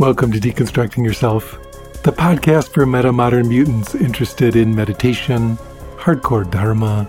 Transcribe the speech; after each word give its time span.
Welcome 0.00 0.32
to 0.32 0.40
Deconstructing 0.40 1.04
Yourself, 1.04 1.58
the 2.04 2.10
podcast 2.10 2.72
for 2.72 2.86
meta 2.86 3.12
modern 3.12 3.48
mutants 3.48 3.94
interested 3.94 4.56
in 4.56 4.74
meditation, 4.74 5.58
hardcore 5.98 6.50
dharma, 6.50 7.06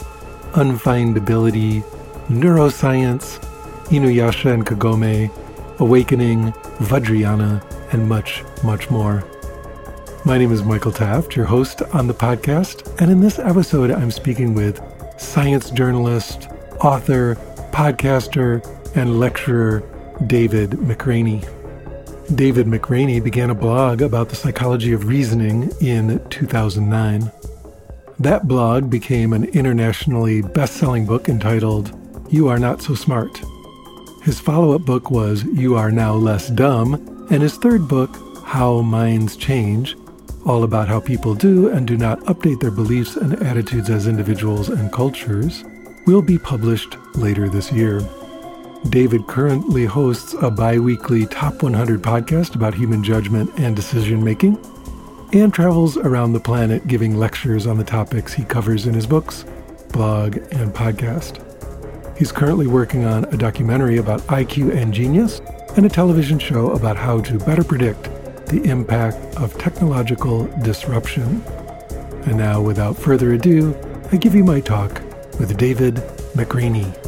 unfindability, 0.56 1.84
neuroscience, 2.28 3.40
Inuyasha 3.86 4.54
and 4.54 4.66
Kagome, 4.66 5.32
awakening, 5.80 6.52
Vajrayana, 6.80 7.64
and 7.94 8.10
much, 8.10 8.44
much 8.62 8.90
more. 8.90 9.24
My 10.26 10.38
name 10.38 10.52
is 10.52 10.62
Michael 10.62 10.92
Taft, 10.92 11.34
your 11.34 11.46
host 11.46 11.82
on 11.94 12.08
the 12.08 12.14
podcast, 12.14 13.00
and 13.00 13.10
in 13.10 13.22
this 13.22 13.40
episode, 13.40 13.92
I'm 13.92 14.12
speaking 14.12 14.54
with 14.54 14.82
science 15.18 15.72
journalist, 15.72 16.50
author, 16.82 17.36
podcaster, 17.72 18.62
and 18.98 19.18
lecturer 19.18 19.82
David 20.28 20.72
McRaney. 20.72 21.48
David 22.36 22.68
McRaney 22.68 23.22
began 23.22 23.50
a 23.50 23.56
blog 23.56 24.02
about 24.02 24.30
the 24.30 24.38
psychology 24.38 24.94
of 24.94 25.08
reasoning 25.08 25.70
in 25.82 26.24
2009. 26.30 27.30
That 28.20 28.48
blog 28.48 28.90
became 28.90 29.34
an 29.34 29.46
internationally 29.46 30.42
best 30.42 30.76
selling 30.76 31.06
book 31.06 31.28
entitled 31.28 31.92
You 32.32 32.48
Are 32.48 32.60
Not 32.60 32.82
So 32.82 32.96
Smart. 32.96 33.42
His 34.24 34.40
follow 34.40 34.76
up 34.76 34.84
book 34.84 35.12
was 35.12 35.44
You 35.44 35.76
Are 35.76 35.92
Now 35.92 36.14
Less 36.14 36.50
Dumb, 36.50 37.28
and 37.32 37.42
his 37.42 37.58
third 37.58 37.88
book, 37.90 38.16
How 38.46 38.82
Minds 38.82 39.36
Change, 39.36 39.98
all 40.46 40.64
about 40.64 40.88
how 40.88 41.02
people 41.02 41.36
do 41.36 41.70
and 41.70 41.86
do 41.86 41.98
not 41.98 42.20
update 42.22 42.62
their 42.62 42.72
beliefs 42.72 43.18
and 43.18 43.42
attitudes 43.44 43.90
as 43.90 44.08
individuals 44.08 44.70
and 44.70 44.92
cultures, 44.92 45.66
will 46.06 46.22
be 46.22 46.38
published 46.38 46.96
later 47.16 47.50
this 47.50 47.72
year. 47.72 48.02
David 48.90 49.28
currently 49.28 49.86
hosts 49.86 50.34
a 50.42 50.50
bi 50.50 50.80
weekly 50.80 51.28
Top 51.28 51.62
100 51.62 52.02
podcast 52.02 52.56
about 52.56 52.74
human 52.74 53.04
judgment 53.04 53.52
and 53.58 53.76
decision 53.76 54.24
making, 54.24 54.58
and 55.34 55.54
travels 55.54 55.98
around 55.98 56.34
the 56.34 56.40
planet 56.40 56.88
giving 56.88 57.16
lectures 57.16 57.68
on 57.68 57.78
the 57.78 57.84
topics 57.84 58.34
he 58.34 58.44
covers 58.44 58.88
in 58.88 58.94
his 58.94 59.06
books, 59.06 59.46
blog, 59.94 60.38
and 60.52 60.74
podcast. 60.74 61.48
He's 62.18 62.32
currently 62.32 62.68
working 62.68 63.06
on 63.06 63.26
a 63.26 63.38
documentary 63.38 63.98
about 63.98 64.22
IQ 64.22 64.76
and 64.76 64.94
genius 64.94 65.42
and 65.78 65.86
a 65.86 65.90
television 65.90 66.40
show 66.40 66.72
about 66.72 66.98
how 66.98 67.22
to 67.22 67.38
better 67.38 67.64
predict 67.64 68.04
the 68.48 68.62
impact 68.66 69.18
of 69.38 69.58
technological 69.58 70.48
disruption. 70.64 71.42
And 72.26 72.38
now, 72.38 72.62
without 72.62 72.98
further 72.98 73.34
ado, 73.34 73.76
I 74.12 74.18
give 74.18 74.36
you 74.36 74.44
my 74.44 74.60
talk 74.60 75.02
with 75.40 75.56
David 75.58 75.96
McRaney. 76.36 77.01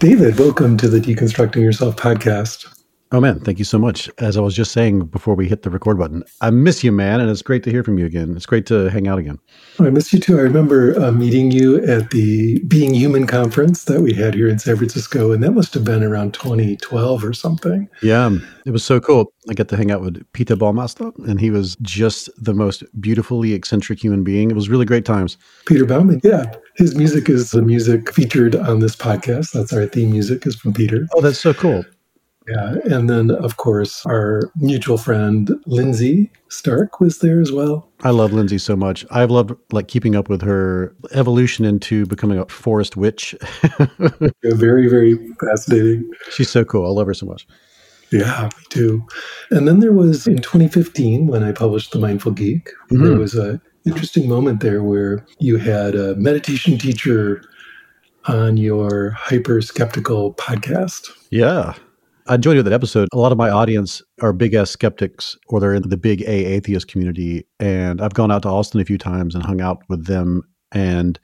David, 0.00 0.38
welcome 0.38 0.78
to 0.78 0.88
the 0.88 0.98
Deconstructing 0.98 1.60
Yourself 1.60 1.94
podcast. 1.96 2.79
Oh 3.12 3.20
man, 3.20 3.40
thank 3.40 3.58
you 3.58 3.64
so 3.64 3.76
much. 3.76 4.08
As 4.18 4.36
I 4.36 4.40
was 4.40 4.54
just 4.54 4.70
saying 4.70 5.06
before 5.06 5.34
we 5.34 5.48
hit 5.48 5.62
the 5.62 5.70
record 5.70 5.98
button, 5.98 6.22
I 6.42 6.50
miss 6.50 6.84
you, 6.84 6.92
man, 6.92 7.20
and 7.20 7.28
it's 7.28 7.42
great 7.42 7.64
to 7.64 7.70
hear 7.70 7.82
from 7.82 7.98
you 7.98 8.06
again. 8.06 8.36
It's 8.36 8.46
great 8.46 8.66
to 8.66 8.88
hang 8.88 9.08
out 9.08 9.18
again. 9.18 9.36
Oh, 9.80 9.86
I 9.86 9.90
miss 9.90 10.12
you 10.12 10.20
too. 10.20 10.38
I 10.38 10.42
remember 10.42 10.96
uh, 11.00 11.10
meeting 11.10 11.50
you 11.50 11.84
at 11.86 12.10
the 12.10 12.60
Being 12.68 12.94
Human 12.94 13.26
conference 13.26 13.84
that 13.84 14.00
we 14.00 14.14
had 14.14 14.34
here 14.34 14.48
in 14.48 14.60
San 14.60 14.76
Francisco, 14.76 15.32
and 15.32 15.42
that 15.42 15.50
must 15.50 15.74
have 15.74 15.82
been 15.84 16.04
around 16.04 16.34
2012 16.34 17.24
or 17.24 17.32
something. 17.32 17.88
Yeah, 18.00 18.30
it 18.64 18.70
was 18.70 18.84
so 18.84 19.00
cool. 19.00 19.32
I 19.48 19.54
got 19.54 19.66
to 19.70 19.76
hang 19.76 19.90
out 19.90 20.02
with 20.02 20.24
Peter 20.32 20.54
Baumeister, 20.54 21.12
and 21.28 21.40
he 21.40 21.50
was 21.50 21.74
just 21.82 22.30
the 22.40 22.54
most 22.54 22.84
beautifully 23.00 23.54
eccentric 23.54 23.98
human 23.98 24.22
being. 24.22 24.52
It 24.52 24.54
was 24.54 24.68
really 24.68 24.86
great 24.86 25.04
times. 25.04 25.36
Peter 25.66 25.84
Baumann, 25.84 26.20
yeah. 26.22 26.54
His 26.76 26.94
music 26.94 27.28
is 27.28 27.50
the 27.50 27.62
music 27.62 28.14
featured 28.14 28.54
on 28.54 28.78
this 28.78 28.94
podcast. 28.94 29.50
That's 29.50 29.72
our 29.72 29.86
theme 29.86 30.12
music 30.12 30.46
is 30.46 30.54
from 30.54 30.74
Peter. 30.74 31.08
Oh, 31.12 31.20
that's 31.20 31.40
so 31.40 31.52
cool. 31.52 31.84
Yeah. 32.50 32.96
And 32.96 33.08
then, 33.08 33.30
of 33.30 33.56
course, 33.56 34.04
our 34.06 34.50
mutual 34.56 34.98
friend, 34.98 35.50
Lindsay 35.66 36.30
Stark, 36.48 37.00
was 37.00 37.18
there 37.18 37.40
as 37.40 37.52
well. 37.52 37.88
I 38.02 38.10
love 38.10 38.32
Lindsay 38.32 38.58
so 38.58 38.76
much. 38.76 39.06
I've 39.10 39.30
loved 39.30 39.52
like 39.72 39.88
keeping 39.88 40.16
up 40.16 40.28
with 40.28 40.42
her 40.42 40.94
evolution 41.12 41.64
into 41.64 42.06
becoming 42.06 42.38
a 42.38 42.46
forest 42.46 42.96
witch. 42.96 43.34
very, 44.42 44.88
very 44.88 45.16
fascinating. 45.40 46.10
She's 46.30 46.50
so 46.50 46.64
cool. 46.64 46.86
I 46.86 46.90
love 46.90 47.06
her 47.06 47.14
so 47.14 47.26
much. 47.26 47.46
Yeah, 48.12 48.48
me 48.56 48.64
too. 48.70 49.06
And 49.50 49.68
then 49.68 49.78
there 49.80 49.92
was 49.92 50.26
in 50.26 50.38
2015 50.38 51.28
when 51.28 51.44
I 51.44 51.52
published 51.52 51.92
The 51.92 52.00
Mindful 52.00 52.32
Geek, 52.32 52.68
mm-hmm. 52.90 53.04
there 53.04 53.16
was 53.16 53.36
a 53.36 53.60
interesting 53.86 54.28
moment 54.28 54.60
there 54.60 54.82
where 54.82 55.24
you 55.38 55.56
had 55.56 55.94
a 55.94 56.14
meditation 56.16 56.76
teacher 56.76 57.42
on 58.26 58.56
your 58.56 59.10
hyper 59.10 59.60
skeptical 59.62 60.34
podcast. 60.34 61.10
Yeah. 61.30 61.74
I 62.30 62.36
enjoyed 62.36 62.64
that 62.64 62.72
episode. 62.72 63.08
A 63.12 63.18
lot 63.18 63.32
of 63.32 63.38
my 63.38 63.50
audience 63.50 64.00
are 64.22 64.32
big 64.32 64.54
ass 64.54 64.70
skeptics 64.70 65.36
or 65.48 65.58
they're 65.58 65.74
in 65.74 65.88
the 65.88 65.96
big 65.96 66.22
A 66.22 66.44
atheist 66.46 66.86
community. 66.86 67.44
And 67.58 68.00
I've 68.00 68.14
gone 68.14 68.30
out 68.30 68.42
to 68.42 68.48
Austin 68.48 68.80
a 68.80 68.84
few 68.84 68.98
times 68.98 69.34
and 69.34 69.44
hung 69.44 69.60
out 69.60 69.82
with 69.88 70.06
them. 70.06 70.44
And 70.70 71.18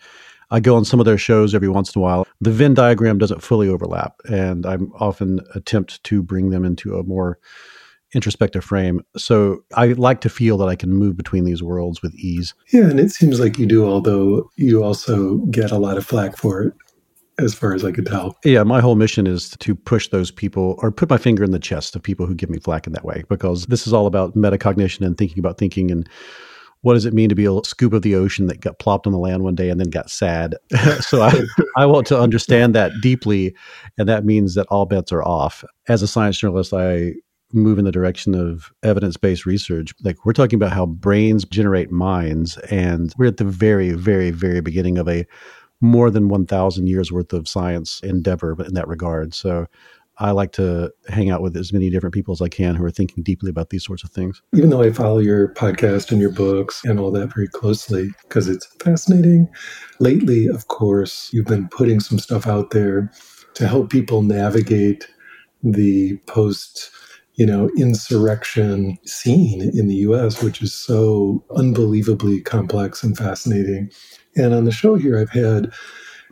I 0.51 0.59
go 0.59 0.75
on 0.75 0.85
some 0.85 0.99
of 0.99 1.07
their 1.07 1.17
shows 1.17 1.55
every 1.55 1.69
once 1.69 1.95
in 1.95 2.01
a 2.01 2.03
while. 2.03 2.27
The 2.41 2.51
Venn 2.51 2.75
diagram 2.75 3.19
doesn't 3.19 3.41
fully 3.41 3.69
overlap. 3.69 4.17
And 4.25 4.67
I 4.67 4.79
often 4.99 5.39
attempt 5.55 6.03
to 6.03 6.25
bring 6.25 6.51
them 6.51 6.65
into 6.65 6.97
a 6.97 7.05
more 7.05 7.39
introspective 8.13 8.65
frame. 8.65 9.01
So 9.17 9.63
I 9.77 9.93
like 9.93 10.21
to 10.23 10.29
feel 10.29 10.59
that 10.59 10.69
I 10.69 10.75
can 10.75 10.93
move 10.93 11.17
between 11.17 11.45
these 11.45 11.63
worlds 11.63 12.03
with 12.03 12.17
ease. 12.17 12.53
Yeah, 12.73 12.89
and 12.89 12.99
it 12.99 13.13
seems 13.13 13.39
like 13.39 13.59
you 13.59 13.67
do, 13.67 13.87
although 13.87 14.51
you 14.57 14.83
also 14.83 15.37
get 15.53 15.71
a 15.71 15.79
lot 15.79 15.99
of 15.99 16.05
flack 16.07 16.37
for 16.37 16.63
it. 16.63 16.75
As 17.39 17.55
far 17.55 17.75
as 17.75 17.85
I 17.85 17.93
could 17.93 18.07
tell. 18.07 18.37
Yeah, 18.45 18.63
my 18.63 18.81
whole 18.81 18.95
mission 18.95 19.27
is 19.27 19.51
to 19.51 19.75
push 19.75 20.09
those 20.09 20.31
people 20.31 20.77
or 20.79 20.91
put 20.91 21.11
my 21.11 21.19
finger 21.19 21.45
in 21.45 21.51
the 21.51 21.59
chest 21.59 21.95
of 21.95 22.03
people 22.03 22.27
who 22.27 22.35
give 22.35 22.49
me 22.49 22.59
flack 22.59 22.87
in 22.87 22.93
that 22.95 23.05
way, 23.05 23.25
because 23.29 23.67
this 23.67 23.87
is 23.87 23.93
all 23.93 24.07
about 24.07 24.35
metacognition 24.35 25.05
and 25.05 25.19
thinking 25.19 25.39
about 25.39 25.59
thinking 25.59 25.91
and 25.91 26.09
what 26.83 26.95
does 26.95 27.05
it 27.05 27.15
mean 27.15 27.29
to 27.29 27.35
be 27.35 27.47
a 27.47 27.65
scoop 27.65 27.93
of 27.93 28.03
the 28.03 28.15
ocean 28.15 28.47
that 28.47 28.61
got 28.61 28.79
plopped 28.79 29.09
on 29.09 29.13
the 29.13 29.19
land 29.19 29.43
one 29.43 29.57
day 29.57 29.71
and 29.71 29.81
then 29.81 29.91
got 29.91 30.09
sad? 30.09 30.55
so 31.01 31.21
I, 31.23 31.43
I 31.77 31.85
want 31.85 32.07
to 32.09 32.21
understand 32.21 32.77
that 32.77 32.93
deeply. 33.03 33.57
And 33.99 34.09
that 34.09 34.25
means 34.25 34.55
that 34.55 34.69
all 34.69 34.87
bets 34.87 35.11
are 35.11 35.25
off. 35.25 35.65
As 35.89 36.03
a 36.03 36.07
science 36.07 36.39
journalist, 36.39 36.73
I 36.73 37.15
move 37.53 37.79
in 37.79 37.85
the 37.85 37.93
direction 37.93 38.35
of 38.35 38.71
evidence 38.85 39.17
based 39.17 39.47
research. 39.47 39.95
Like 40.03 40.25
we're 40.25 40.33
talking 40.33 40.57
about 40.57 40.73
how 40.73 40.87
brains 40.87 41.45
generate 41.45 41.91
minds, 41.91 42.57
and 42.71 43.13
we're 43.19 43.27
at 43.27 43.39
the 43.39 43.45
very, 43.45 43.91
very, 43.93 44.31
very 44.31 44.61
beginning 44.61 44.99
of 44.99 45.09
a 45.09 45.27
more 45.81 46.11
than 46.11 46.29
1,000 46.29 46.87
years 46.87 47.13
worth 47.13 47.33
of 47.33 47.49
science 47.49 48.01
endeavor 48.03 48.57
in 48.65 48.75
that 48.75 48.89
regard. 48.89 49.35
So 49.35 49.67
I 50.19 50.31
like 50.31 50.53
to 50.53 50.91
hang 51.09 51.29
out 51.29 51.43
with 51.43 51.57
as 51.57 51.73
many 51.73 51.91
different 51.91 52.15
people 52.15 52.33
as 52.33 52.41
I 52.41 52.49
can 52.49 52.75
who 52.75 52.85
are 52.85 52.91
thinking 52.91 53.23
deeply 53.23 53.51
about 53.51 53.69
these 53.69 53.85
sorts 53.85 54.03
of 54.03 54.11
things. 54.11 54.41
Even 54.55 54.71
though 54.71 54.83
I 54.83 54.91
follow 54.91 55.19
your 55.19 55.49
podcast 55.49 56.11
and 56.11 56.21
your 56.21 56.33
books 56.33 56.83
and 56.85 56.99
all 56.99 57.11
that 57.11 57.35
very 57.35 57.49
closely 57.49 58.09
because 58.23 58.49
it's 58.49 58.67
fascinating, 58.81 59.49
lately, 60.01 60.47
of 60.47 60.69
course, 60.69 61.31
you've 61.33 61.47
been 61.47 61.69
putting 61.69 62.01
some 62.01 62.19
stuff 62.19 62.47
out 62.47 62.71
there 62.71 63.13
to 63.55 63.69
help 63.69 63.91
people 63.91 64.23
navigate 64.23 65.07
the 65.63 66.17
post 66.27 66.91
you 67.37 67.47
know, 67.47 67.71
insurrection 67.77 68.99
scene 69.05 69.61
in 69.61 69.89
the 69.89 69.97
US, 69.97 70.43
which 70.43 70.63
is 70.63 70.75
so 70.75 71.45
unbelievably 71.55 72.41
complex 72.41 73.03
and 73.03 73.17
fascinating. 73.17 73.91
And 74.37 74.55
on 74.55 74.65
the 74.65 74.73
show 74.73 74.97
here, 74.97 75.19
I've 75.19 75.31
had 75.31 75.73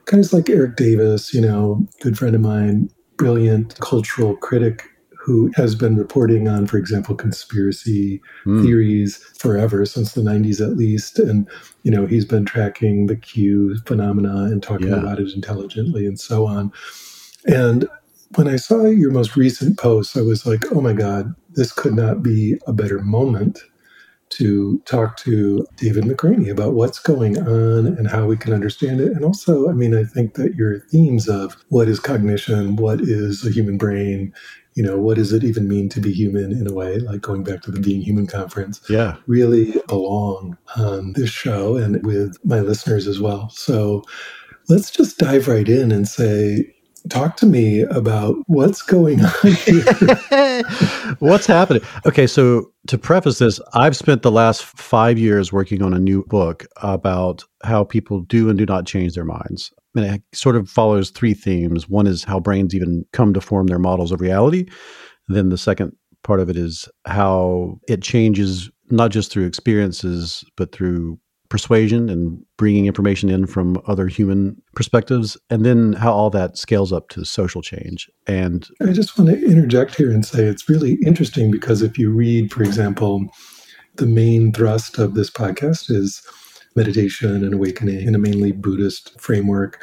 guys 0.06 0.32
like 0.32 0.48
Erik 0.48 0.76
Davis, 0.76 1.32
you 1.32 1.40
know, 1.40 1.86
good 2.00 2.18
friend 2.18 2.34
of 2.34 2.40
mine, 2.40 2.90
brilliant 3.16 3.78
cultural 3.80 4.36
critic 4.36 4.84
who 5.24 5.50
has 5.54 5.74
been 5.74 5.96
reporting 5.96 6.48
on, 6.48 6.66
for 6.66 6.76
example, 6.76 7.14
conspiracy 7.14 8.20
mm. 8.44 8.62
theories 8.62 9.16
forever, 9.38 9.86
since 9.86 10.12
the 10.12 10.20
90s 10.20 10.60
at 10.60 10.76
least. 10.76 11.18
And, 11.18 11.48
you 11.82 11.90
know, 11.90 12.04
he's 12.04 12.26
been 12.26 12.44
tracking 12.44 13.06
the 13.06 13.16
Q 13.16 13.78
phenomena 13.86 14.44
and 14.44 14.62
talking 14.62 14.88
yeah. 14.88 14.96
about 14.96 15.18
it 15.18 15.32
intelligently 15.32 16.04
and 16.04 16.20
so 16.20 16.46
on. 16.46 16.70
And 17.46 17.88
when 18.36 18.48
I 18.48 18.56
saw 18.56 18.86
your 18.86 19.10
most 19.10 19.36
recent 19.36 19.78
post, 19.78 20.16
I 20.16 20.22
was 20.22 20.46
like, 20.46 20.64
oh 20.72 20.80
my 20.80 20.92
God, 20.92 21.34
this 21.54 21.72
could 21.72 21.94
not 21.94 22.22
be 22.22 22.58
a 22.66 22.72
better 22.72 22.98
moment 23.00 23.60
to 24.30 24.80
talk 24.80 25.16
to 25.18 25.66
David 25.76 26.04
McRaney 26.04 26.50
about 26.50 26.74
what's 26.74 26.98
going 26.98 27.38
on 27.38 27.86
and 27.86 28.08
how 28.08 28.26
we 28.26 28.36
can 28.36 28.52
understand 28.52 29.00
it. 29.00 29.12
And 29.12 29.24
also, 29.24 29.68
I 29.68 29.72
mean, 29.72 29.94
I 29.94 30.02
think 30.02 30.34
that 30.34 30.54
your 30.54 30.80
themes 30.80 31.28
of 31.28 31.56
what 31.68 31.88
is 31.88 32.00
cognition, 32.00 32.76
what 32.76 33.00
is 33.00 33.46
a 33.46 33.50
human 33.50 33.78
brain, 33.78 34.32
you 34.74 34.82
know, 34.82 34.98
what 34.98 35.18
does 35.18 35.32
it 35.32 35.44
even 35.44 35.68
mean 35.68 35.88
to 35.90 36.00
be 36.00 36.12
human 36.12 36.50
in 36.50 36.66
a 36.66 36.72
way, 36.72 36.98
like 36.98 37.20
going 37.20 37.44
back 37.44 37.62
to 37.62 37.70
the 37.70 37.80
Being 37.80 38.00
Human 38.00 38.26
conference, 38.26 38.80
yeah, 38.88 39.16
really 39.28 39.80
belong 39.86 40.58
on 40.74 41.12
this 41.12 41.30
show 41.30 41.76
and 41.76 42.04
with 42.04 42.36
my 42.44 42.58
listeners 42.58 43.06
as 43.06 43.20
well. 43.20 43.50
So 43.50 44.02
let's 44.68 44.90
just 44.90 45.18
dive 45.18 45.46
right 45.46 45.68
in 45.68 45.92
and 45.92 46.08
say, 46.08 46.74
talk 47.10 47.36
to 47.36 47.46
me 47.46 47.82
about 47.82 48.36
what's 48.46 48.82
going 48.82 49.20
on 49.24 49.52
here. 49.52 50.62
what's 51.18 51.46
happening? 51.46 51.82
Okay, 52.06 52.26
so 52.26 52.70
to 52.86 52.98
preface 52.98 53.38
this, 53.38 53.60
I've 53.74 53.96
spent 53.96 54.22
the 54.22 54.30
last 54.30 54.64
five 54.64 55.18
years 55.18 55.52
working 55.52 55.82
on 55.82 55.94
a 55.94 55.98
new 55.98 56.24
book 56.24 56.66
about 56.82 57.44
how 57.62 57.84
people 57.84 58.20
do 58.20 58.48
and 58.48 58.58
do 58.58 58.66
not 58.66 58.86
change 58.86 59.14
their 59.14 59.24
minds. 59.24 59.72
And 59.94 60.04
it 60.04 60.22
sort 60.32 60.56
of 60.56 60.68
follows 60.68 61.10
three 61.10 61.34
themes. 61.34 61.88
One 61.88 62.06
is 62.06 62.24
how 62.24 62.40
brains 62.40 62.74
even 62.74 63.04
come 63.12 63.32
to 63.34 63.40
form 63.40 63.68
their 63.68 63.78
models 63.78 64.10
of 64.10 64.20
reality. 64.20 64.66
Then 65.28 65.50
the 65.50 65.58
second 65.58 65.92
part 66.22 66.40
of 66.40 66.48
it 66.48 66.56
is 66.56 66.88
how 67.06 67.78
it 67.88 68.02
changes 68.02 68.70
not 68.90 69.10
just 69.10 69.30
through 69.30 69.46
experiences, 69.46 70.44
but 70.56 70.72
through 70.72 71.18
persuasion 71.54 72.08
and 72.08 72.44
bringing 72.56 72.86
information 72.86 73.30
in 73.30 73.46
from 73.46 73.80
other 73.86 74.08
human 74.08 74.60
perspectives, 74.74 75.36
and 75.50 75.64
then 75.64 75.92
how 75.92 76.12
all 76.12 76.28
that 76.28 76.58
scales 76.58 76.92
up 76.92 77.08
to 77.10 77.24
social 77.24 77.62
change. 77.62 78.10
And 78.26 78.66
I 78.82 78.90
just 78.90 79.16
want 79.16 79.30
to 79.30 79.46
interject 79.46 79.94
here 79.94 80.10
and 80.10 80.26
say 80.26 80.46
it's 80.46 80.68
really 80.68 80.98
interesting 81.06 81.52
because 81.52 81.80
if 81.80 81.96
you 81.96 82.10
read, 82.10 82.52
for 82.52 82.64
example, 82.64 83.24
the 83.94 84.06
main 84.06 84.52
thrust 84.52 84.98
of 84.98 85.14
this 85.14 85.30
podcast 85.30 85.92
is 85.92 86.26
meditation 86.74 87.44
and 87.44 87.54
awakening 87.54 88.04
in 88.04 88.16
a 88.16 88.18
mainly 88.18 88.50
Buddhist 88.50 89.12
framework. 89.20 89.80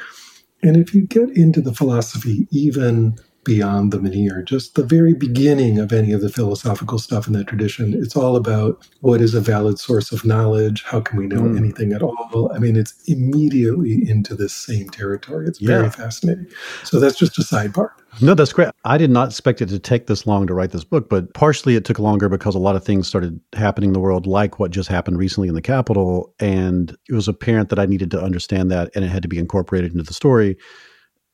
And 0.61 0.75
if 0.75 0.93
you 0.93 1.07
get 1.07 1.29
into 1.37 1.61
the 1.61 1.73
philosophy, 1.73 2.49
even 2.51 3.15
beyond 3.43 3.91
the 3.91 3.99
veneer, 3.99 4.43
just 4.43 4.75
the 4.75 4.83
very 4.83 5.13
beginning 5.13 5.79
of 5.79 5.91
any 5.91 6.11
of 6.11 6.21
the 6.21 6.29
philosophical 6.29 6.99
stuff 6.99 7.27
in 7.27 7.33
that 7.33 7.47
tradition. 7.47 7.93
It's 7.93 8.15
all 8.15 8.35
about 8.35 8.87
what 8.99 9.19
is 9.21 9.33
a 9.33 9.41
valid 9.41 9.79
source 9.79 10.11
of 10.11 10.23
knowledge? 10.23 10.83
How 10.83 11.01
can 11.01 11.17
we 11.17 11.27
know 11.27 11.41
mm. 11.41 11.57
anything 11.57 11.91
at 11.93 12.03
all? 12.03 12.51
I 12.53 12.59
mean, 12.59 12.75
it's 12.75 12.93
immediately 13.07 14.07
into 14.07 14.35
this 14.35 14.53
same 14.53 14.89
territory. 14.89 15.47
It's 15.47 15.59
very 15.59 15.89
fascinating. 15.89 16.47
So 16.83 16.99
that's 16.99 17.17
just 17.17 17.39
a 17.39 17.41
sidebar. 17.41 17.89
No, 18.21 18.33
that's 18.33 18.53
great. 18.53 18.69
I 18.83 18.97
did 18.97 19.09
not 19.09 19.29
expect 19.29 19.61
it 19.61 19.69
to 19.69 19.79
take 19.79 20.07
this 20.07 20.27
long 20.27 20.45
to 20.47 20.53
write 20.53 20.71
this 20.71 20.83
book, 20.83 21.09
but 21.09 21.33
partially 21.33 21.75
it 21.75 21.85
took 21.85 21.97
longer 21.97 22.27
because 22.29 22.55
a 22.55 22.59
lot 22.59 22.75
of 22.75 22.83
things 22.83 23.07
started 23.07 23.39
happening 23.53 23.91
in 23.91 23.93
the 23.93 23.99
world, 23.99 24.27
like 24.27 24.59
what 24.59 24.71
just 24.71 24.89
happened 24.89 25.17
recently 25.17 25.47
in 25.47 25.55
the 25.55 25.61
Capitol. 25.61 26.33
And 26.39 26.95
it 27.09 27.13
was 27.13 27.27
apparent 27.27 27.69
that 27.69 27.79
I 27.79 27.85
needed 27.85 28.11
to 28.11 28.21
understand 28.21 28.69
that 28.71 28.91
and 28.93 29.05
it 29.05 29.07
had 29.07 29.23
to 29.23 29.29
be 29.29 29.39
incorporated 29.39 29.93
into 29.93 30.03
the 30.03 30.13
story. 30.13 30.57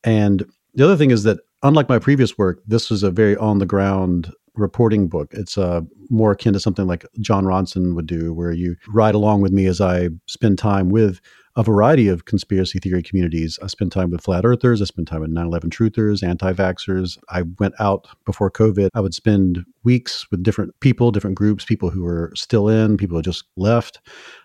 And 0.04 0.46
the 0.74 0.84
other 0.84 0.96
thing 0.96 1.10
is 1.10 1.24
that 1.24 1.40
unlike 1.62 1.88
my 1.88 1.98
previous 1.98 2.36
work, 2.38 2.62
this 2.66 2.90
was 2.90 3.02
a 3.02 3.10
very 3.10 3.36
on 3.36 3.58
the 3.58 3.66
ground 3.66 4.32
reporting 4.54 5.08
book. 5.08 5.32
It's 5.32 5.56
uh, 5.56 5.82
more 6.10 6.32
akin 6.32 6.52
to 6.52 6.60
something 6.60 6.86
like 6.86 7.04
Jon 7.20 7.44
Ronson 7.44 7.94
would 7.94 8.06
do, 8.06 8.32
where 8.32 8.52
you 8.52 8.76
ride 8.88 9.14
along 9.14 9.40
with 9.40 9.52
me 9.52 9.66
as 9.66 9.80
I 9.80 10.08
spend 10.26 10.58
time 10.58 10.90
with 10.90 11.20
a 11.56 11.62
variety 11.62 12.06
of 12.06 12.24
conspiracy 12.24 12.78
theory 12.78 13.02
communities. 13.02 13.58
I 13.62 13.66
spend 13.66 13.90
time 13.90 14.10
with 14.10 14.22
flat 14.22 14.44
earthers, 14.44 14.80
I 14.80 14.84
spend 14.84 15.08
time 15.08 15.20
with 15.20 15.30
9 15.30 15.46
11 15.46 15.70
truthers, 15.70 16.22
anti 16.22 16.52
vaxxers. 16.52 17.18
I 17.30 17.42
went 17.58 17.74
out 17.80 18.06
before 18.24 18.50
COVID. 18.50 18.90
I 18.94 19.00
would 19.00 19.14
spend 19.14 19.64
weeks 19.82 20.30
with 20.30 20.42
different 20.42 20.78
people, 20.80 21.10
different 21.10 21.36
groups, 21.36 21.64
people 21.64 21.90
who 21.90 22.04
were 22.04 22.32
still 22.36 22.68
in, 22.68 22.96
people 22.96 23.16
who 23.16 23.22
just 23.22 23.44
left. 23.56 24.00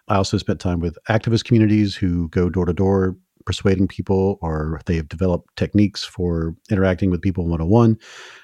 I 0.07 0.15
also 0.15 0.37
spent 0.37 0.59
time 0.59 0.79
with 0.79 0.97
activist 1.07 1.45
communities 1.45 1.95
who 1.95 2.29
go 2.29 2.49
door 2.49 2.65
to 2.65 2.73
door 2.73 3.15
persuading 3.45 3.87
people 3.87 4.37
or 4.41 4.79
they 4.85 4.95
have 4.95 5.09
developed 5.09 5.55
techniques 5.55 6.03
for 6.03 6.55
interacting 6.69 7.09
with 7.09 7.21
people 7.21 7.47
one 7.47 7.61
on 7.61 7.69
one. 7.69 7.97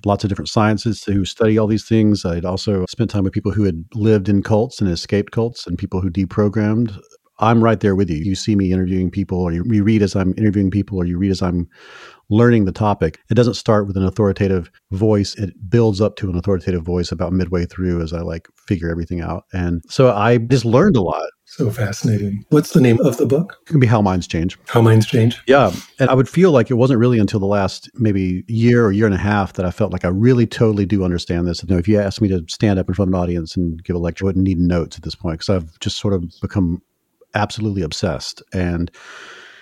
Lots 0.05 0.23
of 0.23 0.29
different 0.29 0.49
sciences 0.49 1.03
who 1.03 1.25
study 1.25 1.57
all 1.57 1.67
these 1.67 1.87
things. 1.87 2.25
I'd 2.25 2.45
also 2.45 2.85
spent 2.89 3.09
time 3.09 3.23
with 3.23 3.33
people 3.33 3.51
who 3.51 3.63
had 3.63 3.83
lived 3.93 4.29
in 4.29 4.43
cults 4.43 4.81
and 4.81 4.89
escaped 4.89 5.31
cults 5.31 5.67
and 5.67 5.77
people 5.77 6.01
who 6.01 6.09
deprogrammed. 6.09 6.97
I'm 7.39 7.63
right 7.63 7.79
there 7.79 7.95
with 7.95 8.09
you. 8.09 8.17
You 8.17 8.35
see 8.35 8.55
me 8.55 8.73
interviewing 8.73 9.09
people, 9.09 9.39
or 9.39 9.53
you 9.53 9.63
read 9.63 10.01
as 10.01 10.15
I'm 10.15 10.33
interviewing 10.37 10.71
people, 10.71 10.97
or 10.97 11.05
you 11.05 11.17
read 11.17 11.31
as 11.31 11.41
I'm 11.41 11.69
learning 12.29 12.65
the 12.65 12.71
topic. 12.71 13.19
It 13.29 13.35
doesn't 13.35 13.53
start 13.53 13.87
with 13.87 13.95
an 13.97 14.03
authoritative 14.03 14.69
voice. 14.91 15.35
It 15.35 15.53
builds 15.69 16.01
up 16.01 16.17
to 16.17 16.29
an 16.29 16.37
authoritative 16.37 16.83
voice 16.83 17.11
about 17.11 17.33
midway 17.33 17.65
through 17.65 18.01
as 18.01 18.13
I 18.13 18.19
like 18.19 18.49
figure 18.67 18.89
everything 18.89 19.21
out. 19.21 19.45
And 19.53 19.81
so 19.87 20.11
I 20.11 20.37
just 20.37 20.65
learned 20.65 20.97
a 20.97 21.01
lot. 21.01 21.29
So 21.51 21.71
fascinating. 21.71 22.45
What's 22.49 22.73
the 22.73 22.79
name 22.79 22.99
of 23.01 23.17
the 23.17 23.25
book? 23.25 23.57
It 23.63 23.69
can 23.71 23.79
be 23.79 23.87
How 23.87 24.03
Minds 24.03 24.27
Change. 24.27 24.55
How 24.67 24.81
Minds 24.81 25.07
Change? 25.07 25.41
Yeah. 25.47 25.73
And 25.97 26.07
I 26.07 26.13
would 26.13 26.29
feel 26.29 26.51
like 26.51 26.69
it 26.69 26.75
wasn't 26.75 26.99
really 26.99 27.17
until 27.17 27.39
the 27.39 27.47
last 27.47 27.89
maybe 27.95 28.43
year 28.47 28.85
or 28.85 28.91
year 28.91 29.07
and 29.07 29.15
a 29.15 29.17
half 29.19 29.53
that 29.53 29.65
I 29.65 29.71
felt 29.71 29.91
like 29.91 30.05
I 30.05 30.09
really 30.09 30.45
totally 30.45 30.85
do 30.85 31.03
understand 31.03 31.47
this. 31.47 31.63
You 31.63 31.69
know, 31.69 31.79
if 31.79 31.87
you 31.87 31.99
asked 31.99 32.21
me 32.21 32.27
to 32.27 32.45
stand 32.47 32.77
up 32.77 32.87
in 32.87 32.93
front 32.93 33.09
of 33.09 33.15
an 33.15 33.19
audience 33.19 33.57
and 33.57 33.83
give 33.83 33.95
a 33.95 33.99
lecture, 33.99 34.25
I 34.25 34.27
wouldn't 34.27 34.45
need 34.45 34.59
notes 34.59 34.95
at 34.95 35.03
this 35.03 35.15
point 35.15 35.39
because 35.39 35.49
I've 35.49 35.79
just 35.79 35.97
sort 35.97 36.13
of 36.13 36.23
become 36.39 36.83
absolutely 37.33 37.81
obsessed. 37.81 38.43
And 38.53 38.91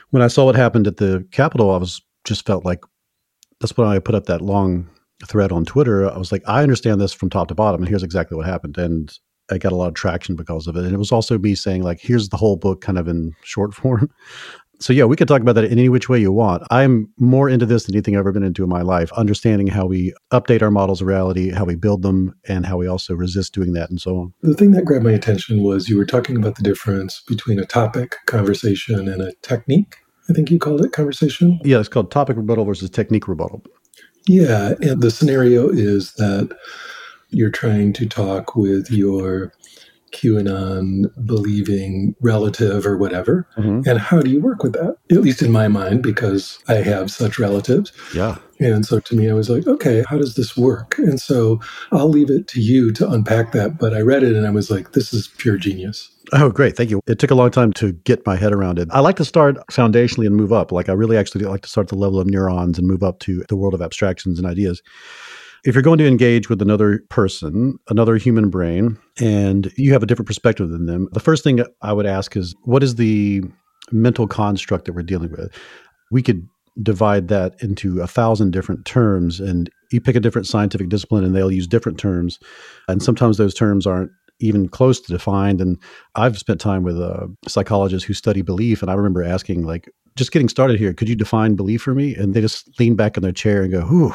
when 0.09 0.21
I 0.21 0.27
saw 0.27 0.43
what 0.43 0.55
happened 0.55 0.87
at 0.87 0.97
the 0.97 1.25
Capitol, 1.31 1.71
I 1.71 1.77
was 1.77 2.01
just 2.25 2.45
felt 2.45 2.65
like 2.65 2.83
that's 3.61 3.77
when 3.77 3.87
I 3.87 3.99
put 3.99 4.13
up 4.13 4.25
that 4.25 4.41
long 4.41 4.89
thread 5.25 5.53
on 5.53 5.63
Twitter. 5.63 6.11
I 6.11 6.17
was 6.17 6.33
like, 6.33 6.43
I 6.47 6.63
understand 6.63 6.99
this 6.99 7.13
from 7.13 7.29
top 7.29 7.47
to 7.47 7.55
bottom, 7.55 7.81
and 7.81 7.87
here's 7.87 8.03
exactly 8.03 8.35
what 8.35 8.45
happened. 8.45 8.77
And 8.77 9.17
I 9.51 9.57
got 9.57 9.71
a 9.71 9.75
lot 9.75 9.87
of 9.87 9.93
traction 9.93 10.35
because 10.35 10.67
of 10.67 10.75
it. 10.75 10.83
And 10.83 10.93
it 10.93 10.97
was 10.97 11.11
also 11.11 11.37
me 11.37 11.55
saying, 11.55 11.83
like, 11.83 11.99
here's 11.99 12.29
the 12.29 12.37
whole 12.37 12.55
book 12.55 12.81
kind 12.81 12.97
of 12.97 13.07
in 13.07 13.33
short 13.43 13.73
form. 13.73 14.09
So, 14.79 14.93
yeah, 14.93 15.05
we 15.05 15.15
could 15.15 15.27
talk 15.27 15.41
about 15.41 15.55
that 15.55 15.63
in 15.63 15.71
any 15.71 15.89
which 15.89 16.07
way 16.07 16.19
you 16.19 16.31
want. 16.31 16.61
I'm 16.69 17.11
more 17.17 17.49
into 17.49 17.65
this 17.65 17.85
than 17.85 17.95
anything 17.95 18.15
I've 18.15 18.19
ever 18.19 18.31
been 18.31 18.43
into 18.43 18.63
in 18.63 18.69
my 18.69 18.83
life, 18.83 19.11
understanding 19.13 19.65
how 19.65 19.87
we 19.87 20.13
update 20.31 20.61
our 20.61 20.69
models 20.69 21.01
of 21.01 21.07
reality, 21.07 21.49
how 21.49 21.65
we 21.65 21.75
build 21.75 22.03
them, 22.03 22.35
and 22.47 22.63
how 22.63 22.77
we 22.77 22.85
also 22.85 23.15
resist 23.15 23.55
doing 23.55 23.73
that, 23.73 23.89
and 23.89 23.99
so 23.99 24.17
on. 24.17 24.33
The 24.43 24.53
thing 24.53 24.71
that 24.71 24.85
grabbed 24.85 25.03
my 25.03 25.11
attention 25.11 25.63
was 25.63 25.89
you 25.89 25.97
were 25.97 26.05
talking 26.05 26.37
about 26.37 26.57
the 26.57 26.61
difference 26.61 27.23
between 27.27 27.57
a 27.57 27.65
topic, 27.65 28.17
conversation, 28.27 29.07
and 29.09 29.19
a 29.19 29.33
technique. 29.41 29.95
I 30.29 30.33
think 30.33 30.51
you 30.51 30.59
called 30.59 30.85
it 30.85 30.91
conversation. 30.91 31.59
Yeah, 31.63 31.79
it's 31.79 31.89
called 31.89 32.11
topic 32.11 32.37
rebuttal 32.37 32.65
versus 32.65 32.91
technique 32.91 33.27
rebuttal. 33.27 33.63
Yeah, 34.27 34.73
and 34.81 35.01
the 35.01 35.09
scenario 35.09 35.69
is 35.69 36.13
that 36.15 36.55
you're 37.29 37.51
trying 37.51 37.93
to 37.93 38.05
talk 38.05 38.55
with 38.55 38.89
your 38.89 39.51
QAnon 40.13 41.05
believing 41.25 42.15
relative 42.21 42.85
or 42.85 42.97
whatever. 42.97 43.47
Mm-hmm. 43.57 43.89
And 43.89 43.99
how 43.99 44.21
do 44.21 44.29
you 44.29 44.39
work 44.39 44.63
with 44.63 44.73
that? 44.73 44.95
At 45.11 45.17
least 45.17 45.41
in 45.41 45.51
my 45.51 45.67
mind, 45.67 46.01
because 46.01 46.59
I 46.67 46.75
have 46.75 47.11
such 47.11 47.37
relatives. 47.37 47.91
Yeah. 48.15 48.37
And 48.59 48.85
so 48.85 48.99
to 49.01 49.15
me, 49.15 49.29
I 49.29 49.33
was 49.33 49.49
like, 49.49 49.67
okay, 49.67 50.03
how 50.07 50.17
does 50.17 50.35
this 50.35 50.55
work? 50.55 50.97
And 50.97 51.19
so 51.19 51.59
I'll 51.91 52.09
leave 52.09 52.29
it 52.29 52.47
to 52.49 52.61
you 52.61 52.91
to 52.93 53.09
unpack 53.09 53.51
that. 53.51 53.77
But 53.77 53.93
I 53.93 53.99
read 53.99 54.23
it 54.23 54.35
and 54.35 54.47
I 54.47 54.49
was 54.49 54.71
like, 54.71 54.93
this 54.93 55.13
is 55.13 55.27
pure 55.37 55.57
genius. 55.57 56.09
Oh, 56.33 56.49
great. 56.49 56.75
Thank 56.75 56.89
you. 56.89 57.01
It 57.05 57.19
took 57.19 57.31
a 57.31 57.35
long 57.35 57.51
time 57.51 57.71
to 57.73 57.91
get 57.91 58.25
my 58.25 58.37
head 58.37 58.53
around 58.53 58.79
it. 58.79 58.87
I 58.91 59.01
like 59.01 59.17
to 59.17 59.25
start 59.25 59.57
foundationally 59.71 60.25
and 60.25 60.35
move 60.35 60.51
up. 60.51 60.71
Like, 60.71 60.89
I 60.89 60.93
really 60.93 61.17
actually 61.17 61.45
like 61.45 61.61
to 61.61 61.69
start 61.69 61.85
at 61.85 61.89
the 61.89 61.97
level 61.97 62.19
of 62.19 62.27
neurons 62.27 62.79
and 62.79 62.87
move 62.87 63.03
up 63.03 63.19
to 63.19 63.43
the 63.49 63.55
world 63.55 63.73
of 63.73 63.81
abstractions 63.81 64.39
and 64.39 64.47
ideas 64.47 64.81
if 65.65 65.75
you're 65.75 65.81
going 65.81 65.97
to 65.99 66.07
engage 66.07 66.49
with 66.49 66.61
another 66.61 67.03
person, 67.09 67.77
another 67.89 68.17
human 68.17 68.49
brain, 68.49 68.97
and 69.19 69.71
you 69.77 69.93
have 69.93 70.03
a 70.03 70.05
different 70.05 70.27
perspective 70.27 70.69
than 70.69 70.85
them, 70.85 71.07
the 71.11 71.19
first 71.19 71.43
thing 71.43 71.63
I 71.81 71.93
would 71.93 72.05
ask 72.05 72.35
is 72.35 72.55
what 72.63 72.83
is 72.83 72.95
the 72.95 73.43
mental 73.91 74.27
construct 74.27 74.85
that 74.85 74.93
we're 74.93 75.01
dealing 75.01 75.31
with? 75.31 75.51
We 76.11 76.21
could 76.21 76.47
divide 76.83 77.27
that 77.29 77.55
into 77.61 78.01
a 78.01 78.07
thousand 78.07 78.51
different 78.51 78.85
terms, 78.85 79.39
and 79.39 79.69
you 79.91 79.99
pick 79.99 80.15
a 80.15 80.19
different 80.19 80.47
scientific 80.47 80.89
discipline, 80.89 81.23
and 81.23 81.35
they'll 81.35 81.51
use 81.51 81.67
different 81.67 81.97
terms. 81.97 82.39
And 82.87 83.01
sometimes 83.01 83.37
those 83.37 83.53
terms 83.53 83.87
aren't 83.87 84.11
even 84.39 84.69
close 84.69 84.99
to 85.01 85.11
defined. 85.11 85.59
And 85.59 85.81
I've 86.15 86.37
spent 86.37 86.61
time 86.61 86.83
with 86.83 86.97
a 86.99 87.33
psychologist 87.47 88.05
who 88.05 88.13
study 88.13 88.43
belief, 88.43 88.81
and 88.81 88.91
I 88.91 88.93
remember 88.93 89.23
asking, 89.23 89.65
like, 89.65 89.89
just 90.15 90.31
getting 90.31 90.49
started 90.49 90.79
here, 90.79 90.93
could 90.93 91.09
you 91.09 91.15
define 91.15 91.55
belief 91.55 91.81
for 91.81 91.95
me? 91.95 92.15
And 92.15 92.33
they 92.33 92.41
just 92.41 92.79
lean 92.79 92.95
back 92.95 93.17
in 93.17 93.23
their 93.23 93.31
chair 93.31 93.63
and 93.63 93.71
go, 93.71 93.81
"Whew, 93.81 94.13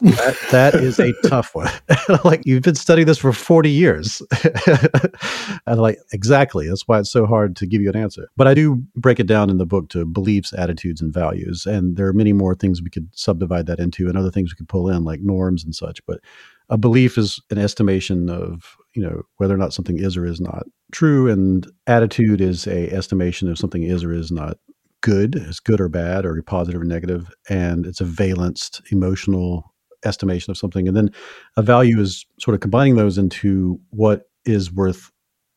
that, 0.00 0.38
that 0.50 0.74
is 0.74 0.98
a 0.98 1.12
tough 1.26 1.54
one. 1.54 1.70
like 2.24 2.42
you've 2.44 2.62
been 2.62 2.74
studying 2.74 3.06
this 3.06 3.18
for 3.18 3.32
40 3.32 3.70
years. 3.70 4.22
and 5.66 5.80
like 5.80 5.98
exactly, 6.12 6.68
that's 6.68 6.86
why 6.86 6.98
it's 6.98 7.10
so 7.10 7.26
hard 7.26 7.56
to 7.56 7.66
give 7.66 7.82
you 7.82 7.88
an 7.88 7.96
answer. 7.96 8.28
But 8.36 8.46
I 8.46 8.54
do 8.54 8.82
break 8.96 9.20
it 9.20 9.26
down 9.26 9.50
in 9.50 9.58
the 9.58 9.66
book 9.66 9.88
to 9.90 10.04
beliefs, 10.04 10.52
attitudes 10.52 11.00
and 11.00 11.12
values. 11.12 11.66
And 11.66 11.96
there 11.96 12.06
are 12.06 12.12
many 12.12 12.32
more 12.32 12.54
things 12.54 12.82
we 12.82 12.90
could 12.90 13.08
subdivide 13.12 13.66
that 13.66 13.80
into 13.80 14.08
and 14.08 14.16
other 14.16 14.30
things 14.30 14.52
we 14.52 14.56
could 14.56 14.68
pull 14.68 14.88
in 14.88 15.04
like 15.04 15.20
norms 15.20 15.64
and 15.64 15.74
such, 15.74 16.04
but 16.06 16.20
a 16.68 16.78
belief 16.78 17.18
is 17.18 17.40
an 17.50 17.58
estimation 17.58 18.30
of, 18.30 18.76
you 18.94 19.02
know, 19.02 19.22
whether 19.38 19.54
or 19.54 19.58
not 19.58 19.72
something 19.72 19.98
is 19.98 20.16
or 20.16 20.24
is 20.24 20.40
not 20.40 20.64
true 20.92 21.28
and 21.28 21.66
attitude 21.86 22.40
is 22.40 22.66
a 22.66 22.90
estimation 22.90 23.48
of 23.48 23.58
something 23.58 23.82
is 23.82 24.04
or 24.04 24.12
is 24.12 24.30
not 24.30 24.58
good, 25.00 25.36
is 25.36 25.60
good 25.60 25.80
or 25.80 25.88
bad 25.88 26.24
or 26.24 26.40
positive 26.42 26.80
or 26.80 26.84
negative, 26.84 27.30
and 27.48 27.86
it's 27.86 28.00
a 28.00 28.04
valenced 28.04 28.82
emotional 28.90 29.74
estimation 30.04 30.50
of 30.50 30.58
something. 30.58 30.88
And 30.88 30.96
then 30.96 31.10
a 31.56 31.62
value 31.62 32.00
is 32.00 32.24
sort 32.38 32.54
of 32.54 32.60
combining 32.60 32.96
those 32.96 33.18
into 33.18 33.80
what 33.90 34.28
is 34.44 34.72
worth 34.72 35.10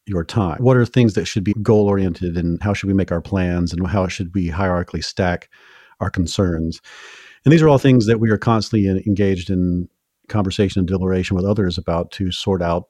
your 0.06 0.24
time. 0.24 0.62
What 0.62 0.78
are 0.78 0.86
things 0.86 1.14
that 1.14 1.26
should 1.26 1.44
be 1.44 1.54
goal 1.62 1.88
oriented 1.88 2.38
and 2.38 2.62
how 2.62 2.74
should 2.74 2.88
we 2.88 2.94
make 2.94 3.12
our 3.12 3.22
plans 3.22 3.72
and 3.72 3.86
how 3.88 4.08
should 4.08 4.34
we 4.34 4.50
hierarchically 4.50 5.04
stack 5.04 5.50
our 6.00 6.10
concerns? 6.10 6.82
And 7.46 7.52
these 7.52 7.62
are 7.62 7.70
all 7.70 7.78
things 7.78 8.06
that 8.08 8.20
we 8.20 8.30
are 8.30 8.38
constantly 8.38 8.88
engaged 9.06 9.50
in 9.50 9.88
conversation 10.28 10.80
and 10.80 10.88
deliberation 10.88 11.36
with 11.36 11.46
others 11.46 11.78
about 11.78 12.12
to 12.12 12.32
sort 12.32 12.62
out 12.62 12.90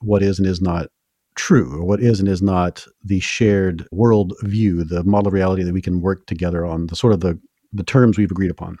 what 0.00 0.22
is 0.22 0.38
and 0.38 0.46
is 0.46 0.60
not 0.60 0.88
true 1.36 1.80
or 1.80 1.84
what 1.84 2.00
is 2.00 2.20
and 2.20 2.28
is 2.28 2.42
not 2.42 2.86
the 3.04 3.20
shared 3.20 3.86
world 3.92 4.34
view, 4.42 4.84
the 4.84 5.04
model 5.04 5.28
of 5.28 5.34
reality 5.34 5.62
that 5.62 5.72
we 5.72 5.82
can 5.82 6.00
work 6.00 6.26
together 6.26 6.66
on, 6.66 6.86
the 6.88 6.96
sort 6.96 7.12
of 7.12 7.20
the, 7.20 7.38
the 7.72 7.84
terms 7.84 8.18
we've 8.18 8.30
agreed 8.30 8.50
upon. 8.50 8.78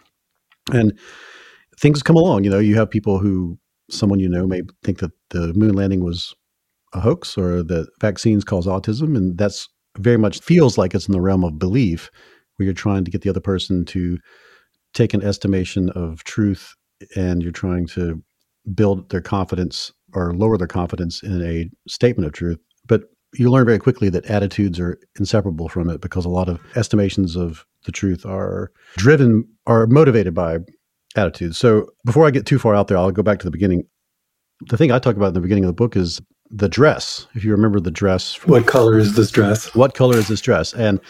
And 0.72 0.98
things 1.80 2.02
come 2.02 2.16
along. 2.16 2.44
You 2.44 2.50
know, 2.50 2.58
you 2.58 2.76
have 2.76 2.90
people 2.90 3.18
who 3.18 3.58
someone 3.90 4.20
you 4.20 4.28
know 4.28 4.46
may 4.46 4.62
think 4.84 4.98
that 4.98 5.12
the 5.30 5.52
moon 5.54 5.74
landing 5.74 6.04
was 6.04 6.34
a 6.92 7.00
hoax 7.00 7.36
or 7.36 7.62
that 7.62 7.88
vaccines 8.00 8.44
cause 8.44 8.66
autism, 8.66 9.16
and 9.16 9.36
that's 9.38 9.68
very 9.98 10.16
much 10.16 10.40
feels 10.40 10.78
like 10.78 10.94
it's 10.94 11.08
in 11.08 11.12
the 11.12 11.20
realm 11.20 11.44
of 11.44 11.58
belief, 11.58 12.10
where 12.56 12.64
you're 12.64 12.74
trying 12.74 13.04
to 13.04 13.10
get 13.10 13.22
the 13.22 13.30
other 13.30 13.40
person 13.40 13.84
to 13.86 14.18
take 14.94 15.14
an 15.14 15.22
estimation 15.22 15.90
of 15.90 16.22
truth 16.24 16.74
and 17.16 17.42
you're 17.42 17.52
trying 17.52 17.86
to 17.86 18.22
build 18.74 19.08
their 19.10 19.20
confidence 19.20 19.92
or 20.12 20.34
lower 20.34 20.58
their 20.58 20.66
confidence 20.66 21.22
in 21.22 21.42
a 21.42 21.70
statement 21.88 22.26
of 22.26 22.32
truth. 22.32 22.58
But 22.86 23.04
you 23.34 23.50
learn 23.50 23.66
very 23.66 23.78
quickly 23.78 24.08
that 24.10 24.26
attitudes 24.26 24.80
are 24.80 24.98
inseparable 25.18 25.68
from 25.68 25.88
it 25.88 26.00
because 26.00 26.24
a 26.24 26.30
lot 26.30 26.48
of 26.48 26.60
estimations 26.74 27.36
of 27.36 27.64
the 27.84 27.92
truth 27.92 28.26
are 28.26 28.72
driven 28.96 29.44
are 29.66 29.86
motivated 29.86 30.34
by 30.34 30.58
attitudes. 31.16 31.58
So 31.58 31.88
before 32.04 32.26
I 32.26 32.30
get 32.30 32.46
too 32.46 32.58
far 32.58 32.74
out 32.74 32.88
there, 32.88 32.98
I'll 32.98 33.10
go 33.10 33.22
back 33.22 33.38
to 33.40 33.44
the 33.44 33.50
beginning. 33.50 33.84
The 34.68 34.76
thing 34.76 34.92
I 34.92 34.98
talk 34.98 35.16
about 35.16 35.28
in 35.28 35.34
the 35.34 35.40
beginning 35.40 35.64
of 35.64 35.68
the 35.68 35.74
book 35.74 35.96
is 35.96 36.20
the 36.50 36.68
dress. 36.68 37.26
If 37.34 37.44
you 37.44 37.52
remember 37.52 37.80
the 37.80 37.90
dress, 37.90 38.36
what 38.46 38.66
color 38.66 38.98
is 38.98 39.14
this 39.14 39.30
dress? 39.30 39.74
What 39.74 39.94
color 39.94 40.16
is 40.16 40.28
this 40.28 40.40
dress? 40.40 40.74
And 40.74 41.00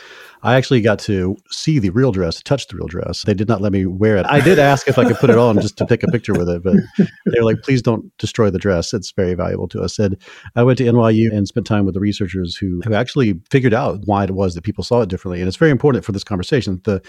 I 0.42 0.54
actually 0.54 0.80
got 0.80 0.98
to 1.00 1.36
see 1.50 1.78
the 1.78 1.90
real 1.90 2.12
dress, 2.12 2.42
touch 2.42 2.66
the 2.68 2.76
real 2.76 2.86
dress. 2.86 3.22
They 3.22 3.34
did 3.34 3.48
not 3.48 3.60
let 3.60 3.72
me 3.72 3.84
wear 3.84 4.16
it. 4.16 4.24
I 4.26 4.40
did 4.40 4.58
ask 4.58 4.88
if 4.88 4.98
I 4.98 5.04
could 5.04 5.16
put 5.16 5.28
it 5.28 5.36
on 5.36 5.60
just 5.60 5.76
to 5.78 5.86
take 5.86 6.02
a 6.02 6.06
picture 6.08 6.32
with 6.32 6.48
it, 6.48 6.62
but 6.62 6.76
they 6.96 7.38
were 7.38 7.44
like, 7.44 7.60
please 7.62 7.82
don't 7.82 8.10
destroy 8.16 8.48
the 8.48 8.58
dress. 8.58 8.94
It's 8.94 9.12
very 9.12 9.34
valuable 9.34 9.68
to 9.68 9.82
us. 9.82 9.98
And 9.98 10.16
I 10.56 10.62
went 10.62 10.78
to 10.78 10.84
NYU 10.84 11.30
and 11.30 11.46
spent 11.46 11.66
time 11.66 11.84
with 11.84 11.92
the 11.92 12.00
researchers 12.00 12.56
who, 12.56 12.80
who 12.84 12.94
actually 12.94 13.38
figured 13.50 13.74
out 13.74 14.00
why 14.06 14.24
it 14.24 14.30
was 14.30 14.54
that 14.54 14.62
people 14.62 14.82
saw 14.82 15.02
it 15.02 15.10
differently. 15.10 15.40
And 15.40 15.48
it's 15.48 15.58
very 15.58 15.70
important 15.70 16.06
for 16.06 16.12
this 16.12 16.24
conversation. 16.24 16.80
The 16.84 17.02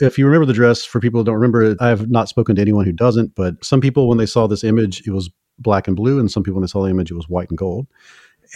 if 0.00 0.18
you 0.18 0.26
remember 0.26 0.46
the 0.46 0.52
dress, 0.52 0.84
for 0.84 1.00
people 1.00 1.20
who 1.20 1.24
don't 1.24 1.34
remember 1.34 1.76
I 1.80 1.88
have 1.88 2.10
not 2.10 2.28
spoken 2.28 2.56
to 2.56 2.62
anyone 2.62 2.84
who 2.84 2.92
doesn't, 2.92 3.34
but 3.34 3.64
some 3.64 3.80
people, 3.80 4.08
when 4.08 4.18
they 4.18 4.26
saw 4.26 4.46
this 4.46 4.64
image, 4.64 5.06
it 5.06 5.10
was 5.10 5.30
black 5.58 5.86
and 5.88 5.96
blue, 5.96 6.18
and 6.18 6.30
some 6.30 6.42
people, 6.42 6.56
when 6.56 6.62
they 6.62 6.68
saw 6.68 6.82
the 6.82 6.90
image, 6.90 7.10
it 7.10 7.16
was 7.16 7.28
white 7.28 7.48
and 7.50 7.58
gold. 7.58 7.86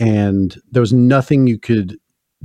And 0.00 0.56
there 0.70 0.80
was 0.80 0.92
nothing 0.92 1.46
you 1.46 1.58
could 1.58 1.98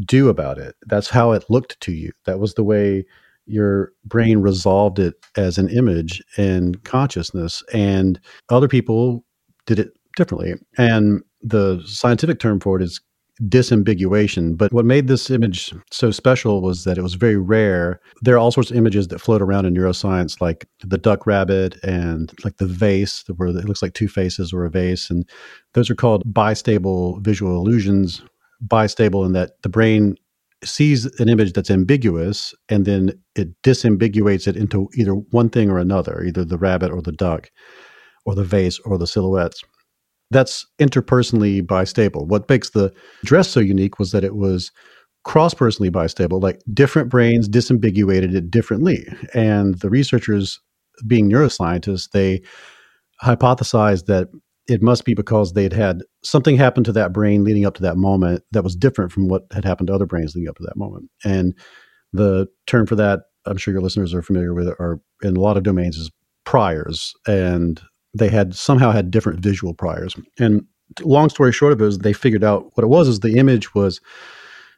do 0.06 0.30
about 0.30 0.58
it. 0.58 0.75
That's 0.86 1.10
how 1.10 1.32
it 1.32 1.46
looked 1.50 1.80
to 1.82 1.92
you. 1.92 2.12
That 2.25 2.39
was 2.39 2.54
the 2.54 2.63
way 2.63 3.06
your 3.46 3.94
brain 4.04 4.39
resolved 4.39 5.00
it 5.00 5.16
as 5.38 5.58
an 5.58 5.70
image 5.70 6.22
and 6.36 6.84
consciousness. 6.84 7.63
And 7.74 8.20
other 8.50 8.68
people 8.68 9.24
did 9.66 9.80
it 9.80 9.92
differently. 10.16 10.56
And 10.77 11.24
the 11.42 11.82
scientific 11.86 12.39
term 12.39 12.60
for 12.60 12.77
it 12.77 12.84
is 12.84 13.00
disambiguation. 13.44 14.58
But 14.58 14.74
what 14.74 14.86
made 14.86 15.08
this 15.08 15.29
image 15.29 15.74
so 15.91 16.12
special 16.12 16.62
was 16.62 16.84
that 16.84 16.98
it 16.98 17.03
was 17.03 17.13
very 17.13 17.38
rare. 17.38 18.00
There 18.22 18.36
are 18.36 18.39
all 18.39 18.51
sorts 18.51 18.72
of 18.72 18.77
images 18.77 19.08
that 19.10 19.20
float 19.20 19.41
around 19.41 19.65
in 19.65 19.74
neuroscience, 19.74 20.41
like 20.41 20.67
the 20.79 20.98
duck 20.98 21.27
rabbit 21.27 21.77
and 21.84 22.34
like 22.44 22.58
the 22.58 22.65
vase, 22.65 23.24
where 23.36 23.50
it 23.50 23.65
looks 23.65 23.82
like 23.82 23.94
two 23.94 24.08
faces 24.08 24.53
or 24.53 24.65
a 24.65 24.70
vase. 24.70 25.10
And 25.10 25.27
those 25.74 25.89
are 25.89 25.96
called 25.96 26.24
bistable 26.34 27.22
visual 27.22 27.56
illusions, 27.56 28.22
bistable 28.65 29.25
in 29.25 29.34
that 29.34 29.62
the 29.62 29.70
brain 29.70 30.17
sees 30.63 31.06
an 31.20 31.29
image 31.29 31.53
that's 31.53 31.70
ambiguous 31.70 32.56
and 32.67 32.86
then 32.86 33.12
it 33.36 33.50
disambiguates 33.62 34.48
it 34.48 34.58
into 34.58 34.89
either 34.96 35.13
one 35.13 35.50
thing 35.50 35.70
or 35.70 35.77
another, 35.77 36.24
either 36.24 36.44
the 36.44 36.58
rabbit 36.58 36.91
or 36.91 37.01
the 37.01 37.12
duck 37.12 37.51
or 38.25 38.34
the 38.34 38.44
vase 38.44 38.79
or 38.79 38.98
the 38.98 39.06
silhouettes. 39.06 39.63
That's 40.32 40.66
interpersonally 40.80 41.62
bistable. 41.62 42.28
What 42.28 42.50
makes 42.50 42.72
the 42.72 42.94
dress 43.24 43.50
so 43.50 43.60
unique 43.60 44.00
was 44.00 44.12
that 44.12 44.24
it 44.24 44.36
was 44.36 44.72
cross 45.24 45.54
personally 45.54 45.92
bistable, 45.92 46.42
like 46.42 46.62
different 46.74 47.10
brains 47.10 47.50
disambiguated 47.50 48.36
it 48.36 48.50
differently. 48.52 49.06
And 49.34 49.76
the 49.80 49.90
researchers, 49.90 50.60
being 51.06 51.30
neuroscientists, 51.30 52.10
they 52.12 52.42
hypothesized 53.24 54.06
that 54.06 54.30
it 54.68 54.82
must 54.82 55.06
be 55.06 55.14
because 55.14 55.54
they'd 55.54 55.74
had 55.74 56.04
something 56.24 56.58
happen 56.58 56.84
to 56.84 56.92
that 56.92 57.14
brain 57.14 57.44
leading 57.44 57.66
up 57.66 57.74
to 57.76 57.82
that 57.82 57.98
moment 57.98 58.44
that 58.52 58.64
was 58.64 58.76
different 58.76 59.12
from 59.12 59.28
what 59.28 59.44
had 59.54 59.64
happened 59.64 59.88
to 59.88 59.94
other 59.94 60.06
brains 60.06 60.36
leading 60.36 60.50
up 60.50 60.58
to 60.58 60.64
that 60.64 60.78
moment. 60.78 61.10
And 61.24 61.54
the 62.14 62.48
term 62.66 62.86
for 62.86 62.96
that, 62.96 63.22
I'm 63.46 63.58
sure 63.58 63.74
your 63.74 63.82
listeners 63.82 64.14
are 64.14 64.22
familiar 64.22 64.54
with 64.54 64.68
are 64.68 65.00
in 65.24 65.38
a 65.38 65.40
lot 65.40 65.58
of 65.58 65.64
domains 65.64 65.98
is 65.98 66.12
priors. 66.44 67.14
And 67.26 67.82
they 68.14 68.30
had 68.30 68.56
somehow 68.56 68.92
had 68.92 69.12
different 69.12 69.40
visual 69.40 69.74
priors. 69.74 70.16
And 70.40 70.66
long 71.02 71.30
story 71.30 71.52
short 71.52 71.74
of 71.74 71.82
it 71.82 71.86
is 71.86 71.98
they 72.00 72.14
figured 72.14 72.44
out 72.44 72.72
what 72.76 72.84
it 72.84 72.88
was 72.88 73.08
is 73.08 73.20
the 73.20 73.38
image 73.38 73.74
was 73.76 74.02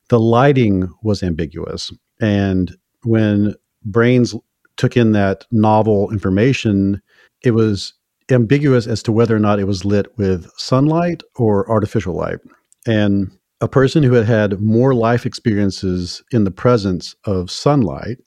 the 0.10 0.20
lighting 0.20 0.92
was 1.04 1.24
ambiguous. 1.24 1.92
And 2.20 2.76
when 3.04 3.56
brains 3.86 4.36
took 4.78 4.98
in 4.98 5.12
that 5.12 5.46
novel 5.52 6.12
information, 6.12 7.02
it 7.44 7.52
was 7.52 7.94
ambiguous 8.32 8.88
as 8.88 9.04
to 9.04 9.12
whether 9.12 9.36
or 9.36 9.40
not 9.40 9.60
it 9.60 9.66
was 9.66 9.86
lit 9.86 10.18
with 10.18 10.50
sunlight 10.58 11.22
or 11.36 11.70
artificial 11.70 12.16
light. 12.16 12.40
And 12.86 13.32
a 13.62 13.68
person 13.68 14.04
who 14.04 14.14
had 14.14 14.26
had 14.26 14.62
more 14.62 14.94
life 14.94 15.26
experiences 15.26 16.24
in 16.32 16.44
the 16.44 16.52
presence 16.52 17.16
of 17.26 17.52
sunlight 17.52 18.18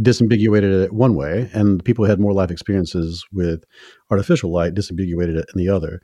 disambiguated 0.00 0.84
it 0.84 0.92
one 0.92 1.14
way, 1.14 1.50
and 1.52 1.84
people 1.84 2.04
who 2.04 2.10
had 2.10 2.20
more 2.20 2.32
life 2.32 2.50
experiences 2.50 3.24
with 3.32 3.64
artificial 4.10 4.52
light 4.52 4.74
disambiguated 4.74 5.36
it 5.36 5.46
in 5.54 5.56
the 5.56 5.68
other. 5.68 6.00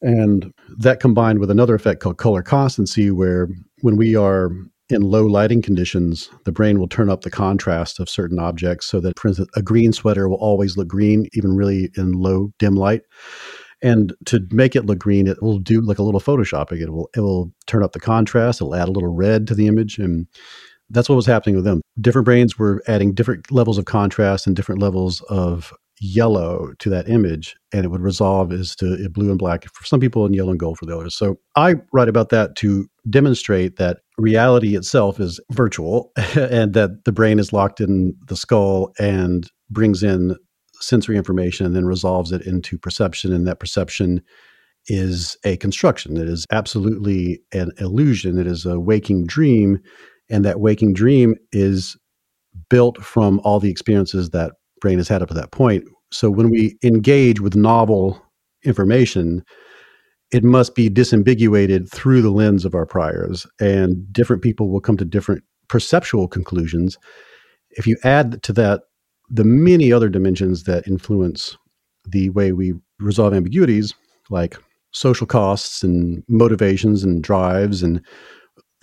And 0.00 0.52
that 0.78 1.00
combined 1.00 1.38
with 1.38 1.50
another 1.50 1.74
effect 1.74 2.00
called 2.00 2.18
color 2.18 2.42
constancy, 2.42 3.10
where 3.10 3.48
when 3.80 3.96
we 3.96 4.16
are 4.16 4.50
in 4.90 5.02
low 5.02 5.24
lighting 5.24 5.62
conditions, 5.62 6.28
the 6.44 6.52
brain 6.52 6.78
will 6.78 6.88
turn 6.88 7.08
up 7.08 7.22
the 7.22 7.30
contrast 7.30 7.98
of 7.98 8.10
certain 8.10 8.38
objects 8.38 8.86
so 8.86 9.00
that, 9.00 9.18
for 9.18 9.28
instance, 9.28 9.48
a 9.56 9.62
green 9.62 9.92
sweater 9.92 10.28
will 10.28 10.36
always 10.36 10.76
look 10.76 10.88
green, 10.88 11.26
even 11.32 11.56
really 11.56 11.90
in 11.96 12.12
low 12.12 12.52
dim 12.58 12.74
light. 12.74 13.02
And 13.80 14.14
to 14.26 14.40
make 14.50 14.76
it 14.76 14.86
look 14.86 14.98
green, 14.98 15.26
it 15.26 15.42
will 15.42 15.58
do 15.58 15.80
like 15.80 15.98
a 15.98 16.04
little 16.04 16.20
photoshopping. 16.20 16.80
It 16.80 16.90
will 16.90 17.10
it 17.16 17.20
will 17.20 17.52
turn 17.66 17.82
up 17.82 17.92
the 17.92 18.00
contrast. 18.00 18.60
It'll 18.60 18.74
add 18.74 18.88
a 18.88 18.92
little 18.92 19.12
red 19.12 19.46
to 19.48 19.54
the 19.54 19.66
image, 19.66 19.98
and 19.98 20.26
that's 20.92 21.08
what 21.08 21.16
was 21.16 21.26
happening 21.26 21.56
with 21.56 21.64
them. 21.64 21.80
Different 22.00 22.24
brains 22.24 22.58
were 22.58 22.82
adding 22.86 23.14
different 23.14 23.50
levels 23.50 23.78
of 23.78 23.86
contrast 23.86 24.46
and 24.46 24.54
different 24.54 24.80
levels 24.80 25.20
of 25.22 25.72
yellow 26.00 26.72
to 26.80 26.90
that 26.90 27.08
image 27.08 27.54
and 27.72 27.84
it 27.84 27.88
would 27.88 28.00
resolve 28.00 28.52
as 28.52 28.74
to 28.74 28.94
eh, 28.94 29.08
blue 29.08 29.30
and 29.30 29.38
black 29.38 29.64
for 29.72 29.84
some 29.84 30.00
people 30.00 30.26
and 30.26 30.34
yellow 30.34 30.50
and 30.50 30.58
gold 30.58 30.76
for 30.76 30.84
the 30.84 30.96
others. 30.96 31.14
So 31.14 31.36
I 31.54 31.76
write 31.92 32.08
about 32.08 32.30
that 32.30 32.56
to 32.56 32.88
demonstrate 33.08 33.76
that 33.76 33.98
reality 34.18 34.76
itself 34.76 35.20
is 35.20 35.38
virtual 35.52 36.10
and 36.34 36.74
that 36.74 37.04
the 37.04 37.12
brain 37.12 37.38
is 37.38 37.52
locked 37.52 37.80
in 37.80 38.14
the 38.26 38.36
skull 38.36 38.92
and 38.98 39.48
brings 39.70 40.02
in 40.02 40.36
sensory 40.80 41.16
information 41.16 41.66
and 41.66 41.76
then 41.76 41.86
resolves 41.86 42.32
it 42.32 42.42
into 42.42 42.78
perception 42.78 43.32
and 43.32 43.46
that 43.46 43.60
perception 43.60 44.20
is 44.88 45.36
a 45.44 45.56
construction. 45.58 46.16
It 46.16 46.28
is 46.28 46.44
absolutely 46.50 47.40
an 47.52 47.70
illusion. 47.78 48.38
It 48.38 48.48
is 48.48 48.66
a 48.66 48.80
waking 48.80 49.26
dream 49.26 49.78
and 50.30 50.44
that 50.44 50.60
waking 50.60 50.94
dream 50.94 51.34
is 51.52 51.96
built 52.68 52.98
from 53.02 53.40
all 53.44 53.60
the 53.60 53.70
experiences 53.70 54.30
that 54.30 54.52
brain 54.80 54.98
has 54.98 55.08
had 55.08 55.22
up 55.22 55.28
to 55.28 55.34
that 55.34 55.52
point. 55.52 55.84
So 56.10 56.30
when 56.30 56.50
we 56.50 56.76
engage 56.82 57.40
with 57.40 57.56
novel 57.56 58.20
information, 58.64 59.44
it 60.32 60.44
must 60.44 60.74
be 60.74 60.88
disambiguated 60.88 61.90
through 61.90 62.22
the 62.22 62.30
lens 62.30 62.64
of 62.64 62.74
our 62.74 62.86
priors, 62.86 63.46
and 63.60 64.10
different 64.12 64.42
people 64.42 64.70
will 64.70 64.80
come 64.80 64.96
to 64.96 65.04
different 65.04 65.42
perceptual 65.68 66.28
conclusions. 66.28 66.98
If 67.70 67.86
you 67.86 67.96
add 68.04 68.42
to 68.42 68.52
that 68.54 68.82
the 69.30 69.44
many 69.44 69.92
other 69.92 70.08
dimensions 70.08 70.64
that 70.64 70.86
influence 70.86 71.56
the 72.04 72.30
way 72.30 72.52
we 72.52 72.74
resolve 72.98 73.32
ambiguities, 73.32 73.94
like 74.30 74.56
social 74.92 75.26
costs 75.26 75.82
and 75.82 76.22
motivations 76.28 77.02
and 77.02 77.22
drives 77.22 77.82
and 77.82 78.04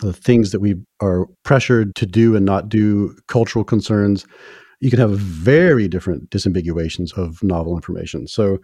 the 0.00 0.12
things 0.12 0.50
that 0.52 0.60
we 0.60 0.76
are 1.00 1.26
pressured 1.44 1.94
to 1.96 2.06
do 2.06 2.34
and 2.36 2.44
not 2.46 2.68
do, 2.68 3.14
cultural 3.28 3.64
concerns, 3.64 4.26
you 4.80 4.90
can 4.90 4.98
have 4.98 5.18
very 5.18 5.88
different 5.88 6.30
disambiguations 6.30 7.16
of 7.16 7.42
novel 7.42 7.76
information. 7.76 8.26
So 8.26 8.58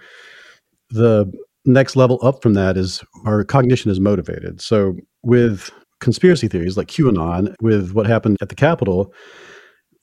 the 0.91 1.31
next 1.65 1.97
level 1.97 2.19
up 2.23 2.43
from 2.43 2.55
that 2.55 2.77
is 2.77 3.03
our 3.27 3.45
cognition 3.45 3.91
is 3.91 4.01
motivated. 4.01 4.61
So 4.61 4.95
with 5.23 5.71
conspiracy 6.01 6.49
theories 6.49 6.77
like 6.77 6.89
QAnon, 6.89 7.55
with 7.61 7.93
what 7.93 8.07
happened 8.07 8.39
at 8.41 8.49
the 8.49 8.55
Capitol, 8.55 9.13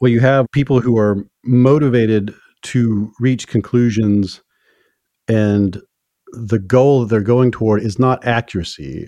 well, 0.02 0.12
you 0.12 0.20
have 0.20 0.46
people 0.52 0.82
who 0.82 0.98
are 0.98 1.26
motivated 1.44 2.34
to 2.64 3.12
reach 3.20 3.48
conclusions 3.48 4.42
and 5.28 5.82
the 6.34 6.60
goal 6.60 7.02
that 7.02 7.08
they're 7.08 7.22
going 7.22 7.52
toward 7.52 7.84
is 7.84 8.00
not 8.00 8.26
accuracy. 8.26 9.08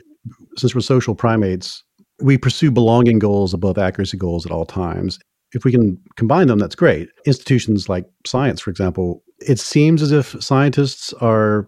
Since 0.58 0.74
we're 0.74 0.82
social 0.82 1.15
primates, 1.15 1.84
we 2.22 2.38
pursue 2.38 2.72
belonging 2.72 3.19
goals 3.19 3.53
above 3.53 3.77
accuracy 3.77 4.17
goals 4.17 4.45
at 4.45 4.51
all 4.51 4.65
times 4.65 5.19
if 5.55 5.63
we 5.63 5.72
can 5.72 5.98
combine 6.17 6.48
them, 6.48 6.60
that's 6.60 6.75
great. 6.75 7.10
Institutions 7.25 7.88
like 7.88 8.05
science, 8.25 8.60
for 8.60 8.69
example, 8.69 9.24
it 9.39 9.60
seems 9.60 10.01
as 10.01 10.12
if 10.12 10.36
scientists 10.43 11.13
are 11.22 11.67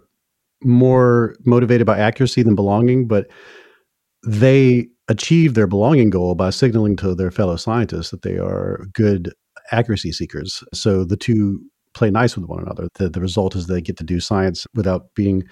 more 0.63 1.36
motivated 1.46 1.88
by 1.88 1.98
accuracy 1.98 2.44
than 2.44 2.56
belonging, 2.56 3.08
but 3.08 3.27
they 4.25 4.88
achieve 5.08 5.54
their 5.54 5.68
belonging 5.68 6.10
goal 6.10 6.36
by 6.36 6.50
signaling 6.50 6.98
to 6.98 7.16
their 7.16 7.32
fellow 7.32 7.56
scientists 7.56 8.10
that 8.10 8.24
they 8.24 8.38
are 8.38 8.86
good 8.94 9.34
accuracy 9.72 10.12
seekers. 10.12 10.63
So 10.74 11.06
the 11.06 11.18
two 11.18 11.60
play 11.94 12.12
nice 12.12 12.36
with 12.36 12.50
one 12.50 12.62
another. 12.62 12.89
The, 12.96 13.10
the 13.10 13.22
result 13.22 13.56
is 13.56 13.68
they 13.68 13.82
get 13.82 13.98
to 13.98 14.04
do 14.04 14.20
science 14.20 14.68
without 14.74 15.13
being 15.16 15.44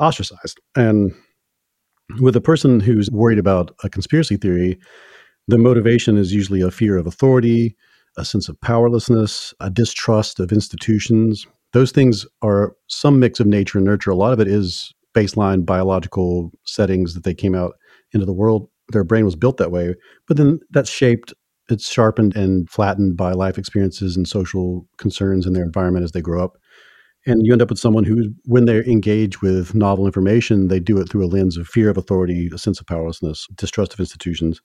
ostracized. 0.00 0.58
And 0.74 1.14
with 2.20 2.36
a 2.36 2.40
person 2.40 2.80
who's 2.80 3.10
worried 3.10 3.38
about 3.38 3.74
a 3.82 3.88
conspiracy 3.88 4.36
theory, 4.36 4.78
the 5.48 5.58
motivation 5.58 6.16
is 6.16 6.32
usually 6.32 6.60
a 6.60 6.70
fear 6.70 6.96
of 6.96 7.06
authority, 7.06 7.76
a 8.16 8.24
sense 8.24 8.48
of 8.48 8.60
powerlessness, 8.60 9.54
a 9.60 9.70
distrust 9.70 10.40
of 10.40 10.52
institutions. 10.52 11.46
Those 11.72 11.92
things 11.92 12.26
are 12.42 12.74
some 12.88 13.20
mix 13.20 13.40
of 13.40 13.46
nature 13.46 13.78
and 13.78 13.86
nurture. 13.86 14.10
A 14.10 14.16
lot 14.16 14.32
of 14.32 14.40
it 14.40 14.48
is 14.48 14.92
baseline 15.14 15.64
biological 15.64 16.52
settings 16.64 17.14
that 17.14 17.24
they 17.24 17.34
came 17.34 17.54
out 17.54 17.74
into 18.12 18.26
the 18.26 18.32
world. 18.32 18.68
Their 18.92 19.04
brain 19.04 19.24
was 19.24 19.36
built 19.36 19.56
that 19.58 19.72
way, 19.72 19.94
but 20.28 20.36
then 20.36 20.60
that's 20.70 20.90
shaped, 20.90 21.34
it's 21.68 21.90
sharpened 21.90 22.36
and 22.36 22.70
flattened 22.70 23.16
by 23.16 23.32
life 23.32 23.58
experiences 23.58 24.16
and 24.16 24.28
social 24.28 24.86
concerns 24.96 25.46
in 25.46 25.52
their 25.52 25.64
environment 25.64 26.04
as 26.04 26.12
they 26.12 26.20
grow 26.20 26.42
up. 26.42 26.56
And 27.26 27.44
you 27.44 27.52
end 27.52 27.62
up 27.62 27.70
with 27.70 27.78
someone 27.78 28.04
who, 28.04 28.32
when 28.44 28.66
they 28.66 28.78
engage 28.84 29.42
with 29.42 29.74
novel 29.74 30.06
information, 30.06 30.68
they 30.68 30.78
do 30.78 30.98
it 30.98 31.08
through 31.08 31.24
a 31.24 31.28
lens 31.28 31.56
of 31.56 31.66
fear 31.66 31.90
of 31.90 31.96
authority, 31.96 32.48
a 32.54 32.58
sense 32.58 32.80
of 32.80 32.86
powerlessness, 32.86 33.46
distrust 33.56 33.92
of 33.92 34.00
institutions. 34.00 34.60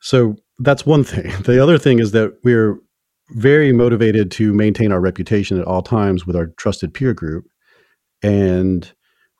So 0.00 0.36
that's 0.58 0.86
one 0.86 1.02
thing. 1.02 1.32
The 1.42 1.62
other 1.62 1.78
thing 1.78 1.98
is 1.98 2.12
that 2.12 2.32
we're 2.44 2.78
very 3.30 3.72
motivated 3.72 4.30
to 4.32 4.52
maintain 4.52 4.92
our 4.92 5.00
reputation 5.00 5.58
at 5.58 5.66
all 5.66 5.82
times 5.82 6.26
with 6.26 6.36
our 6.36 6.46
trusted 6.58 6.94
peer 6.94 7.14
group. 7.14 7.46
And 8.22 8.90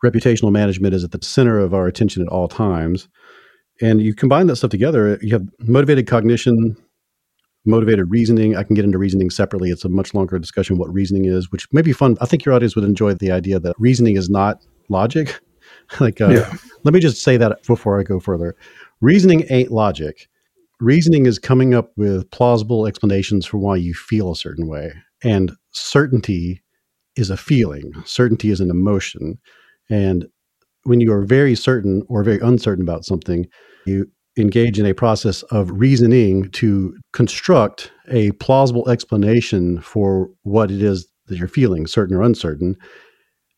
reputational 0.05 0.53
management 0.53 0.95
is 0.95 1.05
at 1.05 1.13
the 1.13 1.25
center 1.25 1.59
of 1.59 1.73
our 1.73 1.87
attention 1.87 2.23
at 2.23 2.29
all 2.29 2.49
times. 2.49 3.09
And 3.81 4.01
you 4.01 4.15
combine 4.15 4.47
that 4.49 4.57
stuff 4.57 4.71
together, 4.71 5.19
you 5.21 5.33
have 5.33 5.47
motivated 5.61 6.07
cognition, 6.07 6.77
motivated 7.65 8.11
reasoning. 8.11 8.57
I 8.57 8.63
can 8.63 8.75
get 8.75 8.85
into 8.85 8.99
reasoning 8.99 9.31
separately. 9.31 9.71
It's 9.71 9.85
a 9.85 9.89
much 9.89 10.15
longer 10.15 10.39
discussion 10.39 10.79
what 10.79 10.93
reasoning 10.93 11.25
is, 11.25 11.51
which 11.51 11.67
may 11.73 11.83
be 11.83 11.93
fun. 11.93 12.17
I 12.21 12.27
think 12.27 12.45
your 12.45 12.55
audience 12.55 12.75
would 12.77 12.85
enjoy 12.85 13.15
the 13.15 13.31
idea 13.31 13.59
that 13.61 13.77
reasoning 13.79 14.17
is 14.17 14.29
not 14.29 14.65
logic. 14.89 15.41
like, 16.01 16.21
uh, 16.21 16.29
yeah. 16.29 16.53
let 16.85 16.95
me 16.95 17.01
just 17.01 17.23
say 17.23 17.37
that 17.37 17.63
before 17.67 17.99
I 17.99 18.03
go 18.03 18.21
further. 18.21 18.57
Reasoning 19.01 19.45
ain't 19.51 19.71
logic. 19.71 20.29
Reasoning 20.81 21.27
is 21.27 21.39
coming 21.39 21.75
up 21.75 21.93
with 21.97 22.31
plausible 22.31 22.87
explanations 22.87 23.47
for 23.47 23.59
why 23.59 23.77
you 23.77 23.95
feel 23.95 24.33
a 24.33 24.37
certain 24.37 24.67
way. 24.67 24.93
And 25.23 25.53
certainty 25.71 26.63
is 27.17 27.31
a 27.31 27.37
feeling, 27.37 27.93
certainty 28.05 28.51
is 28.51 28.61
an 28.61 28.71
emotion. 28.71 29.39
And 29.89 30.27
when 30.83 31.01
you 31.01 31.13
are 31.13 31.23
very 31.23 31.55
certain 31.55 32.03
or 32.09 32.23
very 32.25 32.41
uncertain 32.41 32.83
about 32.83 33.05
something, 33.05 33.47
you 33.87 34.11
engage 34.37 34.79
in 34.79 34.87
a 34.87 34.95
process 34.95 35.43
of 35.45 35.71
reasoning 35.71 36.51
to 36.51 36.97
construct 37.13 37.93
a 38.09 38.33
plausible 38.33 38.89
explanation 38.89 39.81
for 39.81 40.29
what 40.43 40.71
it 40.71 40.83
is 40.83 41.07
that 41.27 41.39
you're 41.39 41.49
feeling, 41.49 41.87
certain 41.87 42.17
or 42.17 42.23
uncertain. 42.23 42.77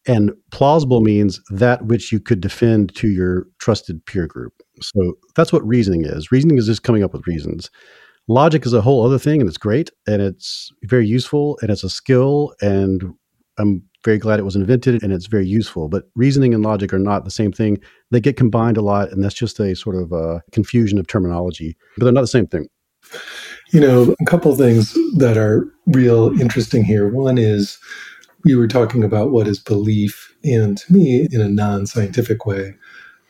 And 0.06 0.33
plausible 0.52 1.00
means 1.00 1.40
that 1.50 1.87
which 1.87 2.12
you 2.12 2.21
could 2.21 2.40
defend 2.40 2.95
to 2.97 3.09
your 3.09 3.47
trusted 3.59 4.04
peer 4.06 4.26
group. 4.26 4.52
So 4.80 5.14
that's 5.35 5.52
what 5.52 5.66
reasoning 5.66 6.04
is. 6.04 6.30
Reasoning 6.30 6.59
is 6.59 6.66
just 6.66 6.85
coming 6.85 7.02
up 7.02 7.12
with 7.12 7.26
reasons. 7.26 7.71
Logic 8.28 8.64
is 8.64 8.73
a 8.73 8.80
whole 8.80 9.04
other 9.04 9.18
thing, 9.18 9.40
and 9.40 9.49
it's 9.49 9.59
great, 9.59 9.90
and 10.06 10.21
it's 10.21 10.71
very 10.85 11.06
useful, 11.06 11.59
and 11.62 11.71
it's 11.71 11.85
a 11.85 11.90
skill. 11.90 12.54
And 12.61 13.14
I'm 13.59 13.83
very 14.06 14.18
glad 14.18 14.38
it 14.38 14.44
was 14.44 14.56
invented 14.56 15.02
and 15.02 15.12
it's 15.12 15.26
very 15.26 15.46
useful. 15.46 15.88
But 15.88 16.04
reasoning 16.14 16.54
and 16.54 16.62
logic 16.62 16.94
are 16.94 16.98
not 16.98 17.25
the 17.25 17.30
same 17.30 17.52
thing. 17.52 17.78
They 18.12 18.20
get 18.20 18.36
combined 18.36 18.76
a 18.76 18.82
lot, 18.82 19.10
and 19.10 19.22
that's 19.22 19.34
just 19.34 19.60
a 19.60 19.75
sort 19.75 19.96
of 19.96 20.12
uh, 20.12 20.38
confusion 20.52 20.99
of 20.99 21.08
terminology, 21.08 21.76
but 21.99 22.04
they're 22.04 22.12
not 22.14 22.21
the 22.23 22.28
same 22.28 22.47
thing. 22.47 22.69
You 23.73 23.80
know, 23.80 24.14
a 24.21 24.25
couple 24.25 24.54
things 24.56 24.95
that 25.16 25.36
are 25.36 25.66
real 25.86 26.40
interesting 26.40 26.84
here. 26.84 27.08
One 27.08 27.36
is 27.36 27.78
we 28.45 28.54
were 28.54 28.69
talking 28.69 29.02
about 29.02 29.32
what 29.32 29.49
is 29.49 29.58
belief, 29.58 30.34
and 30.45 30.78
to 30.78 30.92
me, 30.92 31.28
in 31.32 31.40
a 31.40 31.49
non 31.49 31.86
scientific 31.86 32.47
way, 32.47 32.75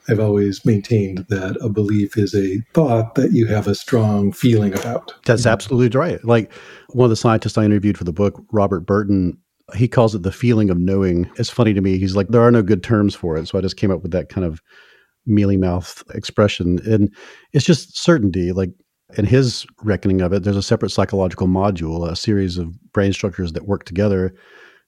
I've 0.08 0.20
always 0.20 0.64
maintained 0.64 1.24
that 1.30 1.56
a 1.62 1.70
belief 1.70 2.18
is 2.18 2.34
a 2.34 2.60
thought 2.74 3.14
that 3.14 3.32
you 3.32 3.46
have 3.46 3.66
a 3.66 3.74
strong 3.74 4.30
feeling 4.30 4.74
about. 4.74 5.14
That's 5.24 5.46
absolutely 5.46 5.98
right. 5.98 6.22
Like 6.22 6.52
one 6.90 7.06
of 7.06 7.10
the 7.10 7.16
scientists 7.16 7.56
I 7.56 7.64
interviewed 7.64 7.98
for 7.98 8.04
the 8.04 8.12
book, 8.12 8.44
Robert 8.52 8.80
Burton, 8.80 9.38
he 9.74 9.88
calls 9.88 10.14
it 10.14 10.22
the 10.22 10.32
feeling 10.32 10.70
of 10.70 10.78
knowing. 10.78 11.28
It's 11.36 11.50
funny 11.50 11.74
to 11.74 11.80
me. 11.80 11.98
He's 11.98 12.14
like, 12.14 12.28
there 12.28 12.42
are 12.42 12.50
no 12.50 12.62
good 12.62 12.82
terms 12.82 13.14
for 13.14 13.36
it. 13.36 13.48
So 13.48 13.58
I 13.58 13.62
just 13.62 13.76
came 13.76 13.90
up 13.90 14.02
with 14.02 14.12
that 14.12 14.28
kind 14.28 14.46
of 14.46 14.62
mealy 15.26 15.56
mouth 15.56 16.02
expression. 16.14 16.78
And 16.88 17.12
it's 17.52 17.64
just 17.64 17.98
certainty. 17.98 18.52
Like 18.52 18.70
in 19.16 19.24
his 19.24 19.66
reckoning 19.82 20.20
of 20.20 20.32
it, 20.32 20.44
there's 20.44 20.56
a 20.56 20.62
separate 20.62 20.90
psychological 20.90 21.48
module, 21.48 22.08
a 22.08 22.14
series 22.14 22.58
of 22.58 22.80
brain 22.92 23.12
structures 23.12 23.52
that 23.52 23.66
work 23.66 23.84
together 23.84 24.32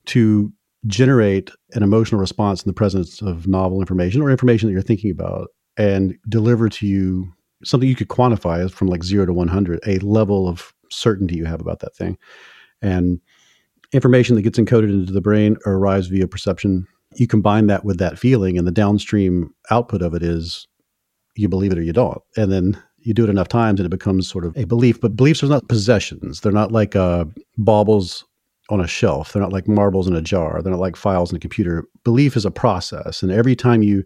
to 0.06 0.52
generate 0.86 1.50
an 1.72 1.82
emotional 1.82 2.20
response 2.20 2.62
in 2.62 2.68
the 2.68 2.74
presence 2.74 3.20
of 3.20 3.48
novel 3.48 3.80
information 3.80 4.22
or 4.22 4.30
information 4.30 4.68
that 4.68 4.72
you're 4.72 4.82
thinking 4.82 5.10
about 5.10 5.48
and 5.76 6.16
deliver 6.28 6.68
to 6.68 6.86
you 6.86 7.32
something 7.64 7.88
you 7.88 7.96
could 7.96 8.08
quantify 8.08 8.64
as 8.64 8.72
from 8.72 8.86
like 8.86 9.02
zero 9.02 9.26
to 9.26 9.32
100, 9.32 9.80
a 9.86 9.98
level 9.98 10.48
of 10.48 10.72
certainty 10.90 11.36
you 11.36 11.44
have 11.44 11.60
about 11.60 11.80
that 11.80 11.96
thing. 11.96 12.16
And 12.80 13.20
information 13.92 14.36
that 14.36 14.42
gets 14.42 14.58
encoded 14.58 14.90
into 14.90 15.12
the 15.12 15.20
brain 15.20 15.56
arrives 15.66 16.08
via 16.08 16.28
perception. 16.28 16.86
You 17.16 17.26
combine 17.26 17.66
that 17.68 17.84
with 17.84 17.98
that 17.98 18.18
feeling, 18.18 18.58
and 18.58 18.66
the 18.66 18.72
downstream 18.72 19.54
output 19.70 20.02
of 20.02 20.14
it 20.14 20.22
is 20.22 20.66
you 21.36 21.48
believe 21.48 21.72
it 21.72 21.78
or 21.78 21.82
you 21.82 21.92
don't. 21.92 22.20
And 22.36 22.52
then 22.52 22.82
you 22.98 23.14
do 23.14 23.24
it 23.24 23.30
enough 23.30 23.48
times 23.48 23.80
and 23.80 23.86
it 23.86 23.90
becomes 23.96 24.28
sort 24.28 24.44
of 24.44 24.56
a 24.56 24.64
belief. 24.64 25.00
But 25.00 25.16
beliefs 25.16 25.42
are 25.42 25.48
not 25.48 25.68
possessions. 25.68 26.40
They're 26.40 26.52
not 26.52 26.72
like 26.72 26.96
uh, 26.96 27.26
baubles 27.56 28.24
on 28.70 28.80
a 28.80 28.86
shelf. 28.86 29.32
They're 29.32 29.42
not 29.42 29.52
like 29.52 29.68
marbles 29.68 30.08
in 30.08 30.16
a 30.16 30.20
jar. 30.20 30.60
They're 30.60 30.72
not 30.72 30.80
like 30.80 30.96
files 30.96 31.30
in 31.30 31.36
a 31.36 31.40
computer. 31.40 31.84
Belief 32.04 32.36
is 32.36 32.44
a 32.44 32.50
process. 32.50 33.22
And 33.22 33.32
every 33.32 33.56
time 33.56 33.82
you 33.82 34.04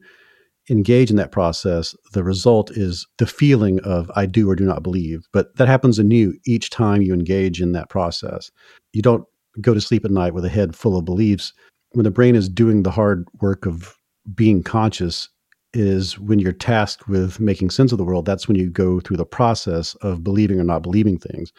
engage 0.70 1.10
in 1.10 1.16
that 1.16 1.32
process, 1.32 1.96
the 2.12 2.22
result 2.22 2.70
is 2.70 3.06
the 3.18 3.26
feeling 3.26 3.80
of 3.80 4.10
I 4.14 4.26
do 4.26 4.48
or 4.48 4.54
do 4.54 4.64
not 4.64 4.82
believe. 4.82 5.26
But 5.32 5.56
that 5.56 5.68
happens 5.68 5.98
anew 5.98 6.34
each 6.46 6.70
time 6.70 7.02
you 7.02 7.12
engage 7.12 7.60
in 7.60 7.72
that 7.72 7.88
process. 7.88 8.50
You 8.92 9.02
don't 9.02 9.24
go 9.60 9.74
to 9.74 9.80
sleep 9.80 10.04
at 10.04 10.10
night 10.10 10.34
with 10.34 10.44
a 10.44 10.48
head 10.48 10.74
full 10.74 10.96
of 10.96 11.04
beliefs. 11.04 11.52
When 11.92 12.04
the 12.04 12.10
brain 12.10 12.34
is 12.34 12.48
doing 12.48 12.82
the 12.82 12.90
hard 12.90 13.26
work 13.40 13.66
of 13.66 13.94
being 14.34 14.62
conscious, 14.62 15.28
is 15.74 16.18
when 16.18 16.38
you're 16.38 16.52
tasked 16.52 17.08
with 17.08 17.40
making 17.40 17.70
sense 17.70 17.92
of 17.92 17.98
the 17.98 18.04
world. 18.04 18.26
That's 18.26 18.46
when 18.46 18.56
you 18.56 18.68
go 18.68 19.00
through 19.00 19.16
the 19.16 19.24
process 19.24 19.94
of 19.96 20.22
believing 20.22 20.60
or 20.60 20.64
not 20.64 20.82
believing 20.82 21.18
things. 21.18 21.52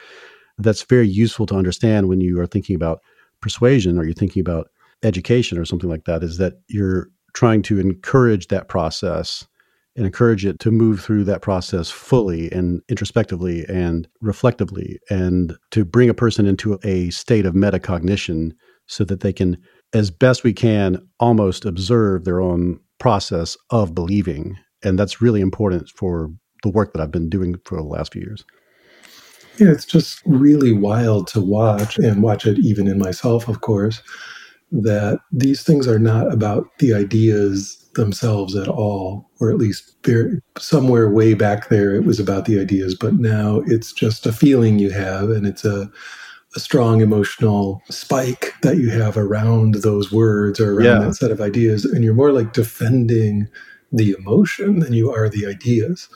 That's 0.58 0.84
very 0.84 1.08
useful 1.08 1.46
to 1.48 1.56
understand 1.56 2.08
when 2.08 2.22
you 2.22 2.40
are 2.40 2.48
thinking 2.48 2.76
about 2.76 3.02
persuasion 3.42 3.98
or 3.98 4.04
you're 4.04 4.14
thinking 4.14 4.42
about 4.42 4.70
education 5.02 5.58
or 5.58 5.66
something 5.66 5.90
like 5.90 6.06
that, 6.06 6.24
is 6.24 6.38
that 6.38 6.54
you're 6.68 7.10
trying 7.34 7.64
to 7.64 7.80
encourage 7.80 8.48
that 8.48 8.68
process 8.68 9.48
and 9.96 10.06
encourage 10.06 10.46
it 10.46 10.60
to 10.60 10.72
move 10.72 11.02
through 11.02 11.24
that 11.24 11.42
process 11.42 11.90
fully 11.90 12.52
and 12.52 12.82
introspectively 12.90 13.66
and 13.68 14.08
reflectively 14.22 15.00
and 15.10 15.56
to 15.72 15.86
bring 15.86 16.10
a 16.10 16.14
person 16.14 16.46
into 16.46 16.80
a 16.84 17.10
state 17.12 17.46
of 17.46 17.54
metacognition 17.54 18.52
so 18.88 19.04
that 19.04 19.20
they 19.20 19.34
can 19.34 19.58
as 19.94 20.10
best 20.10 20.44
we 20.44 20.54
can 20.54 20.98
almost 21.20 21.66
observe 21.66 22.26
their 22.26 22.42
own 22.42 22.80
process 23.00 23.56
of 23.70 23.94
believing 23.94 24.58
and 24.84 25.00
that's 25.00 25.22
really 25.22 25.42
important 25.42 25.90
for 25.90 26.30
the 26.62 26.70
work 26.70 26.94
that 26.94 27.02
I've 27.02 27.12
been 27.12 27.30
doing 27.30 27.56
for 27.66 27.78
the 27.78 27.84
last 27.84 28.14
few 28.14 28.22
years. 28.22 28.44
Yeah, 29.60 29.72
it's 29.72 29.86
just 29.86 30.22
really 30.26 30.74
wild 30.74 31.28
to 31.28 31.42
watch 31.42 31.98
and 31.98 32.24
watch 32.24 32.46
it 32.46 32.58
even 32.60 32.88
in 32.88 32.98
myself, 32.98 33.48
of 33.48 33.62
course, 33.62 34.02
that 34.72 35.20
these 35.32 35.64
things 35.64 35.88
are 35.88 36.00
not 36.00 36.32
about 36.34 36.68
the 36.80 36.94
ideas 36.94 37.83
themselves 37.96 38.56
at 38.56 38.68
all, 38.68 39.30
or 39.40 39.50
at 39.50 39.58
least 39.58 39.96
very, 40.04 40.40
somewhere 40.58 41.10
way 41.10 41.34
back 41.34 41.70
there 41.70 41.96
it 41.96 42.06
was 42.06 42.20
about 42.20 42.46
the 42.46 42.60
ideas, 42.60 42.96
but 42.96 43.14
now 43.16 43.62
it's 43.68 43.92
just 43.92 44.26
a 44.26 44.34
feeling 44.34 44.80
you 44.80 44.90
have 44.90 45.30
and 45.30 45.46
it's 45.46 45.66
a, 45.66 45.92
a 46.56 46.60
strong 46.60 47.02
emotional 47.02 47.82
spike 47.90 48.54
that 48.62 48.78
you 48.78 48.90
have 48.90 49.18
around 49.18 49.76
those 49.76 50.12
words 50.12 50.60
or 50.60 50.74
around 50.74 51.02
yeah. 51.02 51.08
that 51.08 51.16
set 51.16 51.32
of 51.32 51.42
ideas. 51.42 51.86
And 51.86 52.04
you're 52.04 52.14
more 52.14 52.32
like 52.32 52.54
defending 52.54 53.48
the 53.92 54.12
emotion 54.12 54.80
than 54.80 54.94
you 54.94 55.12
are 55.12 55.30
the 55.30 55.46
ideas. 55.46 56.10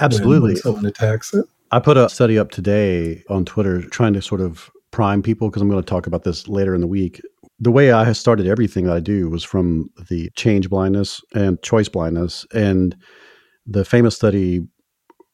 Absolutely. 0.00 0.40
When, 0.40 0.52
when 0.52 0.56
someone 0.56 0.86
attacks 0.86 1.34
it. 1.34 1.44
I 1.70 1.78
put 1.78 1.96
a 1.96 2.08
study 2.08 2.38
up 2.38 2.50
today 2.50 3.22
on 3.28 3.44
Twitter 3.44 3.82
trying 3.82 4.12
to 4.14 4.22
sort 4.22 4.40
of 4.40 4.70
prime 4.90 5.22
people 5.22 5.48
because 5.48 5.62
I'm 5.62 5.70
going 5.70 5.82
to 5.82 5.88
talk 5.88 6.06
about 6.06 6.24
this 6.24 6.48
later 6.48 6.74
in 6.74 6.80
the 6.80 6.86
week 6.86 7.22
the 7.62 7.70
way 7.70 7.92
I 7.92 8.10
started 8.10 8.48
everything 8.48 8.86
that 8.86 8.96
I 8.96 8.98
do 9.00 9.30
was 9.30 9.44
from 9.44 9.88
the 10.10 10.30
change 10.34 10.68
blindness 10.68 11.22
and 11.32 11.62
choice 11.62 11.88
blindness. 11.88 12.44
And 12.52 12.96
the 13.66 13.84
famous 13.84 14.16
study 14.16 14.66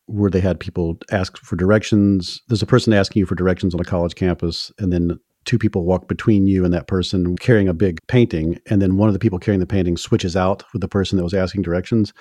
where 0.04 0.30
they 0.30 0.40
had 0.40 0.60
people 0.60 0.98
ask 1.10 1.38
for 1.38 1.56
directions. 1.56 2.42
There's 2.48 2.62
a 2.62 2.66
person 2.66 2.92
asking 2.92 3.20
you 3.20 3.26
for 3.26 3.34
directions 3.34 3.74
on 3.74 3.80
a 3.80 3.84
college 3.84 4.14
campus, 4.14 4.70
and 4.78 4.92
then 4.92 5.18
two 5.46 5.58
people 5.58 5.86
walk 5.86 6.06
between 6.06 6.46
you 6.46 6.66
and 6.66 6.74
that 6.74 6.86
person 6.86 7.34
carrying 7.38 7.66
a 7.66 7.74
big 7.74 7.98
painting. 8.08 8.58
And 8.68 8.82
then 8.82 8.98
one 8.98 9.08
of 9.08 9.14
the 9.14 9.18
people 9.18 9.38
carrying 9.38 9.60
the 9.60 9.66
painting 9.66 9.96
switches 9.96 10.36
out 10.36 10.64
with 10.74 10.82
the 10.82 10.88
person 10.88 11.16
that 11.16 11.24
was 11.24 11.34
asking 11.34 11.62
directions. 11.62 12.12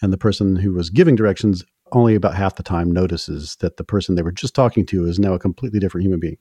And 0.00 0.12
the 0.12 0.18
person 0.18 0.54
who 0.54 0.72
was 0.72 0.88
giving 0.88 1.16
directions 1.16 1.64
only 1.90 2.14
about 2.14 2.36
half 2.36 2.54
the 2.54 2.62
time 2.62 2.92
notices 2.92 3.56
that 3.56 3.76
the 3.76 3.84
person 3.84 4.14
they 4.14 4.22
were 4.22 4.30
just 4.30 4.54
talking 4.54 4.86
to 4.86 5.06
is 5.06 5.18
now 5.18 5.32
a 5.32 5.38
completely 5.40 5.80
different 5.80 6.04
human 6.04 6.20
being. 6.20 6.36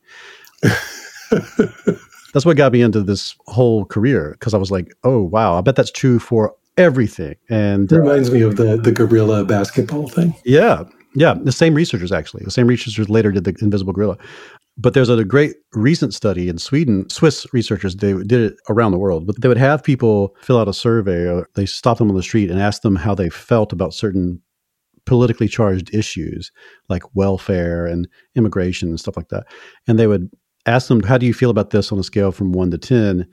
that's 2.34 2.46
what 2.46 2.58
got 2.58 2.72
me 2.72 2.82
into 2.82 3.02
this 3.02 3.36
whole 3.48 3.86
career 3.86 4.32
because 4.32 4.54
I 4.54 4.58
was 4.58 4.72
like, 4.72 4.94
oh 5.04 5.22
wow, 5.22 5.58
I 5.58 5.62
bet 5.62 5.76
that's 5.76 5.92
true 5.92 6.20
for 6.20 6.56
everything. 6.78 7.36
And 7.50 7.92
it 7.92 7.98
reminds 7.98 8.30
uh, 8.30 8.34
me 8.34 8.42
of 8.42 8.56
the 8.58 8.78
the 8.78 8.92
gorilla 8.92 9.44
basketball 9.46 10.08
thing. 10.08 10.36
Yeah, 10.46 10.84
Yeah, 11.16 11.36
the 11.42 11.52
same 11.52 11.74
researchers 11.74 12.12
actually. 12.12 12.44
The 12.44 12.52
same 12.52 12.68
researchers 12.68 13.10
later 13.10 13.32
did 13.32 13.44
the 13.44 13.56
Invisible 13.62 13.94
Gorilla. 13.94 14.18
But 14.80 14.94
there's 14.94 15.10
a 15.10 15.26
great 15.26 15.56
recent 15.74 16.14
study 16.14 16.50
in 16.50 16.60
Sweden. 16.60 17.10
Swiss 17.10 17.48
researchers 17.52 17.96
they 17.96 18.14
did 18.14 18.34
it 18.34 18.58
around 18.70 18.92
the 18.92 19.00
world, 19.00 19.26
but 19.26 19.42
they 19.42 19.48
would 19.48 19.58
have 19.58 19.84
people 19.84 20.36
fill 20.42 20.60
out 20.60 20.68
a 20.68 20.74
survey. 20.74 21.28
Or 21.28 21.50
they 21.56 21.66
stop 21.66 21.98
them 21.98 22.10
on 22.10 22.16
the 22.16 22.22
street 22.22 22.52
and 22.52 22.62
ask 22.62 22.84
them 22.84 22.96
how 22.96 23.16
they 23.16 23.30
felt 23.30 23.74
about 23.74 23.96
certain 23.96 24.40
politically 25.08 25.48
charged 25.48 25.92
issues 25.96 26.52
like 26.90 27.02
welfare 27.16 27.88
and 27.88 28.08
immigration 28.36 28.90
and 28.90 29.00
stuff 29.00 29.18
like 29.18 29.30
that. 29.30 29.46
And 29.88 29.98
they 29.98 30.06
would 30.06 30.30
ask 30.68 30.88
them, 30.88 31.02
"How 31.04 31.18
do 31.18 31.26
you 31.26 31.34
feel 31.34 31.50
about 31.50 31.72
this 31.72 31.92
on 31.92 32.00
a 32.00 32.04
scale 32.04 32.32
from 32.32 32.52
one 32.52 32.72
to 32.72 32.78
10? 32.78 33.28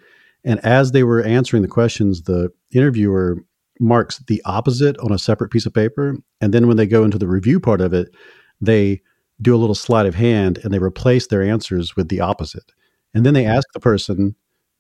And 0.45 0.61
as 0.65 0.93
they 0.93 1.03
were 1.03 1.23
answering 1.23 1.63
the 1.63 1.69
questions, 1.69 2.23
the 2.23 2.51
interviewer 2.73 3.45
marks 3.81 4.19
the 4.27 4.43
opposite 4.45 4.97
on 4.99 5.13
a 5.13 5.19
separate 5.19 5.51
piece 5.51 5.67
of 5.67 5.75
paper. 5.75 6.17
And 6.41 6.53
then 6.53 6.69
when 6.69 6.77
they 6.77 6.87
go 6.87 7.05
into 7.05 7.19
the 7.19 7.27
review 7.27 7.59
part 7.59 7.81
of 7.81 7.93
it, 7.93 8.15
they 8.61 9.03
do 9.43 9.55
a 9.55 9.59
little 9.59 9.75
sleight 9.75 10.07
of 10.07 10.15
hand 10.15 10.59
and 10.63 10.73
they 10.73 10.79
replace 10.79 11.27
their 11.27 11.43
answers 11.43 11.97
with 11.97 12.09
the 12.09 12.21
opposite. 12.21 12.73
And 13.15 13.25
then 13.25 13.35
they 13.35 13.45
hmm. 13.45 13.51
ask 13.51 13.67
the 13.73 13.81
person, 13.81 14.35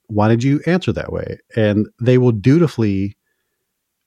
why 0.08 0.28
did 0.28 0.42
you 0.42 0.60
answer 0.66 0.92
that 0.92 1.12
way? 1.12 1.38
And 1.56 1.88
they 2.00 2.18
will 2.18 2.32
dutifully 2.32 3.16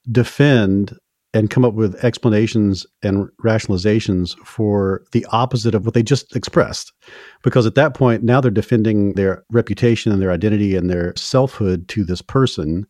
defend 0.10 0.96
and 1.34 1.50
come 1.50 1.66
up 1.66 1.74
with 1.74 2.04
explanations 2.04 2.86
and 3.04 3.30
rationalizations 3.44 4.38
for 4.46 5.04
the 5.12 5.26
opposite 5.32 5.76
of 5.76 5.86
what 5.86 5.94
they 5.94 6.04
just 6.04 6.36
expressed. 6.36 6.94
Because 7.44 7.66
at 7.66 7.76
that 7.76 7.94
point, 7.94 8.24
now 8.24 8.40
they're 8.40 8.50
defending 8.50 9.14
their 9.14 9.44
reputation 9.52 10.12
and 10.12 10.22
their 10.22 10.32
identity 10.32 10.76
and 10.76 10.90
their 10.90 11.14
selfhood 11.16 11.88
to 11.90 12.04
this 12.04 12.22
person. 12.22 12.88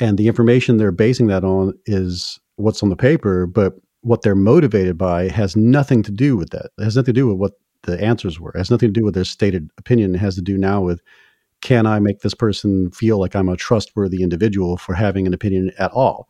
And 0.00 0.18
the 0.18 0.28
information 0.28 0.76
they're 0.76 0.92
basing 0.92 1.26
that 1.26 1.44
on 1.44 1.74
is 1.86 2.38
what's 2.56 2.82
on 2.82 2.88
the 2.88 2.96
paper, 2.96 3.46
but 3.46 3.74
what 4.02 4.22
they're 4.22 4.34
motivated 4.34 4.96
by 4.96 5.28
has 5.28 5.56
nothing 5.56 6.02
to 6.04 6.12
do 6.12 6.36
with 6.36 6.50
that. 6.50 6.70
It 6.78 6.84
has 6.84 6.96
nothing 6.96 7.14
to 7.14 7.20
do 7.20 7.26
with 7.26 7.36
what 7.36 7.52
the 7.82 8.00
answers 8.02 8.38
were. 8.38 8.52
It 8.52 8.58
has 8.58 8.70
nothing 8.70 8.88
to 8.92 9.00
do 9.00 9.04
with 9.04 9.14
their 9.14 9.24
stated 9.24 9.70
opinion. 9.78 10.14
It 10.14 10.18
has 10.18 10.36
to 10.36 10.42
do 10.42 10.56
now 10.56 10.80
with 10.80 11.02
can 11.60 11.86
I 11.86 11.98
make 11.98 12.20
this 12.20 12.34
person 12.34 12.90
feel 12.92 13.18
like 13.18 13.34
I'm 13.34 13.48
a 13.48 13.56
trustworthy 13.56 14.22
individual 14.22 14.76
for 14.76 14.94
having 14.94 15.26
an 15.26 15.34
opinion 15.34 15.72
at 15.78 15.90
all? 15.90 16.28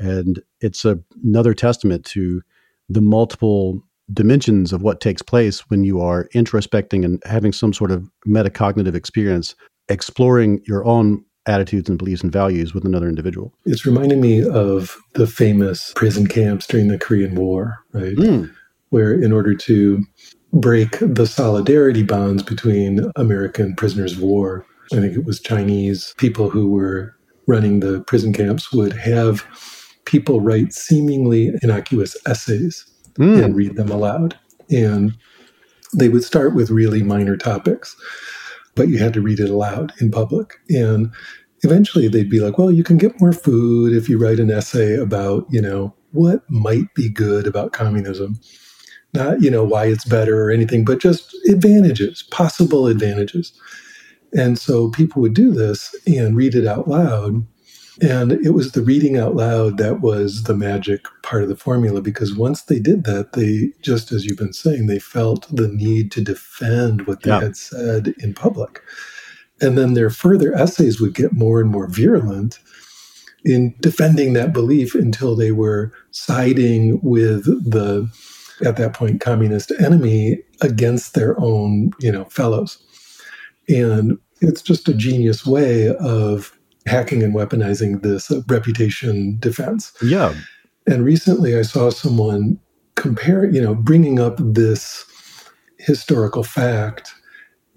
And 0.00 0.42
it's 0.60 0.84
a, 0.84 0.98
another 1.22 1.54
testament 1.54 2.04
to 2.06 2.42
the 2.88 3.00
multiple 3.00 3.80
dimensions 4.12 4.72
of 4.72 4.82
what 4.82 5.00
takes 5.00 5.22
place 5.22 5.60
when 5.70 5.84
you 5.84 6.00
are 6.00 6.28
introspecting 6.34 7.04
and 7.04 7.22
having 7.24 7.52
some 7.52 7.72
sort 7.72 7.92
of 7.92 8.10
metacognitive 8.26 8.94
experience, 8.94 9.54
exploring 9.88 10.60
your 10.66 10.84
own 10.84 11.24
attitudes 11.46 11.88
and 11.88 11.98
beliefs 11.98 12.22
and 12.22 12.32
values 12.32 12.74
with 12.74 12.84
another 12.84 13.08
individual. 13.08 13.54
It's 13.66 13.86
reminding 13.86 14.20
me 14.20 14.42
of 14.44 14.96
the 15.14 15.26
famous 15.26 15.92
prison 15.94 16.26
camps 16.26 16.66
during 16.66 16.88
the 16.88 16.98
Korean 16.98 17.34
War, 17.34 17.78
right? 17.92 18.16
Mm. 18.16 18.52
Where, 18.88 19.12
in 19.12 19.32
order 19.32 19.54
to 19.54 20.02
break 20.52 20.98
the 21.00 21.26
solidarity 21.26 22.02
bonds 22.02 22.42
between 22.42 23.10
American 23.14 23.76
prisoners 23.76 24.14
of 24.14 24.22
war, 24.22 24.66
I 24.92 24.96
think 24.96 25.16
it 25.16 25.24
was 25.24 25.40
Chinese 25.40 26.14
people 26.18 26.50
who 26.50 26.68
were 26.68 27.14
running 27.46 27.80
the 27.80 28.00
prison 28.02 28.32
camps 28.32 28.72
would 28.72 28.92
have 28.92 29.46
people 30.10 30.40
write 30.40 30.72
seemingly 30.72 31.52
innocuous 31.62 32.16
essays 32.26 32.84
mm. 33.18 33.42
and 33.42 33.56
read 33.56 33.76
them 33.76 33.90
aloud. 33.90 34.38
And 34.70 35.12
they 35.94 36.08
would 36.08 36.24
start 36.24 36.54
with 36.54 36.70
really 36.70 37.02
minor 37.02 37.36
topics 37.36 37.96
but 38.74 38.88
you 38.88 38.98
had 38.98 39.12
to 39.14 39.20
read 39.20 39.40
it 39.40 39.50
aloud 39.50 39.92
in 40.00 40.10
public. 40.10 40.54
And 40.70 41.12
eventually 41.62 42.08
they'd 42.08 42.30
be 42.30 42.40
like, 42.40 42.58
well, 42.58 42.70
you 42.70 42.84
can 42.84 42.96
get 42.96 43.20
more 43.20 43.32
food 43.32 43.92
if 43.92 44.08
you 44.08 44.18
write 44.18 44.40
an 44.40 44.50
essay 44.50 44.96
about, 44.96 45.46
you 45.50 45.60
know, 45.60 45.94
what 46.12 46.48
might 46.48 46.92
be 46.94 47.10
good 47.10 47.46
about 47.46 47.72
communism. 47.72 48.40
Not, 49.12 49.42
you 49.42 49.50
know, 49.50 49.64
why 49.64 49.86
it's 49.86 50.04
better 50.04 50.42
or 50.42 50.50
anything, 50.50 50.84
but 50.84 51.00
just 51.00 51.34
advantages, 51.48 52.22
possible 52.30 52.86
advantages. 52.86 53.52
And 54.32 54.58
so 54.58 54.90
people 54.90 55.20
would 55.20 55.34
do 55.34 55.50
this 55.50 55.94
and 56.06 56.36
read 56.36 56.54
it 56.54 56.66
out 56.66 56.86
loud. 56.86 57.44
And 58.02 58.32
it 58.32 58.50
was 58.50 58.72
the 58.72 58.82
reading 58.82 59.18
out 59.18 59.36
loud 59.36 59.76
that 59.76 60.00
was 60.00 60.44
the 60.44 60.56
magic 60.56 61.04
part 61.22 61.42
of 61.42 61.50
the 61.50 61.56
formula 61.56 62.00
because 62.00 62.34
once 62.34 62.62
they 62.62 62.78
did 62.78 63.04
that, 63.04 63.32
they, 63.32 63.72
just 63.82 64.10
as 64.10 64.24
you've 64.24 64.38
been 64.38 64.54
saying, 64.54 64.86
they 64.86 64.98
felt 64.98 65.46
the 65.54 65.68
need 65.68 66.10
to 66.12 66.22
defend 66.22 67.06
what 67.06 67.22
they 67.22 67.30
yeah. 67.30 67.40
had 67.40 67.56
said 67.56 68.14
in 68.18 68.32
public. 68.32 68.82
And 69.60 69.76
then 69.76 69.92
their 69.92 70.08
further 70.08 70.54
essays 70.54 70.98
would 71.00 71.14
get 71.14 71.34
more 71.34 71.60
and 71.60 71.70
more 71.70 71.88
virulent 71.88 72.58
in 73.44 73.74
defending 73.80 74.32
that 74.32 74.54
belief 74.54 74.94
until 74.94 75.36
they 75.36 75.52
were 75.52 75.92
siding 76.10 77.00
with 77.02 77.44
the, 77.44 78.10
at 78.64 78.76
that 78.78 78.94
point, 78.94 79.20
communist 79.20 79.72
enemy 79.78 80.42
against 80.62 81.12
their 81.12 81.38
own, 81.38 81.90
you 82.00 82.10
know, 82.10 82.24
fellows. 82.26 82.78
And 83.68 84.18
it's 84.40 84.62
just 84.62 84.88
a 84.88 84.94
genius 84.94 85.44
way 85.44 85.94
of 85.96 86.56
hacking 86.86 87.22
and 87.22 87.34
weaponizing 87.34 88.02
this 88.02 88.30
reputation 88.48 89.36
defense. 89.38 89.92
Yeah. 90.02 90.34
And 90.86 91.04
recently 91.04 91.58
I 91.58 91.62
saw 91.62 91.90
someone 91.90 92.58
compare, 92.94 93.44
you 93.44 93.60
know, 93.60 93.74
bringing 93.74 94.18
up 94.18 94.36
this 94.38 95.04
historical 95.78 96.42
fact 96.42 97.12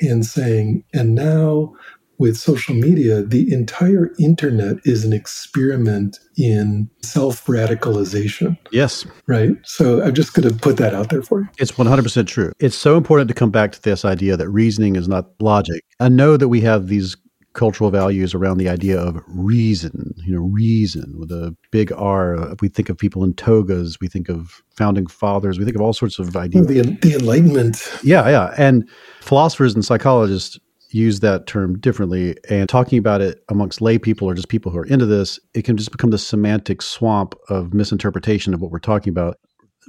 and 0.01 0.25
saying, 0.25 0.83
and 0.93 1.15
now 1.15 1.73
with 2.17 2.37
social 2.37 2.75
media, 2.75 3.23
the 3.23 3.51
entire 3.51 4.11
internet 4.19 4.77
is 4.85 5.03
an 5.03 5.13
experiment 5.13 6.19
in 6.37 6.89
self 7.01 7.45
radicalization. 7.45 8.57
Yes. 8.71 9.05
Right. 9.27 9.51
So 9.63 10.01
I'm 10.03 10.13
just 10.13 10.33
going 10.33 10.47
to 10.47 10.55
put 10.55 10.77
that 10.77 10.93
out 10.93 11.09
there 11.09 11.21
for 11.21 11.41
you. 11.41 11.49
It's 11.57 11.73
100% 11.73 12.27
true. 12.27 12.51
It's 12.59 12.77
so 12.77 12.97
important 12.97 13.27
to 13.29 13.33
come 13.33 13.51
back 13.51 13.71
to 13.73 13.81
this 13.81 14.05
idea 14.05 14.37
that 14.37 14.49
reasoning 14.49 14.95
is 14.95 15.07
not 15.07 15.25
logic. 15.39 15.83
I 15.99 16.09
know 16.09 16.37
that 16.37 16.49
we 16.49 16.61
have 16.61 16.87
these 16.87 17.17
cultural 17.53 17.89
values 17.89 18.33
around 18.33 18.57
the 18.57 18.67
idea 18.67 18.99
of 18.99 19.21
reason, 19.27 20.13
you 20.25 20.33
know, 20.33 20.41
reason 20.41 21.15
with 21.17 21.31
a 21.31 21.55
big 21.71 21.91
R. 21.93 22.55
We 22.61 22.67
think 22.67 22.89
of 22.89 22.97
people 22.97 23.23
in 23.23 23.33
togas, 23.33 23.99
we 23.99 24.07
think 24.07 24.29
of 24.29 24.61
founding 24.71 25.07
fathers, 25.07 25.59
we 25.59 25.65
think 25.65 25.75
of 25.75 25.81
all 25.81 25.93
sorts 25.93 26.19
of 26.19 26.35
ideas. 26.35 26.67
The, 26.67 26.81
the 26.81 27.13
Enlightenment. 27.13 27.91
Yeah, 28.03 28.27
yeah. 28.29 28.53
And 28.57 28.89
philosophers 29.21 29.75
and 29.75 29.85
psychologists 29.85 30.59
use 30.89 31.19
that 31.21 31.47
term 31.47 31.79
differently. 31.79 32.35
And 32.49 32.69
talking 32.69 32.97
about 32.97 33.21
it 33.21 33.43
amongst 33.49 33.81
lay 33.81 33.97
people 33.97 34.29
or 34.29 34.33
just 34.33 34.49
people 34.49 34.71
who 34.71 34.77
are 34.77 34.85
into 34.85 35.05
this, 35.05 35.39
it 35.53 35.63
can 35.63 35.77
just 35.77 35.91
become 35.91 36.11
the 36.11 36.17
semantic 36.17 36.81
swamp 36.81 37.35
of 37.49 37.73
misinterpretation 37.73 38.53
of 38.53 38.61
what 38.61 38.71
we're 38.71 38.79
talking 38.79 39.11
about. 39.11 39.37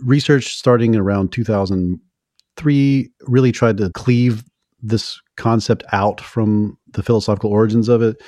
Research 0.02 0.56
starting 0.56 0.96
around 0.96 1.30
2003 1.32 3.10
really 3.26 3.52
tried 3.52 3.76
to 3.78 3.90
cleave 3.90 4.44
this 4.84 5.20
concept 5.36 5.82
out 5.92 6.20
from 6.20 6.78
the 6.92 7.02
philosophical 7.02 7.50
origins 7.50 7.88
of 7.88 8.02
it. 8.02 8.22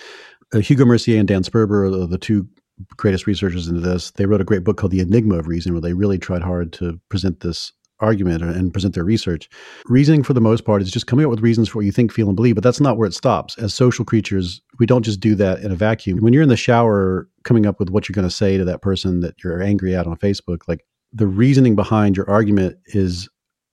Uh, 0.55 0.59
Hugo 0.59 0.85
Mercier 0.85 1.19
and 1.19 1.29
Dan 1.29 1.43
Sperber 1.43 1.87
are 1.87 2.07
the 2.07 2.19
two 2.19 2.49
greatest 2.97 3.27
researchers 3.27 3.69
into 3.69 3.81
this. 3.81 4.11
They 4.13 4.27
wrote 4.27 4.41
a 4.41 4.45
great 4.45 4.65
book 4.65 4.77
called 4.77 4.93
The 4.93 5.01
Enigma 5.01 5.39
of 5.39 5.49
Reason, 5.49 5.73
where 5.73 5.81
they 5.81 5.93
really 5.93 6.19
tried 6.19 6.43
hard 6.43 6.73
to 6.75 7.01
present 7.09 7.41
this 7.41 7.73
argument 8.01 8.43
and 8.43 8.73
present 8.73 8.95
their 8.95 9.05
research. 9.05 9.49
Reasoning, 9.87 10.23
for 10.23 10.35
the 10.35 10.41
most 10.41 10.65
part, 10.65 10.83
is 10.83 10.91
just 10.91 11.07
coming 11.07 11.25
up 11.25 11.31
with 11.31 11.41
reasons 11.41 11.69
for 11.69 11.79
what 11.79 11.87
you 11.87 11.93
think, 11.93 12.13
feel, 12.13 12.29
and 12.29 12.37
believe, 12.37 12.55
but 12.55 12.65
that's 12.65 12.81
not 12.81 12.99
where 12.99 13.09
it 13.09 13.15
stops. 13.15 13.57
As 13.59 13.73
social 13.73 14.05
creatures, 14.05 14.61
we 14.79 14.87
don't 14.87 15.05
just 15.05 15.21
do 15.21 15.35
that 15.37 15.61
in 15.61 15.73
a 15.73 15.77
vacuum. 15.77 16.19
When 16.19 16.33
you're 16.33 16.43
in 16.43 16.51
the 16.51 16.57
shower 16.57 17.29
coming 17.45 17.65
up 17.65 17.81
with 17.81 17.91
what 17.91 18.09
you're 18.09 18.15
going 18.15 18.29
to 18.29 18.35
say 18.35 18.59
to 18.59 18.65
that 18.67 18.83
person 18.83 19.21
that 19.21 19.43
you're 19.43 19.63
angry 19.63 19.95
at 19.95 20.07
on 20.07 20.17
Facebook, 20.17 20.59
like 20.69 20.85
the 21.13 21.27
reasoning 21.27 21.75
behind 21.75 22.17
your 22.17 22.29
argument 22.29 22.77
is 22.87 23.29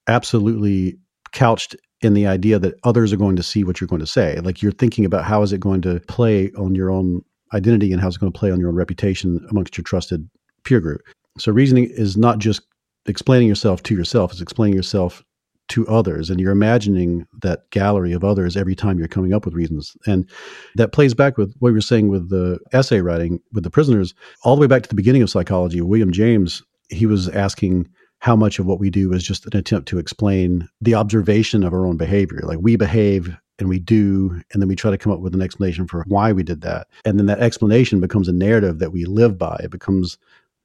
absolutely 0.08 0.98
couched 1.34 1.76
in 2.04 2.14
the 2.14 2.28
idea 2.28 2.60
that 2.60 2.76
others 2.84 3.14
are 3.14 3.18
going 3.18 3.36
to 3.36 3.44
see 3.44 3.64
what 3.64 3.80
you're 3.80 3.88
going 3.88 4.00
to 4.00 4.08
say. 4.08 4.40
Like 4.40 4.62
you're 4.62 4.72
thinking 4.72 5.06
about 5.06 5.26
how 5.26 5.42
is 5.42 5.54
it 5.54 5.60
going 5.60 5.82
to 5.84 6.00
play 6.08 6.52
on 6.58 6.76
your 6.76 6.92
own 6.92 7.22
identity 7.54 7.92
and 7.92 8.02
how 8.02 8.08
it's 8.08 8.18
going 8.18 8.32
to 8.32 8.38
play 8.38 8.52
on 8.52 8.60
your 8.60 8.70
own 8.70 8.76
reputation 8.76 9.46
amongst 9.50 9.78
your 9.78 9.84
trusted 9.84 10.28
peer 10.64 10.80
group. 10.80 11.02
So 11.38 11.52
reasoning 11.52 11.90
is 11.92 12.18
not 12.18 12.40
just 12.40 12.62
explaining 13.06 13.48
yourself 13.48 13.84
to 13.84 13.96
yourself, 13.96 14.32
it's 14.32 14.42
explaining 14.42 14.76
yourself 14.76 15.24
to 15.70 15.88
others 15.88 16.30
and 16.30 16.40
you're 16.40 16.52
imagining 16.52 17.26
that 17.42 17.70
gallery 17.72 18.12
of 18.12 18.24
others 18.24 18.58
every 18.58 18.76
time 18.76 19.00
you're 19.00 19.08
coming 19.08 19.34
up 19.34 19.46
with 19.46 19.54
reasons 19.54 19.96
and 20.06 20.30
that 20.76 20.92
plays 20.92 21.14
back 21.14 21.38
with 21.38 21.56
what 21.60 21.70
you 21.70 21.74
were 21.74 21.82
saying 21.82 22.10
with 22.10 22.30
the 22.30 22.60
essay 22.74 23.00
writing 23.00 23.40
with 23.54 23.64
the 23.64 23.70
prisoners 23.70 24.14
all 24.44 24.56
the 24.56 24.62
way 24.62 24.68
back 24.68 24.84
to 24.84 24.90
the 24.90 24.96
beginning 24.96 25.22
of 25.22 25.30
psychology 25.30 25.80
william 25.80 26.12
james 26.12 26.62
he 26.90 27.06
was 27.06 27.30
asking 27.30 27.88
how 28.24 28.38
much 28.38 28.58
of 28.58 28.66
what 28.66 28.80
we 28.80 28.90
do 28.90 29.12
is 29.12 29.22
just 29.22 29.46
an 29.48 29.58
attempt 29.58 29.86
to 29.86 30.00
explain 30.00 30.70
the 30.80 30.96
observation 30.96 31.62
of 31.62 31.74
our 31.74 31.86
own 31.86 31.98
behavior. 31.98 32.40
Like 32.44 32.60
we 32.62 32.78
behave 32.78 33.36
and 33.60 33.68
we 33.68 33.80
do, 33.80 34.42
and 34.54 34.62
then 34.62 34.70
we 34.70 34.78
try 34.78 34.92
to 34.92 34.98
come 34.98 35.12
up 35.12 35.20
with 35.20 35.36
an 35.36 35.42
explanation 35.42 35.90
for 35.90 36.06
why 36.08 36.32
we 36.32 36.42
did 36.42 36.62
that. 36.62 36.88
And 37.04 37.20
then 37.20 37.26
that 37.26 37.42
explanation 37.42 38.00
becomes 38.00 38.30
a 38.30 38.34
narrative 38.34 38.80
that 38.80 38.94
we 38.94 39.04
live 39.04 39.38
by. 39.38 39.60
It 39.62 39.72
becomes 39.72 40.18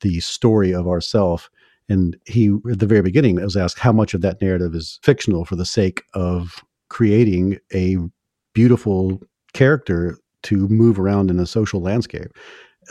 the 0.03 0.21
story 0.21 0.73
of 0.73 0.87
ourself. 0.87 1.51
And 1.89 2.17
he, 2.27 2.57
at 2.71 2.79
the 2.79 2.87
very 2.87 3.03
beginning, 3.03 3.43
was 3.43 3.57
asked 3.57 3.81
how 3.81 3.91
much 3.91 4.15
of 4.15 4.21
that 4.21 4.41
narrative 4.41 4.77
is 4.77 5.01
fictional 5.03 5.45
for 5.45 5.57
the 5.57 5.67
sake 5.67 6.05
of 6.15 6.63
creating 6.91 7.59
a 7.75 7.97
beautiful 8.55 9.21
character 9.53 10.17
to 10.45 10.69
move 10.69 11.01
around 11.01 11.29
in 11.29 11.41
a 11.41 11.47
social 11.47 11.81
landscape. 11.81 12.29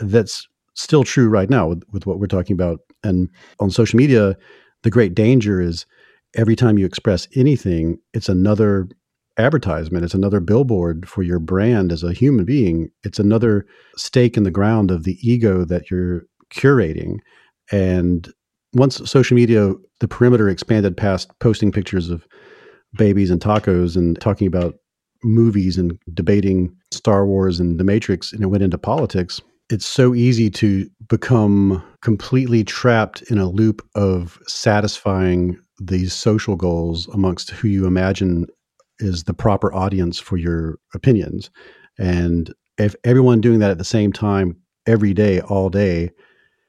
That's 0.00 0.46
still 0.78 1.04
true 1.04 1.28
right 1.28 1.50
now 1.50 1.68
with, 1.68 1.82
with 1.92 2.06
what 2.06 2.18
we're 2.18 2.26
talking 2.26 2.54
about. 2.54 2.80
And 3.02 3.28
on 3.60 3.70
social 3.70 3.96
media, 3.96 4.36
The 4.82 4.90
great 4.90 5.14
danger 5.14 5.60
is 5.60 5.86
every 6.36 6.56
time 6.56 6.78
you 6.78 6.86
express 6.86 7.26
anything, 7.34 7.98
it's 8.14 8.28
another 8.28 8.88
advertisement. 9.38 10.04
It's 10.04 10.14
another 10.14 10.40
billboard 10.40 11.08
for 11.08 11.22
your 11.22 11.38
brand 11.38 11.92
as 11.92 12.02
a 12.02 12.12
human 12.12 12.44
being. 12.44 12.90
It's 13.04 13.18
another 13.18 13.66
stake 13.96 14.36
in 14.36 14.42
the 14.42 14.50
ground 14.50 14.90
of 14.90 15.04
the 15.04 15.16
ego 15.22 15.64
that 15.64 15.90
you're 15.90 16.22
curating. 16.52 17.18
And 17.70 18.32
once 18.72 18.96
social 19.10 19.36
media, 19.36 19.74
the 20.00 20.08
perimeter 20.08 20.48
expanded 20.48 20.96
past 20.96 21.30
posting 21.38 21.72
pictures 21.72 22.10
of 22.10 22.26
babies 22.94 23.30
and 23.30 23.40
tacos 23.40 23.96
and 23.96 24.20
talking 24.20 24.46
about 24.46 24.74
movies 25.22 25.76
and 25.76 25.98
debating 26.14 26.74
Star 26.90 27.26
Wars 27.26 27.60
and 27.60 27.78
The 27.78 27.84
Matrix, 27.84 28.32
and 28.32 28.42
it 28.42 28.46
went 28.46 28.62
into 28.62 28.78
politics. 28.78 29.40
It's 29.70 29.86
so 29.86 30.14
easy 30.14 30.48
to 30.50 30.88
become 31.08 31.82
completely 32.00 32.64
trapped 32.64 33.22
in 33.22 33.38
a 33.38 33.48
loop 33.48 33.86
of 33.94 34.38
satisfying 34.46 35.58
these 35.78 36.12
social 36.12 36.56
goals 36.56 37.06
amongst 37.08 37.50
who 37.50 37.68
you 37.68 37.86
imagine 37.86 38.46
is 38.98 39.24
the 39.24 39.34
proper 39.34 39.72
audience 39.72 40.18
for 40.18 40.36
your 40.36 40.78
opinions. 40.94 41.50
And 41.98 42.52
if 42.78 42.94
everyone 43.04 43.40
doing 43.40 43.58
that 43.58 43.70
at 43.70 43.78
the 43.78 43.84
same 43.84 44.12
time 44.12 44.56
every 44.86 45.12
day, 45.12 45.40
all 45.42 45.68
day, 45.68 46.10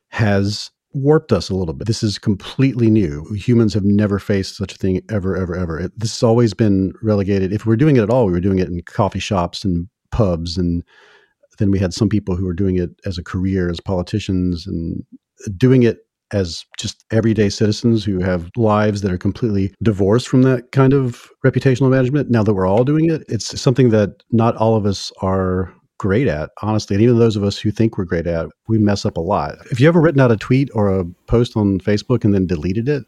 has 0.09 0.69
warped 0.93 1.31
us 1.31 1.49
a 1.49 1.55
little 1.55 1.73
bit. 1.73 1.87
This 1.87 2.03
is 2.03 2.17
completely 2.17 2.89
new. 2.89 3.23
Humans 3.33 3.73
have 3.75 3.85
never 3.85 4.19
faced 4.19 4.57
such 4.57 4.73
a 4.73 4.77
thing 4.77 5.01
ever, 5.09 5.37
ever, 5.37 5.55
ever. 5.55 5.79
It, 5.79 5.97
this 5.97 6.11
has 6.11 6.23
always 6.23 6.53
been 6.53 6.93
relegated. 7.01 7.53
If 7.53 7.65
we're 7.65 7.75
doing 7.75 7.95
it 7.95 8.03
at 8.03 8.09
all, 8.09 8.25
we 8.25 8.31
were 8.31 8.39
doing 8.39 8.59
it 8.59 8.67
in 8.67 8.81
coffee 8.81 9.19
shops 9.19 9.63
and 9.63 9.87
pubs. 10.11 10.57
And 10.57 10.83
then 11.59 11.71
we 11.71 11.79
had 11.79 11.93
some 11.93 12.09
people 12.09 12.35
who 12.35 12.45
were 12.45 12.53
doing 12.53 12.77
it 12.77 12.89
as 13.05 13.17
a 13.17 13.23
career, 13.23 13.69
as 13.69 13.79
politicians, 13.79 14.65
and 14.65 15.03
doing 15.57 15.83
it 15.83 15.99
as 16.31 16.65
just 16.79 17.05
everyday 17.11 17.49
citizens 17.49 18.03
who 18.03 18.19
have 18.19 18.49
lives 18.55 19.01
that 19.01 19.11
are 19.11 19.17
completely 19.17 19.73
divorced 19.81 20.27
from 20.27 20.43
that 20.43 20.71
kind 20.71 20.93
of 20.93 21.29
reputational 21.45 21.89
management. 21.89 22.29
Now 22.29 22.43
that 22.43 22.53
we're 22.53 22.67
all 22.67 22.83
doing 22.83 23.09
it, 23.09 23.23
it's 23.27 23.59
something 23.59 23.89
that 23.89 24.23
not 24.31 24.55
all 24.57 24.75
of 24.75 24.85
us 24.85 25.11
are 25.21 25.73
great 25.97 26.27
at, 26.27 26.51
honestly. 26.61 26.95
And 26.95 27.03
even 27.03 27.19
those 27.19 27.35
of 27.35 27.43
us 27.43 27.57
who 27.57 27.71
think 27.71 27.97
we're 27.97 28.05
great 28.05 28.27
at, 28.27 28.47
we 28.67 28.77
mess 28.77 29.05
up 29.05 29.17
a 29.17 29.21
lot. 29.21 29.55
Have 29.69 29.79
you 29.79 29.87
ever 29.87 29.99
written 29.99 30.21
out 30.21 30.31
a 30.31 30.37
tweet 30.37 30.69
or 30.73 30.87
a 30.87 31.05
post 31.27 31.57
on 31.57 31.79
Facebook 31.79 32.23
and 32.23 32.33
then 32.33 32.47
deleted 32.47 32.87
it? 32.87 33.03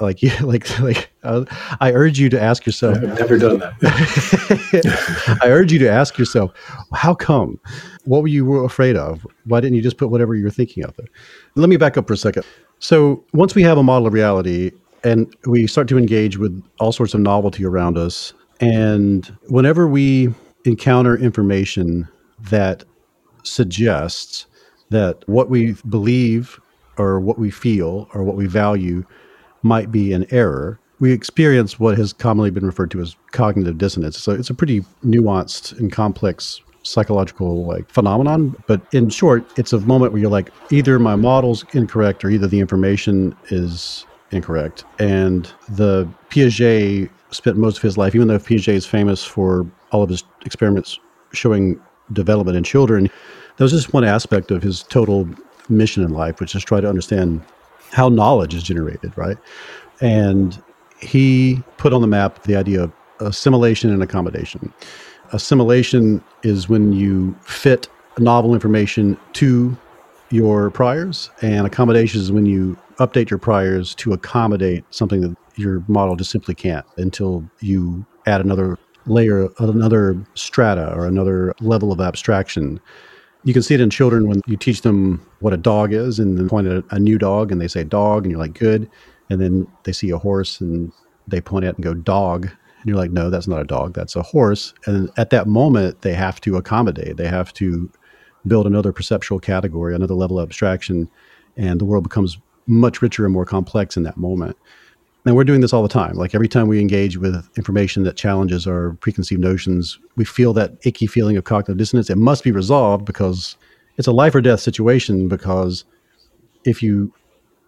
Like 0.00 0.22
you, 0.22 0.30
like, 0.40 0.78
like, 0.80 1.10
uh, 1.22 1.44
I 1.80 1.92
urge 1.92 2.18
you 2.18 2.28
to 2.30 2.40
ask 2.40 2.66
yourself. 2.66 2.96
I've 2.96 3.18
never 3.18 3.38
done 3.38 3.58
that. 3.58 5.38
I 5.42 5.48
urge 5.48 5.72
you 5.72 5.78
to 5.80 5.90
ask 5.90 6.18
yourself, 6.18 6.52
how 6.92 7.14
come? 7.14 7.60
What 8.04 8.22
were 8.22 8.28
you 8.28 8.64
afraid 8.64 8.96
of? 8.96 9.26
Why 9.44 9.60
didn't 9.60 9.76
you 9.76 9.82
just 9.82 9.98
put 9.98 10.10
whatever 10.10 10.34
you 10.34 10.44
were 10.44 10.50
thinking 10.50 10.84
out 10.84 10.96
there? 10.96 11.06
Let 11.56 11.68
me 11.68 11.76
back 11.76 11.96
up 11.96 12.06
for 12.06 12.14
a 12.14 12.16
second. 12.16 12.44
So 12.78 13.24
once 13.32 13.54
we 13.54 13.62
have 13.62 13.78
a 13.78 13.82
model 13.82 14.06
of 14.06 14.12
reality 14.12 14.72
and 15.04 15.34
we 15.46 15.66
start 15.66 15.88
to 15.88 15.98
engage 15.98 16.38
with 16.38 16.62
all 16.78 16.92
sorts 16.92 17.14
of 17.14 17.20
novelty 17.20 17.64
around 17.64 17.98
us, 17.98 18.32
and 18.60 19.26
whenever 19.48 19.86
we 19.86 20.34
encounter 20.64 21.16
information 21.16 22.08
that 22.50 22.84
suggests 23.42 24.46
that 24.90 25.26
what 25.26 25.48
we 25.48 25.72
believe 25.88 26.60
or 26.98 27.20
what 27.20 27.38
we 27.38 27.50
feel 27.50 28.08
or 28.12 28.22
what 28.22 28.36
we 28.36 28.46
value 28.46 29.04
might 29.62 29.90
be 29.90 30.12
an 30.12 30.26
error, 30.30 30.78
we 31.00 31.12
experience 31.12 31.80
what 31.80 31.96
has 31.96 32.12
commonly 32.12 32.50
been 32.50 32.66
referred 32.66 32.90
to 32.92 33.00
as 33.00 33.16
cognitive 33.32 33.78
dissonance. 33.78 34.18
So 34.18 34.32
it's 34.32 34.50
a 34.50 34.54
pretty 34.54 34.82
nuanced 35.04 35.78
and 35.78 35.90
complex 35.90 36.60
psychological 36.82 37.66
like 37.66 37.90
phenomenon. 37.90 38.56
But 38.66 38.82
in 38.92 39.10
short 39.10 39.44
it's 39.58 39.72
a 39.72 39.80
moment 39.80 40.12
where 40.12 40.20
you're 40.20 40.30
like 40.30 40.50
either 40.70 40.98
my 40.98 41.16
model's 41.16 41.64
incorrect 41.72 42.24
or 42.24 42.30
either 42.30 42.46
the 42.46 42.60
information 42.60 43.36
is 43.50 44.06
incorrect. 44.30 44.84
And 44.98 45.52
the 45.68 46.08
piaget 46.30 47.10
spent 47.30 47.56
most 47.56 47.76
of 47.76 47.82
his 47.82 47.96
life 47.96 48.14
even 48.14 48.28
though 48.28 48.38
piaget 48.38 48.74
is 48.74 48.86
famous 48.86 49.24
for 49.24 49.66
all 49.92 50.02
of 50.02 50.10
his 50.10 50.24
experiments 50.44 50.98
showing 51.32 51.80
development 52.12 52.56
in 52.56 52.64
children 52.64 53.08
there 53.56 53.64
was 53.64 53.72
just 53.72 53.92
one 53.92 54.04
aspect 54.04 54.50
of 54.50 54.62
his 54.62 54.82
total 54.84 55.28
mission 55.68 56.02
in 56.02 56.10
life 56.10 56.40
which 56.40 56.54
is 56.54 56.64
try 56.64 56.80
to 56.80 56.88
understand 56.88 57.40
how 57.92 58.08
knowledge 58.08 58.54
is 58.54 58.62
generated 58.62 59.12
right 59.16 59.38
and 60.00 60.62
he 61.00 61.62
put 61.76 61.92
on 61.92 62.00
the 62.00 62.06
map 62.06 62.42
the 62.44 62.56
idea 62.56 62.82
of 62.82 62.92
assimilation 63.20 63.90
and 63.90 64.02
accommodation 64.02 64.72
assimilation 65.32 66.22
is 66.42 66.68
when 66.68 66.92
you 66.92 67.34
fit 67.42 67.88
novel 68.18 68.54
information 68.54 69.16
to 69.34 69.76
your 70.30 70.70
priors, 70.70 71.30
and 71.42 71.66
accommodation 71.66 72.20
is 72.20 72.30
when 72.30 72.46
you 72.46 72.76
update 72.98 73.30
your 73.30 73.38
priors 73.38 73.94
to 73.96 74.12
accommodate 74.12 74.84
something 74.90 75.20
that 75.20 75.36
your 75.56 75.82
model 75.88 76.16
just 76.16 76.30
simply 76.30 76.54
can't 76.54 76.86
until 76.96 77.44
you 77.60 78.04
add 78.26 78.40
another 78.40 78.78
layer, 79.06 79.48
another 79.58 80.16
strata, 80.34 80.94
or 80.94 81.06
another 81.06 81.54
level 81.60 81.90
of 81.90 82.00
abstraction. 82.00 82.80
You 83.44 83.52
can 83.52 83.62
see 83.62 83.74
it 83.74 83.80
in 83.80 83.90
children 83.90 84.28
when 84.28 84.42
you 84.46 84.56
teach 84.56 84.82
them 84.82 85.26
what 85.40 85.52
a 85.52 85.56
dog 85.56 85.92
is 85.92 86.18
and 86.18 86.36
then 86.36 86.48
point 86.48 86.66
at 86.66 86.84
a 86.90 86.98
new 86.98 87.18
dog 87.18 87.50
and 87.50 87.60
they 87.60 87.68
say 87.68 87.84
dog 87.84 88.24
and 88.24 88.30
you're 88.30 88.40
like, 88.40 88.58
good. 88.58 88.90
And 89.30 89.40
then 89.40 89.66
they 89.84 89.92
see 89.92 90.10
a 90.10 90.18
horse 90.18 90.60
and 90.60 90.92
they 91.26 91.40
point 91.40 91.64
at 91.64 91.76
and 91.76 91.84
go 91.84 91.94
dog 91.94 92.44
and 92.80 92.88
you're 92.88 92.96
like, 92.96 93.10
no, 93.10 93.30
that's 93.30 93.46
not 93.46 93.60
a 93.60 93.64
dog, 93.64 93.94
that's 93.94 94.16
a 94.16 94.22
horse. 94.22 94.74
And 94.86 95.10
at 95.16 95.30
that 95.30 95.46
moment, 95.46 96.02
they 96.02 96.14
have 96.14 96.40
to 96.42 96.56
accommodate, 96.56 97.16
they 97.16 97.28
have 97.28 97.52
to 97.54 97.90
build 98.46 98.66
another 98.66 98.92
perceptual 98.92 99.38
category, 99.38 99.94
another 99.94 100.14
level 100.14 100.38
of 100.38 100.48
abstraction, 100.48 101.08
and 101.56 101.80
the 101.80 101.84
world 101.84 102.04
becomes 102.04 102.38
much 102.66 103.02
richer 103.02 103.24
and 103.24 103.34
more 103.34 103.44
complex 103.44 103.96
in 103.96 104.02
that 104.04 104.16
moment. 104.16 104.56
And 105.26 105.36
we're 105.36 105.44
doing 105.44 105.60
this 105.60 105.72
all 105.72 105.82
the 105.82 105.88
time. 105.88 106.14
Like 106.14 106.34
every 106.34 106.48
time 106.48 106.66
we 106.66 106.80
engage 106.80 107.18
with 107.18 107.46
information 107.56 108.04
that 108.04 108.16
challenges 108.16 108.66
our 108.66 108.94
preconceived 109.00 109.40
notions, 109.40 109.98
we 110.16 110.24
feel 110.24 110.52
that 110.54 110.74
icky 110.84 111.06
feeling 111.06 111.36
of 111.36 111.44
cognitive 111.44 111.76
dissonance. 111.76 112.08
It 112.08 112.16
must 112.16 112.42
be 112.42 112.52
resolved 112.52 113.04
because 113.04 113.56
it's 113.98 114.08
a 114.08 114.12
life 114.12 114.34
or 114.34 114.40
death 114.40 114.60
situation. 114.60 115.28
Because 115.28 115.84
if 116.64 116.82
you 116.82 117.12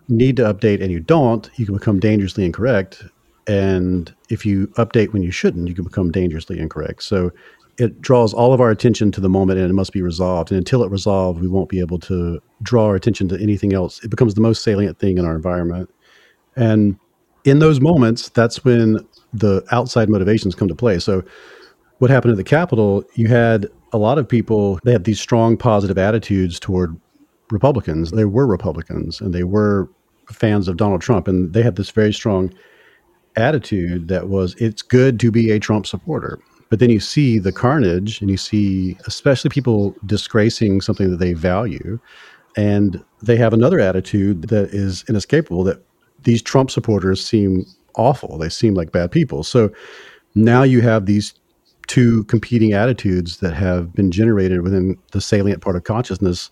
need 0.08 0.36
to 0.36 0.42
update 0.42 0.82
and 0.82 0.90
you 0.90 1.00
don't, 1.00 1.50
you 1.56 1.66
can 1.66 1.74
become 1.74 2.00
dangerously 2.00 2.44
incorrect. 2.44 3.04
And 3.46 4.14
if 4.30 4.46
you 4.46 4.68
update 4.78 5.12
when 5.12 5.22
you 5.22 5.30
shouldn't, 5.30 5.68
you 5.68 5.74
can 5.74 5.84
become 5.84 6.10
dangerously 6.10 6.58
incorrect. 6.58 7.02
So 7.02 7.32
it 7.78 8.00
draws 8.00 8.32
all 8.32 8.52
of 8.52 8.60
our 8.60 8.70
attention 8.70 9.10
to 9.12 9.20
the 9.20 9.28
moment 9.28 9.58
and 9.58 9.68
it 9.68 9.74
must 9.74 9.92
be 9.92 10.02
resolved. 10.02 10.50
And 10.50 10.58
until 10.58 10.82
it 10.84 10.90
resolved, 10.90 11.40
we 11.40 11.48
won't 11.48 11.68
be 11.68 11.80
able 11.80 11.98
to 12.00 12.40
draw 12.62 12.86
our 12.86 12.94
attention 12.94 13.28
to 13.28 13.40
anything 13.40 13.72
else. 13.72 14.02
It 14.04 14.08
becomes 14.08 14.34
the 14.34 14.40
most 14.40 14.62
salient 14.62 14.98
thing 14.98 15.18
in 15.18 15.24
our 15.24 15.34
environment. 15.34 15.92
And 16.56 16.98
in 17.44 17.58
those 17.58 17.80
moments, 17.80 18.28
that's 18.30 18.64
when 18.64 19.06
the 19.32 19.64
outside 19.70 20.08
motivations 20.08 20.54
come 20.54 20.68
to 20.68 20.74
play. 20.74 20.98
So 20.98 21.22
what 21.98 22.10
happened 22.10 22.32
at 22.32 22.36
the 22.36 22.44
Capitol, 22.44 23.04
you 23.14 23.28
had 23.28 23.68
a 23.92 23.98
lot 23.98 24.18
of 24.18 24.28
people, 24.28 24.78
they 24.84 24.92
had 24.92 25.04
these 25.04 25.20
strong 25.20 25.56
positive 25.56 25.98
attitudes 25.98 26.58
toward 26.58 26.98
Republicans. 27.50 28.10
They 28.10 28.24
were 28.24 28.46
Republicans 28.46 29.20
and 29.20 29.34
they 29.34 29.44
were 29.44 29.88
fans 30.30 30.68
of 30.68 30.76
Donald 30.76 31.00
Trump. 31.00 31.28
And 31.28 31.52
they 31.52 31.62
had 31.62 31.76
this 31.76 31.90
very 31.90 32.12
strong 32.12 32.52
attitude 33.36 34.08
that 34.08 34.28
was 34.28 34.54
it's 34.56 34.82
good 34.82 35.18
to 35.20 35.30
be 35.30 35.50
a 35.50 35.58
Trump 35.58 35.86
supporter. 35.86 36.38
But 36.70 36.78
then 36.78 36.90
you 36.90 37.00
see 37.00 37.38
the 37.38 37.52
carnage 37.52 38.20
and 38.20 38.30
you 38.30 38.36
see 38.36 38.96
especially 39.06 39.50
people 39.50 39.94
disgracing 40.06 40.80
something 40.80 41.10
that 41.10 41.18
they 41.18 41.34
value. 41.34 41.98
And 42.56 43.02
they 43.22 43.36
have 43.36 43.52
another 43.52 43.80
attitude 43.80 44.48
that 44.48 44.70
is 44.70 45.04
inescapable 45.08 45.64
that 45.64 45.82
these 46.24 46.42
Trump 46.42 46.70
supporters 46.70 47.24
seem 47.24 47.64
awful. 47.94 48.38
They 48.38 48.48
seem 48.48 48.74
like 48.74 48.92
bad 48.92 49.10
people. 49.10 49.42
So 49.42 49.70
now 50.34 50.62
you 50.62 50.80
have 50.80 51.06
these 51.06 51.34
two 51.88 52.24
competing 52.24 52.72
attitudes 52.72 53.38
that 53.38 53.54
have 53.54 53.92
been 53.92 54.10
generated 54.10 54.62
within 54.62 54.96
the 55.12 55.20
salient 55.20 55.60
part 55.60 55.76
of 55.76 55.84
consciousness 55.84 56.50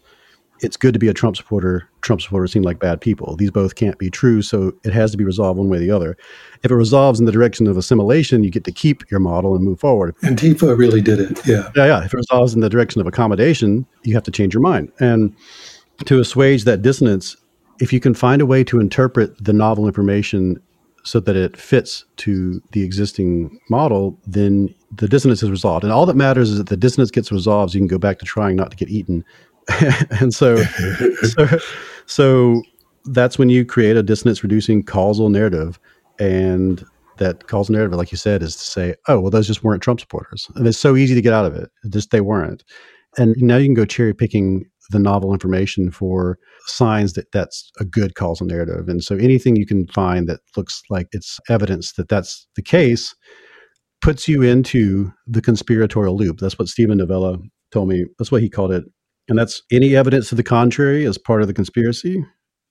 it's 0.62 0.76
good 0.76 0.92
to 0.92 0.98
be 0.98 1.08
a 1.08 1.14
Trump 1.14 1.36
supporter. 1.36 1.88
Trump 2.02 2.20
supporters 2.20 2.52
seem 2.52 2.62
like 2.62 2.78
bad 2.78 3.00
people. 3.00 3.36
These 3.36 3.50
both 3.50 3.74
can't 3.74 3.98
be 3.98 4.10
true, 4.10 4.42
so 4.42 4.72
it 4.84 4.92
has 4.92 5.10
to 5.10 5.16
be 5.16 5.24
resolved 5.24 5.58
one 5.58 5.68
way 5.68 5.78
or 5.78 5.80
the 5.80 5.90
other. 5.90 6.16
If 6.62 6.70
it 6.70 6.74
resolves 6.74 7.18
in 7.18 7.26
the 7.26 7.32
direction 7.32 7.66
of 7.66 7.76
assimilation, 7.76 8.44
you 8.44 8.50
get 8.50 8.64
to 8.64 8.72
keep 8.72 9.10
your 9.10 9.20
model 9.20 9.54
and 9.54 9.64
move 9.64 9.80
forward. 9.80 10.14
Antifa 10.18 10.76
really 10.76 11.00
did 11.00 11.18
it, 11.18 11.46
yeah. 11.46 11.70
Yeah, 11.74 11.86
yeah. 11.86 12.04
If 12.04 12.12
it 12.12 12.16
resolves 12.16 12.54
in 12.54 12.60
the 12.60 12.68
direction 12.68 13.00
of 13.00 13.06
accommodation, 13.06 13.86
you 14.02 14.14
have 14.14 14.22
to 14.24 14.30
change 14.30 14.54
your 14.54 14.62
mind. 14.62 14.92
And 15.00 15.34
to 16.04 16.20
assuage 16.20 16.64
that 16.64 16.82
dissonance, 16.82 17.36
if 17.80 17.92
you 17.92 18.00
can 18.00 18.14
find 18.14 18.42
a 18.42 18.46
way 18.46 18.62
to 18.64 18.80
interpret 18.80 19.42
the 19.42 19.52
novel 19.52 19.86
information 19.86 20.60
so 21.02 21.18
that 21.18 21.34
it 21.34 21.56
fits 21.56 22.04
to 22.18 22.62
the 22.72 22.82
existing 22.82 23.58
model, 23.70 24.18
then 24.26 24.72
the 24.96 25.08
dissonance 25.08 25.42
is 25.42 25.50
resolved. 25.50 25.82
And 25.82 25.92
all 25.92 26.04
that 26.04 26.16
matters 26.16 26.50
is 26.50 26.58
that 26.58 26.68
the 26.68 26.76
dissonance 26.76 27.10
gets 27.10 27.32
resolved. 27.32 27.72
So 27.72 27.76
you 27.76 27.80
can 27.80 27.88
go 27.88 27.98
back 27.98 28.18
to 28.18 28.26
trying 28.26 28.56
not 28.56 28.70
to 28.70 28.76
get 28.76 28.90
eaten 28.90 29.24
and 30.20 30.34
so, 30.34 30.56
so, 31.22 31.58
so 32.06 32.62
that's 33.06 33.38
when 33.38 33.48
you 33.48 33.64
create 33.64 33.96
a 33.96 34.02
dissonance 34.02 34.42
reducing 34.42 34.82
causal 34.82 35.28
narrative. 35.28 35.78
And 36.18 36.84
that 37.18 37.46
causal 37.46 37.74
narrative, 37.74 37.96
like 37.96 38.12
you 38.12 38.18
said, 38.18 38.42
is 38.42 38.56
to 38.56 38.62
say, 38.62 38.94
oh, 39.08 39.20
well, 39.20 39.30
those 39.30 39.46
just 39.46 39.64
weren't 39.64 39.82
Trump 39.82 40.00
supporters. 40.00 40.48
And 40.54 40.66
it's 40.66 40.78
so 40.78 40.96
easy 40.96 41.14
to 41.14 41.22
get 41.22 41.32
out 41.32 41.46
of 41.46 41.54
it. 41.54 41.70
Just 41.88 42.10
they 42.10 42.20
weren't. 42.20 42.64
And 43.18 43.34
now 43.38 43.56
you 43.56 43.66
can 43.66 43.74
go 43.74 43.84
cherry 43.84 44.14
picking 44.14 44.68
the 44.90 44.98
novel 44.98 45.32
information 45.32 45.90
for 45.90 46.38
signs 46.66 47.14
that 47.14 47.32
that's 47.32 47.70
a 47.78 47.84
good 47.84 48.14
causal 48.14 48.46
narrative. 48.46 48.88
And 48.88 49.02
so 49.02 49.16
anything 49.16 49.56
you 49.56 49.66
can 49.66 49.86
find 49.88 50.28
that 50.28 50.40
looks 50.56 50.82
like 50.90 51.08
it's 51.12 51.38
evidence 51.48 51.92
that 51.94 52.08
that's 52.08 52.46
the 52.56 52.62
case 52.62 53.14
puts 54.00 54.28
you 54.28 54.42
into 54.42 55.12
the 55.26 55.42
conspiratorial 55.42 56.16
loop. 56.16 56.38
That's 56.38 56.58
what 56.58 56.68
Steven 56.68 56.98
Novella 56.98 57.38
told 57.72 57.88
me. 57.88 58.06
That's 58.18 58.32
what 58.32 58.42
he 58.42 58.48
called 58.48 58.72
it. 58.72 58.84
And 59.28 59.38
that's 59.38 59.62
any 59.70 59.94
evidence 59.94 60.28
to 60.30 60.34
the 60.34 60.42
contrary 60.42 61.06
as 61.06 61.18
part 61.18 61.42
of 61.42 61.48
the 61.48 61.54
conspiracy, 61.54 62.24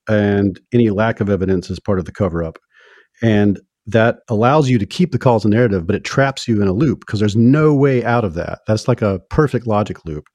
and 0.08 0.60
any 0.74 0.90
lack 0.90 1.22
of 1.22 1.30
evidence 1.30 1.70
as 1.70 1.80
part 1.80 2.00
of 2.00 2.06
the 2.06 2.12
cover 2.12 2.44
up. 2.44 2.58
And 3.22 3.60
that 3.86 4.18
allows 4.28 4.70
you 4.70 4.78
to 4.80 4.86
keep 4.86 5.12
the 5.12 5.20
causal 5.20 5.50
narrative, 5.50 5.86
but 5.88 5.96
it 5.96 6.04
traps 6.04 6.48
you 6.48 6.62
in 6.62 6.68
a 6.68 6.74
loop 6.74 7.02
because 7.02 7.20
there's 7.20 7.36
no 7.36 7.74
way 7.74 8.04
out 8.04 8.26
of 8.26 8.34
that. 8.34 8.60
That's 8.68 8.88
like 8.88 9.02
a 9.02 9.20
perfect 9.30 9.68
logic 9.68 10.06
loop. 10.06 10.26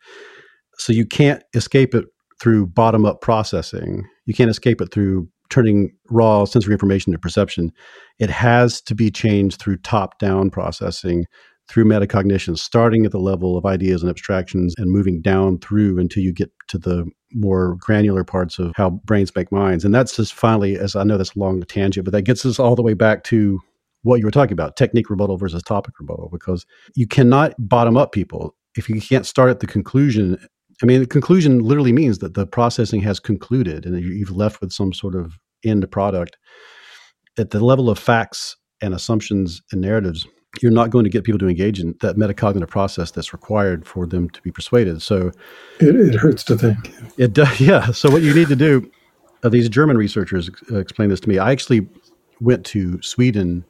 So 0.78 0.92
you 0.92 1.06
can't 1.06 1.42
escape 1.54 1.94
it 1.94 2.04
through 2.40 2.66
bottom 2.66 3.04
up 3.04 3.20
processing. 3.20 4.04
You 4.26 4.34
can't 4.34 4.50
escape 4.50 4.80
it 4.80 4.92
through 4.92 5.28
turning 5.50 5.92
raw 6.10 6.44
sensory 6.44 6.72
information 6.72 7.12
to 7.12 7.18
perception. 7.18 7.72
It 8.18 8.30
has 8.30 8.80
to 8.82 8.94
be 8.94 9.10
changed 9.10 9.60
through 9.60 9.76
top 9.78 10.18
down 10.18 10.50
processing, 10.50 11.26
through 11.68 11.84
metacognition, 11.84 12.58
starting 12.58 13.06
at 13.06 13.12
the 13.12 13.18
level 13.18 13.56
of 13.56 13.64
ideas 13.64 14.02
and 14.02 14.10
abstractions 14.10 14.74
and 14.78 14.90
moving 14.90 15.22
down 15.22 15.58
through 15.58 15.98
until 15.98 16.22
you 16.22 16.32
get 16.32 16.50
to 16.68 16.78
the 16.78 17.06
more 17.32 17.76
granular 17.80 18.24
parts 18.24 18.58
of 18.58 18.72
how 18.76 18.90
brains 18.90 19.34
make 19.34 19.50
minds. 19.50 19.84
And 19.84 19.94
that's 19.94 20.16
just 20.16 20.34
finally, 20.34 20.78
as 20.78 20.94
I 20.94 21.04
know 21.04 21.16
that's 21.16 21.34
a 21.34 21.38
long 21.38 21.62
tangent, 21.62 22.04
but 22.04 22.12
that 22.12 22.22
gets 22.22 22.44
us 22.46 22.58
all 22.58 22.76
the 22.76 22.82
way 22.82 22.94
back 22.94 23.24
to 23.24 23.60
what 24.02 24.20
you 24.20 24.26
were 24.26 24.30
talking 24.30 24.52
about 24.52 24.76
technique 24.76 25.08
rebuttal 25.08 25.38
versus 25.38 25.62
topic 25.62 25.94
rebuttal, 25.98 26.28
because 26.30 26.66
you 26.94 27.06
cannot 27.06 27.54
bottom 27.58 27.96
up 27.96 28.12
people. 28.12 28.54
If 28.76 28.88
you 28.88 29.00
can't 29.00 29.24
start 29.24 29.50
at 29.50 29.60
the 29.60 29.66
conclusion, 29.66 30.36
I 30.82 30.86
mean, 30.86 31.00
the 31.00 31.06
conclusion 31.06 31.60
literally 31.60 31.92
means 31.92 32.18
that 32.18 32.34
the 32.34 32.46
processing 32.46 33.00
has 33.02 33.20
concluded 33.20 33.86
and 33.86 33.98
you've 34.00 34.36
left 34.36 34.60
with 34.60 34.72
some 34.72 34.92
sort 34.92 35.14
of 35.14 35.38
end 35.64 35.88
product. 35.90 36.36
At 37.38 37.50
the 37.50 37.64
level 37.64 37.90
of 37.90 37.98
facts 37.98 38.56
and 38.80 38.94
assumptions 38.94 39.62
and 39.72 39.80
narratives, 39.80 40.26
you're 40.62 40.72
not 40.72 40.90
going 40.90 41.04
to 41.04 41.10
get 41.10 41.24
people 41.24 41.38
to 41.38 41.48
engage 41.48 41.80
in 41.80 41.94
that 42.00 42.16
metacognitive 42.16 42.68
process 42.68 43.10
that's 43.10 43.32
required 43.32 43.86
for 43.86 44.06
them 44.06 44.30
to 44.30 44.40
be 44.42 44.50
persuaded. 44.50 45.02
So 45.02 45.32
it, 45.80 45.96
it 45.96 46.14
hurts 46.14 46.44
to 46.44 46.56
think. 46.56 46.92
It 47.18 47.32
does, 47.32 47.60
yeah. 47.60 47.90
So 47.90 48.10
what 48.10 48.22
you 48.22 48.34
need 48.34 48.48
to 48.48 48.56
do, 48.56 48.90
uh, 49.42 49.48
these 49.48 49.68
German 49.68 49.96
researchers 49.96 50.50
uh, 50.70 50.78
explained 50.78 51.10
this 51.10 51.20
to 51.20 51.28
me. 51.28 51.38
I 51.38 51.50
actually 51.50 51.88
went 52.40 52.64
to 52.66 53.00
Sweden 53.02 53.64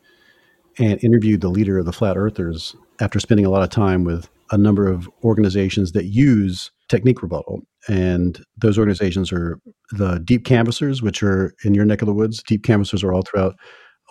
and 0.79 1.03
interviewed 1.03 1.41
the 1.41 1.49
leader 1.49 1.79
of 1.79 1.87
the 1.87 1.93
Flat 1.93 2.17
Earthers 2.17 2.75
after 3.01 3.21
spending 3.21 3.47
a 3.47 3.51
lot 3.51 3.63
of 3.63 3.71
time 3.71 4.05
with 4.05 4.29
a 4.55 4.59
number 4.59 4.87
of 4.87 5.11
organizations 5.25 5.93
that 5.93 6.07
use 6.07 6.71
technique 6.89 7.23
rebuttal. 7.23 7.61
And 7.89 8.41
those 8.57 8.79
organizations 8.79 9.33
are 9.33 9.59
the 9.91 10.21
Deep 10.25 10.45
Canvassers, 10.45 11.03
which 11.03 11.23
are 11.23 11.53
in 11.65 11.75
your 11.75 11.85
neck 11.85 12.03
of 12.03 12.07
the 12.07 12.15
woods. 12.15 12.43
Deep 12.43 12.63
Canvassers 12.63 13.03
are 13.03 13.13
all 13.13 13.23
throughout 13.23 13.57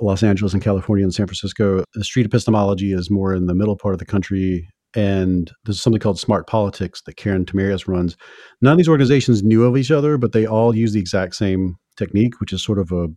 Los 0.02 0.22
Angeles 0.22 0.54
and 0.54 0.62
California 0.62 1.06
and 1.06 1.14
San 1.14 1.28
Francisco. 1.28 1.86
The 1.94 2.04
street 2.04 2.26
epistemology 2.26 2.92
is 2.92 3.10
more 3.10 3.34
in 3.34 3.46
the 3.46 3.56
middle 3.56 3.78
part 3.78 3.94
of 3.94 4.00
the 4.00 4.06
country. 4.06 4.68
And 4.96 5.50
there's 5.64 5.82
something 5.82 6.02
called 6.02 6.20
Smart 6.20 6.46
Politics 6.46 7.02
that 7.06 7.16
Karin 7.16 7.46
Tamerius 7.46 7.88
runs. 7.88 8.18
None 8.62 8.74
of 8.74 8.78
these 8.78 8.90
organizations 8.90 9.44
knew 9.44 9.64
of 9.64 9.78
each 9.78 9.92
other, 9.92 10.18
but 10.18 10.34
they 10.34 10.46
all 10.46 10.76
use 10.76 10.92
the 10.92 11.00
exact 11.00 11.36
same 11.36 11.76
technique, 11.96 12.40
which 12.42 12.52
is 12.52 12.62
sort 12.64 12.80
of 12.80 12.92
a 12.92 13.08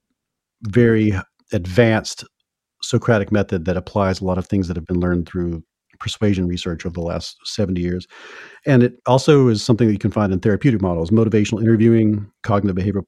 very 0.63 1.13
advanced 1.53 2.25
Socratic 2.83 3.33
method 3.33 3.65
that 3.65 3.77
applies 3.77 4.21
a 4.21 4.25
lot 4.25 4.39
of 4.39 4.47
things 4.47 4.69
that 4.69 4.77
have 4.77 4.87
been 4.87 5.01
learned 5.01 5.27
through 5.27 5.63
persuasion 5.99 6.47
research 6.47 6.85
over 6.85 6.95
the 6.95 7.01
last 7.01 7.37
70 7.45 7.81
years. 7.81 8.07
And 8.67 8.83
it 8.83 8.95
also 9.07 9.49
is 9.49 9.63
something 9.63 9.87
that 9.87 9.93
you 9.93 9.99
can 9.99 10.11
find 10.11 10.33
in 10.33 10.41
therapeutic 10.41 10.83
models, 10.83 11.11
motivational 11.11 11.63
interviewing, 11.63 12.31
cognitive 12.43 12.77
behavioral 12.77 13.05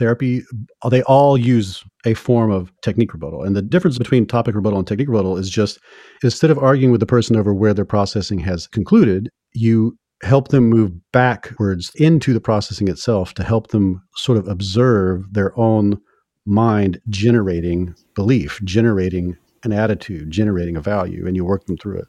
therapy, 0.00 0.42
they 0.90 1.02
all 1.02 1.36
use 1.36 1.84
a 2.06 2.14
form 2.14 2.50
of 2.50 2.72
technique 2.82 3.12
rebuttal. 3.12 3.44
And 3.44 3.54
the 3.54 3.62
difference 3.62 3.98
between 3.98 4.26
topic 4.26 4.54
rebuttal 4.54 4.78
and 4.78 4.88
technique 4.88 5.08
rebuttal 5.08 5.36
is 5.36 5.50
just 5.50 5.78
instead 6.24 6.50
of 6.50 6.58
arguing 6.58 6.90
with 6.90 7.00
the 7.00 7.06
person 7.06 7.36
over 7.36 7.52
where 7.52 7.74
their 7.74 7.84
processing 7.84 8.38
has 8.40 8.66
concluded, 8.66 9.28
you 9.52 9.96
help 10.22 10.48
them 10.48 10.68
move 10.68 10.92
backwards 11.12 11.92
into 11.96 12.32
the 12.32 12.40
processing 12.40 12.88
itself 12.88 13.34
to 13.34 13.42
help 13.42 13.68
them 13.68 14.02
sort 14.16 14.38
of 14.38 14.48
observe 14.48 15.22
their 15.32 15.56
own 15.58 16.00
mind 16.46 17.00
generating 17.08 17.94
belief, 18.14 18.58
generating 18.64 19.36
an 19.64 19.72
attitude, 19.72 20.30
generating 20.30 20.76
a 20.76 20.80
value, 20.80 21.26
and 21.26 21.36
you 21.36 21.44
work 21.44 21.66
them 21.66 21.76
through 21.76 21.98
it. 21.98 22.06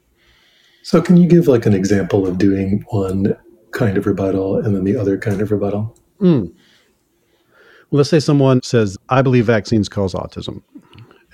So, 0.82 1.00
can 1.00 1.16
you 1.16 1.28
give 1.28 1.48
like 1.48 1.66
an 1.66 1.74
example 1.74 2.26
of 2.26 2.38
doing 2.38 2.84
one 2.90 3.36
kind 3.70 3.96
of 3.96 4.06
rebuttal 4.06 4.58
and 4.58 4.74
then 4.74 4.84
the 4.84 4.96
other 4.96 5.18
kind 5.18 5.40
of 5.40 5.50
rebuttal? 5.50 5.96
Mm. 6.20 6.52
Well, 7.90 7.98
let's 7.98 8.10
say 8.10 8.20
someone 8.20 8.62
says, 8.62 8.96
I 9.08 9.22
believe 9.22 9.46
vaccines 9.46 9.88
cause 9.88 10.14
autism. 10.14 10.62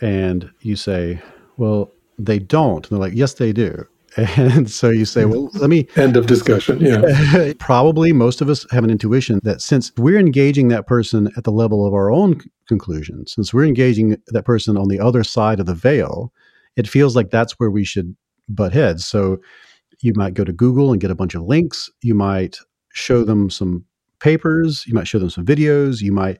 And 0.00 0.50
you 0.60 0.76
say, 0.76 1.20
well, 1.56 1.90
they 2.18 2.38
don't. 2.38 2.84
And 2.84 2.90
they're 2.90 3.08
like, 3.08 3.16
yes, 3.16 3.34
they 3.34 3.52
do. 3.52 3.86
And 4.16 4.68
so 4.68 4.90
you 4.90 5.04
say, 5.04 5.26
well, 5.26 5.48
let 5.54 5.70
me. 5.70 5.86
End 5.96 6.16
of 6.16 6.26
discussion. 6.26 6.80
Yeah. 6.80 7.52
probably 7.60 8.12
most 8.12 8.40
of 8.40 8.48
us 8.48 8.66
have 8.72 8.82
an 8.82 8.90
intuition 8.90 9.38
that 9.44 9.60
since 9.60 9.92
we're 9.96 10.18
engaging 10.18 10.68
that 10.68 10.88
person 10.88 11.30
at 11.36 11.44
the 11.44 11.52
level 11.52 11.86
of 11.86 11.94
our 11.94 12.10
own 12.10 12.40
conclusions, 12.66 13.32
since 13.32 13.54
we're 13.54 13.66
engaging 13.66 14.16
that 14.28 14.44
person 14.44 14.76
on 14.76 14.88
the 14.88 14.98
other 14.98 15.22
side 15.22 15.60
of 15.60 15.66
the 15.66 15.74
veil, 15.74 16.32
it 16.74 16.88
feels 16.88 17.14
like 17.14 17.30
that's 17.30 17.60
where 17.60 17.70
we 17.70 17.84
should 17.84 18.16
butt 18.48 18.72
heads. 18.72 19.06
So 19.06 19.38
you 20.00 20.12
might 20.14 20.34
go 20.34 20.44
to 20.44 20.52
Google 20.52 20.92
and 20.92 21.00
get 21.00 21.10
a 21.10 21.14
bunch 21.14 21.34
of 21.34 21.42
links. 21.42 21.90
You 22.02 22.14
might 22.14 22.56
show 22.92 23.24
them 23.24 23.50
some 23.50 23.84
papers, 24.20 24.84
you 24.86 24.94
might 24.94 25.06
show 25.06 25.18
them 25.18 25.30
some 25.30 25.46
videos, 25.46 26.00
you 26.00 26.12
might 26.12 26.38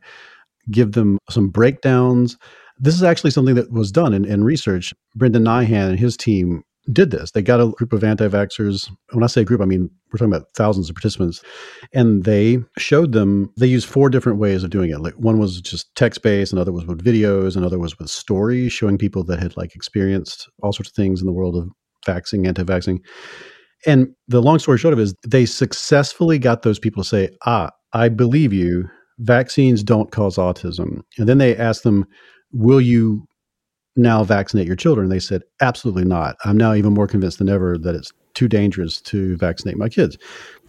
give 0.70 0.92
them 0.92 1.18
some 1.30 1.48
breakdowns. 1.48 2.36
This 2.78 2.94
is 2.94 3.02
actually 3.02 3.30
something 3.30 3.54
that 3.54 3.72
was 3.72 3.90
done 3.90 4.14
in, 4.14 4.24
in 4.24 4.44
research. 4.44 4.92
Brendan 5.16 5.44
Nyhan 5.44 5.90
and 5.90 5.98
his 5.98 6.16
team 6.16 6.62
did 6.92 7.10
this. 7.10 7.32
They 7.32 7.42
got 7.42 7.60
a 7.60 7.68
group 7.68 7.92
of 7.92 8.02
anti 8.02 8.28
vaxxers. 8.28 8.90
When 9.12 9.22
I 9.22 9.26
say 9.26 9.44
group, 9.44 9.60
I 9.60 9.66
mean, 9.66 9.90
we're 10.10 10.18
talking 10.18 10.32
about 10.32 10.48
thousands 10.54 10.88
of 10.88 10.96
participants. 10.96 11.42
And 11.92 12.24
they 12.24 12.58
showed 12.78 13.12
them, 13.12 13.52
they 13.58 13.66
used 13.66 13.88
four 13.88 14.08
different 14.08 14.38
ways 14.38 14.62
of 14.62 14.70
doing 14.70 14.90
it. 14.90 15.00
Like 15.00 15.14
one 15.14 15.38
was 15.38 15.60
just 15.60 15.94
text 15.96 16.22
based, 16.22 16.52
another 16.52 16.72
was 16.72 16.86
with 16.86 17.04
videos, 17.04 17.56
another 17.56 17.78
was 17.78 17.98
with 17.98 18.08
stories 18.08 18.72
showing 18.72 18.96
people 18.96 19.24
that 19.24 19.40
had 19.40 19.56
like 19.56 19.74
experienced 19.74 20.48
all 20.62 20.72
sorts 20.72 20.90
of 20.90 20.94
things 20.94 21.20
in 21.20 21.26
the 21.26 21.32
world 21.32 21.56
of 21.56 21.68
vaxing, 22.12 22.46
anti 22.46 22.62
vaxing. 22.62 22.98
And 23.86 24.08
the 24.26 24.42
long 24.42 24.58
story 24.58 24.78
short 24.78 24.92
of 24.92 24.98
it 24.98 25.02
is 25.02 25.14
they 25.26 25.46
successfully 25.46 26.38
got 26.38 26.62
those 26.62 26.78
people 26.78 27.02
to 27.02 27.08
say, 27.08 27.30
ah, 27.46 27.70
I 27.92 28.08
believe 28.08 28.52
you. 28.52 28.88
Vaccines 29.20 29.82
don't 29.82 30.10
cause 30.12 30.36
autism. 30.36 31.00
And 31.18 31.28
then 31.28 31.38
they 31.38 31.56
asked 31.56 31.82
them, 31.82 32.06
will 32.52 32.80
you 32.80 33.26
now 33.96 34.22
vaccinate 34.24 34.66
your 34.66 34.76
children? 34.76 35.08
They 35.08 35.18
said, 35.18 35.42
absolutely 35.60 36.04
not. 36.04 36.36
I'm 36.44 36.56
now 36.56 36.74
even 36.74 36.94
more 36.94 37.08
convinced 37.08 37.38
than 37.38 37.48
ever 37.48 37.76
that 37.78 37.94
it's 37.94 38.12
too 38.34 38.48
dangerous 38.48 39.00
to 39.02 39.36
vaccinate 39.36 39.76
my 39.76 39.88
kids. 39.88 40.16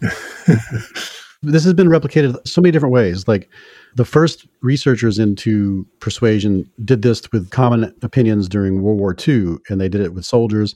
this 1.42 1.64
has 1.64 1.74
been 1.74 1.88
replicated 1.88 2.36
so 2.46 2.60
many 2.60 2.72
different 2.72 2.92
ways. 2.92 3.28
Like 3.28 3.48
the 3.94 4.04
first 4.04 4.46
researchers 4.62 5.18
into 5.18 5.86
persuasion 6.00 6.68
did 6.84 7.02
this 7.02 7.22
with 7.32 7.50
common 7.50 7.94
opinions 8.02 8.48
during 8.48 8.82
World 8.82 8.98
War 8.98 9.14
II, 9.26 9.56
and 9.68 9.80
they 9.80 9.88
did 9.88 10.00
it 10.00 10.14
with 10.14 10.24
soldiers. 10.24 10.74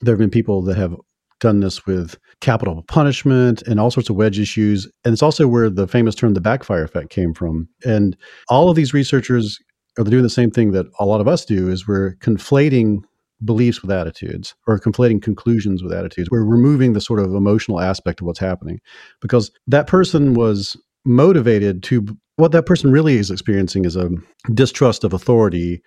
There 0.00 0.12
have 0.12 0.18
been 0.18 0.30
people 0.30 0.62
that 0.62 0.76
have 0.76 0.94
done 1.40 1.60
this 1.60 1.86
with 1.86 2.16
capital 2.40 2.82
punishment 2.88 3.62
and 3.62 3.78
all 3.78 3.90
sorts 3.90 4.08
of 4.08 4.16
wedge 4.16 4.38
issues. 4.38 4.90
And 5.04 5.12
it's 5.12 5.22
also 5.22 5.46
where 5.46 5.68
the 5.68 5.86
famous 5.86 6.14
term 6.14 6.34
the 6.34 6.40
backfire 6.40 6.84
effect 6.84 7.10
came 7.10 7.34
from. 7.34 7.68
And 7.84 8.16
all 8.48 8.70
of 8.70 8.76
these 8.76 8.94
researchers 8.94 9.58
are 9.98 10.04
doing 10.04 10.22
the 10.22 10.30
same 10.30 10.50
thing 10.50 10.72
that 10.72 10.86
a 10.98 11.06
lot 11.06 11.20
of 11.20 11.28
us 11.28 11.44
do 11.44 11.70
is 11.70 11.86
we're 11.86 12.14
conflating 12.16 12.98
beliefs 13.44 13.82
with 13.82 13.90
attitudes 13.90 14.54
or 14.66 14.78
conflating 14.78 15.20
conclusions 15.20 15.82
with 15.82 15.92
attitudes. 15.92 16.30
We're 16.30 16.44
removing 16.44 16.94
the 16.94 17.00
sort 17.00 17.20
of 17.20 17.34
emotional 17.34 17.80
aspect 17.80 18.20
of 18.20 18.26
what's 18.26 18.38
happening 18.38 18.80
because 19.20 19.50
that 19.66 19.86
person 19.86 20.34
was 20.34 20.76
motivated 21.04 21.82
to 21.84 22.06
what 22.36 22.52
that 22.52 22.66
person 22.66 22.90
really 22.90 23.16
is 23.16 23.30
experiencing 23.30 23.84
is 23.84 23.96
a 23.96 24.10
distrust 24.52 25.04
of 25.04 25.12
authority 25.12 25.82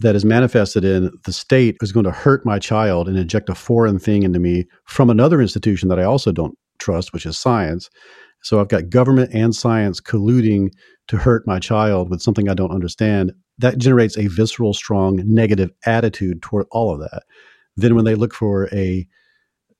that 0.00 0.16
is 0.16 0.24
manifested 0.24 0.84
in 0.84 1.10
the 1.24 1.32
state 1.32 1.76
is 1.80 1.92
going 1.92 2.04
to 2.04 2.10
hurt 2.10 2.44
my 2.44 2.58
child 2.58 3.08
and 3.08 3.16
inject 3.16 3.48
a 3.48 3.54
foreign 3.54 3.98
thing 3.98 4.22
into 4.22 4.38
me 4.38 4.66
from 4.84 5.08
another 5.08 5.40
institution 5.40 5.88
that 5.88 6.00
I 6.00 6.04
also 6.04 6.32
don't 6.32 6.58
trust, 6.78 7.12
which 7.12 7.26
is 7.26 7.38
science. 7.38 7.88
So 8.42 8.60
I've 8.60 8.68
got 8.68 8.90
government 8.90 9.30
and 9.32 9.54
science 9.54 10.00
colluding 10.00 10.70
to 11.08 11.16
hurt 11.16 11.46
my 11.46 11.58
child 11.58 12.10
with 12.10 12.22
something 12.22 12.48
I 12.48 12.54
don't 12.54 12.72
understand. 12.72 13.32
That 13.58 13.78
generates 13.78 14.18
a 14.18 14.26
visceral, 14.26 14.74
strong 14.74 15.22
negative 15.24 15.70
attitude 15.86 16.42
toward 16.42 16.66
all 16.70 16.92
of 16.92 17.00
that. 17.00 17.22
Then 17.76 17.94
when 17.94 18.04
they 18.04 18.14
look 18.14 18.34
for 18.34 18.68
a 18.72 19.06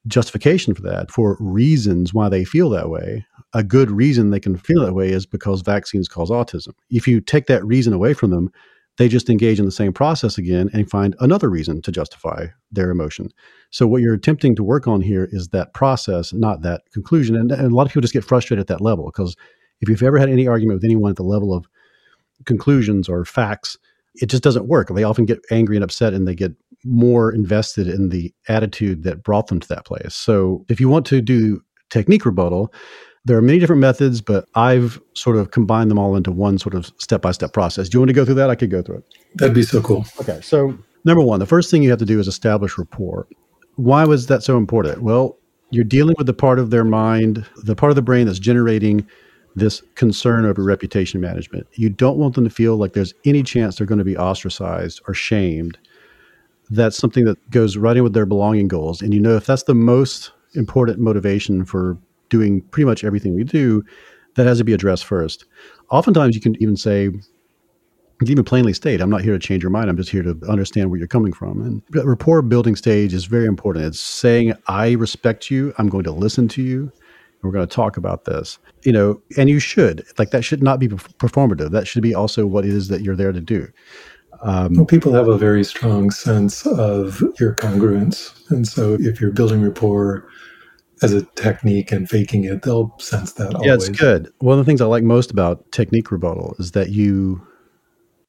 justification 0.06 0.74
for 0.74 0.82
that, 0.82 1.10
for 1.10 1.36
reasons 1.40 2.14
why 2.14 2.28
they 2.28 2.44
feel 2.44 2.70
that 2.70 2.90
way, 2.90 3.26
a 3.52 3.62
good 3.62 3.90
reason 3.90 4.30
they 4.30 4.40
can 4.40 4.56
feel 4.56 4.84
that 4.84 4.94
way 4.94 5.10
is 5.10 5.26
because 5.26 5.62
vaccines 5.62 6.08
cause 6.08 6.30
autism. 6.30 6.72
If 6.90 7.08
you 7.08 7.20
take 7.20 7.46
that 7.46 7.64
reason 7.64 7.92
away 7.92 8.14
from 8.14 8.30
them, 8.30 8.50
they 8.96 9.08
just 9.08 9.28
engage 9.28 9.58
in 9.58 9.64
the 9.64 9.72
same 9.72 9.92
process 9.92 10.38
again 10.38 10.70
and 10.72 10.88
find 10.88 11.16
another 11.20 11.50
reason 11.50 11.82
to 11.82 11.90
justify 11.90 12.46
their 12.70 12.90
emotion. 12.90 13.28
So, 13.70 13.86
what 13.86 14.02
you're 14.02 14.14
attempting 14.14 14.54
to 14.56 14.62
work 14.62 14.86
on 14.86 15.00
here 15.00 15.28
is 15.32 15.48
that 15.48 15.74
process, 15.74 16.32
not 16.32 16.62
that 16.62 16.82
conclusion. 16.92 17.34
And, 17.34 17.50
and 17.50 17.72
a 17.72 17.74
lot 17.74 17.86
of 17.86 17.88
people 17.90 18.02
just 18.02 18.14
get 18.14 18.24
frustrated 18.24 18.60
at 18.60 18.68
that 18.68 18.80
level 18.80 19.06
because 19.06 19.36
if 19.80 19.88
you've 19.88 20.02
ever 20.02 20.18
had 20.18 20.30
any 20.30 20.46
argument 20.46 20.76
with 20.76 20.84
anyone 20.84 21.10
at 21.10 21.16
the 21.16 21.24
level 21.24 21.52
of 21.52 21.66
conclusions 22.46 23.08
or 23.08 23.24
facts, 23.24 23.76
it 24.16 24.26
just 24.26 24.42
doesn't 24.42 24.68
work. 24.68 24.88
They 24.88 25.04
often 25.04 25.24
get 25.24 25.40
angry 25.50 25.76
and 25.76 25.84
upset 25.84 26.14
and 26.14 26.28
they 26.28 26.34
get 26.34 26.52
more 26.84 27.32
invested 27.32 27.88
in 27.88 28.10
the 28.10 28.32
attitude 28.48 29.02
that 29.02 29.24
brought 29.24 29.48
them 29.48 29.58
to 29.58 29.68
that 29.68 29.86
place. 29.86 30.14
So, 30.14 30.64
if 30.68 30.78
you 30.78 30.88
want 30.88 31.06
to 31.06 31.20
do 31.20 31.60
technique 31.90 32.24
rebuttal, 32.24 32.72
there 33.24 33.38
are 33.38 33.42
many 33.42 33.58
different 33.58 33.80
methods, 33.80 34.20
but 34.20 34.46
I've 34.54 35.00
sort 35.14 35.36
of 35.36 35.50
combined 35.50 35.90
them 35.90 35.98
all 35.98 36.14
into 36.14 36.30
one 36.30 36.58
sort 36.58 36.74
of 36.74 36.92
step 36.98 37.22
by 37.22 37.32
step 37.32 37.52
process. 37.52 37.88
Do 37.88 37.96
you 37.96 38.00
want 38.00 38.10
to 38.10 38.14
go 38.14 38.24
through 38.24 38.34
that? 38.34 38.50
I 38.50 38.54
could 38.54 38.70
go 38.70 38.82
through 38.82 38.98
it. 38.98 39.04
That'd 39.36 39.54
be 39.54 39.62
so 39.62 39.80
cool. 39.80 40.04
Okay. 40.20 40.40
So, 40.42 40.76
number 41.04 41.22
one, 41.22 41.40
the 41.40 41.46
first 41.46 41.70
thing 41.70 41.82
you 41.82 41.90
have 41.90 41.98
to 42.00 42.04
do 42.04 42.20
is 42.20 42.28
establish 42.28 42.76
rapport. 42.76 43.26
Why 43.76 44.04
was 44.04 44.26
that 44.26 44.42
so 44.42 44.58
important? 44.58 45.02
Well, 45.02 45.38
you're 45.70 45.84
dealing 45.84 46.14
with 46.18 46.26
the 46.26 46.34
part 46.34 46.58
of 46.58 46.70
their 46.70 46.84
mind, 46.84 47.44
the 47.56 47.74
part 47.74 47.90
of 47.90 47.96
the 47.96 48.02
brain 48.02 48.26
that's 48.26 48.38
generating 48.38 49.06
this 49.56 49.82
concern 49.94 50.44
over 50.44 50.62
reputation 50.62 51.20
management. 51.20 51.66
You 51.72 51.88
don't 51.88 52.18
want 52.18 52.34
them 52.34 52.44
to 52.44 52.50
feel 52.50 52.76
like 52.76 52.92
there's 52.92 53.14
any 53.24 53.42
chance 53.42 53.76
they're 53.76 53.86
going 53.86 53.98
to 53.98 54.04
be 54.04 54.16
ostracized 54.16 55.00
or 55.08 55.14
shamed. 55.14 55.78
That's 56.70 56.96
something 56.96 57.24
that 57.24 57.50
goes 57.50 57.76
right 57.76 57.96
in 57.96 58.02
with 58.02 58.14
their 58.14 58.26
belonging 58.26 58.68
goals. 58.68 59.00
And 59.00 59.14
you 59.14 59.20
know, 59.20 59.36
if 59.36 59.46
that's 59.46 59.64
the 59.64 59.74
most 59.74 60.32
important 60.54 60.98
motivation 60.98 61.64
for 61.64 61.96
doing 62.28 62.62
pretty 62.70 62.84
much 62.84 63.04
everything 63.04 63.34
we 63.34 63.44
do, 63.44 63.82
that 64.34 64.46
has 64.46 64.58
to 64.58 64.64
be 64.64 64.72
addressed 64.72 65.04
first. 65.04 65.44
Oftentimes, 65.90 66.34
you 66.34 66.40
can 66.40 66.60
even 66.62 66.76
say, 66.76 67.10
even 68.24 68.44
plainly 68.44 68.72
state, 68.72 69.00
I'm 69.00 69.10
not 69.10 69.22
here 69.22 69.32
to 69.32 69.38
change 69.38 69.62
your 69.62 69.70
mind. 69.70 69.90
I'm 69.90 69.96
just 69.96 70.10
here 70.10 70.22
to 70.22 70.38
understand 70.48 70.90
where 70.90 70.98
you're 70.98 71.08
coming 71.08 71.32
from. 71.32 71.60
And 71.60 72.06
rapport 72.06 72.42
building 72.42 72.74
stage 72.76 73.12
is 73.12 73.26
very 73.26 73.46
important. 73.46 73.84
It's 73.84 74.00
saying, 74.00 74.54
I 74.66 74.92
respect 74.92 75.50
you. 75.50 75.74
I'm 75.78 75.88
going 75.88 76.04
to 76.04 76.12
listen 76.12 76.48
to 76.48 76.62
you. 76.62 76.90
We're 77.42 77.52
going 77.52 77.68
to 77.68 77.74
talk 77.74 77.98
about 77.98 78.24
this, 78.24 78.58
you 78.84 78.92
know, 78.92 79.20
and 79.36 79.50
you 79.50 79.58
should 79.58 80.02
like 80.18 80.30
that 80.30 80.42
should 80.42 80.62
not 80.62 80.78
be 80.78 80.88
performative. 80.88 81.72
That 81.72 81.86
should 81.86 82.02
be 82.02 82.14
also 82.14 82.46
what 82.46 82.64
it 82.64 82.70
is 82.70 82.88
that 82.88 83.02
you're 83.02 83.16
there 83.16 83.32
to 83.32 83.40
do. 83.40 83.68
Um, 84.40 84.74
well, 84.74 84.86
people 84.86 85.12
have 85.12 85.28
a 85.28 85.36
very 85.36 85.62
strong 85.62 86.10
sense 86.10 86.66
of 86.66 87.22
your 87.38 87.54
congruence. 87.54 88.50
And 88.50 88.66
so 88.66 88.96
if 88.98 89.20
you're 89.20 89.30
building 89.30 89.60
rapport, 89.60 90.26
as 91.04 91.12
a 91.12 91.24
technique 91.36 91.92
and 91.92 92.08
faking 92.08 92.44
it, 92.44 92.62
they'll 92.62 92.94
sense 92.98 93.32
that. 93.34 93.54
Always. 93.54 93.66
Yeah, 93.66 93.74
it's 93.74 93.88
good. 93.88 94.32
One 94.38 94.58
of 94.58 94.64
the 94.64 94.68
things 94.68 94.80
I 94.80 94.86
like 94.86 95.04
most 95.04 95.30
about 95.30 95.70
technique 95.72 96.10
rebuttal 96.10 96.56
is 96.58 96.72
that 96.72 96.90
you 96.90 97.40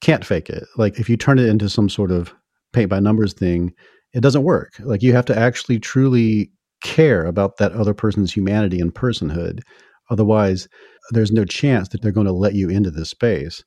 can't 0.02 0.26
fake 0.26 0.50
it. 0.50 0.66
Like 0.78 1.00
if 1.00 1.10
you 1.10 1.18
turn 1.18 1.40
it 1.40 1.48
into 1.48 1.70
some 1.70 1.90
sort 1.90 2.12
of 2.12 2.34
paint 2.74 2.90
by 2.90 3.00
numbers 3.00 3.34
thing, 3.34 3.74
it 4.14 4.22
doesn't 4.22 4.44
work. 4.44 4.74
Like 4.80 5.02
you 5.02 5.14
have 5.14 5.26
to 5.26 5.38
actually 5.38 5.80
truly 5.80 6.52
care 6.84 7.26
about 7.26 7.58
that 7.58 7.72
other 7.72 7.94
person's 7.94 8.34
humanity 8.34 8.80
and 8.80 8.94
personhood. 8.94 9.62
Otherwise, 10.10 10.68
there's 11.12 11.32
no 11.32 11.46
chance 11.46 11.90
that 11.90 12.02
they're 12.02 12.12
going 12.12 12.28
to 12.28 12.34
let 12.34 12.54
you 12.54 12.70
into 12.70 12.92
this 12.92 13.10
space. 13.10 13.64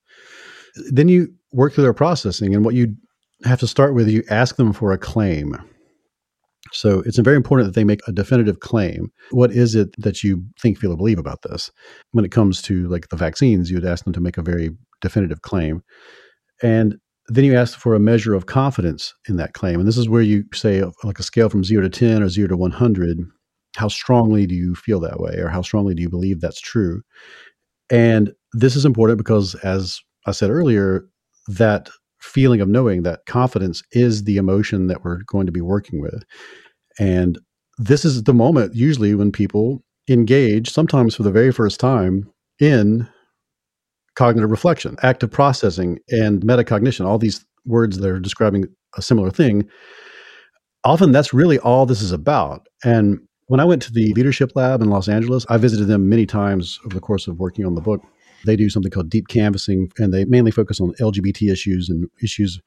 Then 0.90 1.08
you 1.08 1.32
work 1.52 1.72
through 1.72 1.84
their 1.84 1.94
processing, 1.94 2.54
and 2.54 2.64
what 2.64 2.74
you 2.74 2.94
have 3.44 3.58
to 3.60 3.66
start 3.66 3.94
with, 3.94 4.08
you 4.08 4.22
ask 4.30 4.56
them 4.56 4.72
for 4.72 4.92
a 4.92 4.98
claim. 4.98 5.56
So 6.72 7.00
it's 7.06 7.18
very 7.18 7.36
important 7.36 7.66
that 7.68 7.74
they 7.78 7.84
make 7.84 8.00
a 8.06 8.12
definitive 8.12 8.60
claim. 8.60 9.10
What 9.30 9.52
is 9.52 9.74
it 9.74 9.88
that 9.98 10.22
you 10.22 10.44
think, 10.60 10.78
feel, 10.78 10.92
or 10.92 10.96
believe 10.96 11.18
about 11.18 11.42
this? 11.42 11.70
When 12.12 12.24
it 12.24 12.32
comes 12.32 12.60
to 12.62 12.88
like 12.88 13.08
the 13.08 13.16
vaccines, 13.16 13.70
you 13.70 13.76
would 13.76 13.86
ask 13.86 14.04
them 14.04 14.12
to 14.12 14.20
make 14.20 14.36
a 14.38 14.42
very 14.42 14.70
definitive 15.00 15.42
claim. 15.42 15.82
And 16.62 16.96
then 17.28 17.44
you 17.44 17.54
ask 17.56 17.78
for 17.78 17.94
a 17.94 18.00
measure 18.00 18.34
of 18.34 18.46
confidence 18.46 19.14
in 19.28 19.36
that 19.36 19.52
claim. 19.52 19.78
And 19.78 19.88
this 19.88 19.98
is 19.98 20.08
where 20.08 20.22
you 20.22 20.44
say, 20.52 20.82
like 21.04 21.18
a 21.18 21.22
scale 21.22 21.48
from 21.48 21.64
zero 21.64 21.82
to 21.82 21.88
10 21.88 22.22
or 22.22 22.28
zero 22.28 22.48
to 22.48 22.56
100, 22.56 23.18
how 23.76 23.88
strongly 23.88 24.46
do 24.46 24.54
you 24.54 24.74
feel 24.74 25.00
that 25.00 25.20
way? 25.20 25.36
Or 25.36 25.48
how 25.48 25.62
strongly 25.62 25.94
do 25.94 26.02
you 26.02 26.08
believe 26.08 26.40
that's 26.40 26.60
true? 26.60 27.02
And 27.90 28.32
this 28.52 28.76
is 28.76 28.84
important 28.84 29.18
because, 29.18 29.54
as 29.56 30.00
I 30.26 30.32
said 30.32 30.50
earlier, 30.50 31.06
that 31.48 31.90
feeling 32.20 32.60
of 32.60 32.68
knowing 32.68 33.02
that 33.02 33.26
confidence 33.26 33.82
is 33.92 34.24
the 34.24 34.36
emotion 34.36 34.86
that 34.88 35.04
we're 35.04 35.22
going 35.26 35.46
to 35.46 35.52
be 35.52 35.60
working 35.60 36.00
with. 36.00 36.24
And 36.98 37.38
this 37.78 38.04
is 38.04 38.24
the 38.24 38.34
moment 38.34 38.74
usually 38.74 39.14
when 39.14 39.32
people 39.32 39.82
engage, 40.08 40.70
sometimes 40.70 41.14
for 41.14 41.22
the 41.22 41.30
very 41.30 41.52
first 41.52 41.78
time, 41.78 42.30
in 42.60 43.08
cognitive 44.16 44.50
reflection, 44.50 44.96
active 45.02 45.30
processing, 45.30 45.98
and 46.10 46.42
metacognition, 46.42 47.06
all 47.06 47.18
these 47.18 47.44
words 47.64 47.98
that 47.98 48.10
are 48.10 48.18
describing 48.18 48.64
a 48.96 49.02
similar 49.02 49.30
thing. 49.30 49.68
Often 50.82 51.12
that's 51.12 51.32
really 51.32 51.58
all 51.60 51.86
this 51.86 52.02
is 52.02 52.10
about. 52.10 52.66
And 52.84 53.20
when 53.46 53.60
I 53.60 53.64
went 53.64 53.80
to 53.82 53.92
the 53.92 54.12
leadership 54.14 54.52
lab 54.54 54.82
in 54.82 54.90
Los 54.90 55.08
Angeles, 55.08 55.46
I 55.48 55.56
visited 55.56 55.86
them 55.86 56.08
many 56.08 56.26
times 56.26 56.80
over 56.84 56.94
the 56.94 57.00
course 57.00 57.28
of 57.28 57.38
working 57.38 57.64
on 57.64 57.74
the 57.74 57.80
book. 57.80 58.02
They 58.44 58.56
do 58.56 58.70
something 58.70 58.90
called 58.90 59.10
deep 59.10 59.28
canvassing, 59.28 59.90
and 59.98 60.12
they 60.12 60.24
mainly 60.24 60.50
focus 60.50 60.80
on 60.80 60.94
LGBT 61.00 61.50
issues 61.50 61.88
and 61.88 62.08
issues 62.22 62.60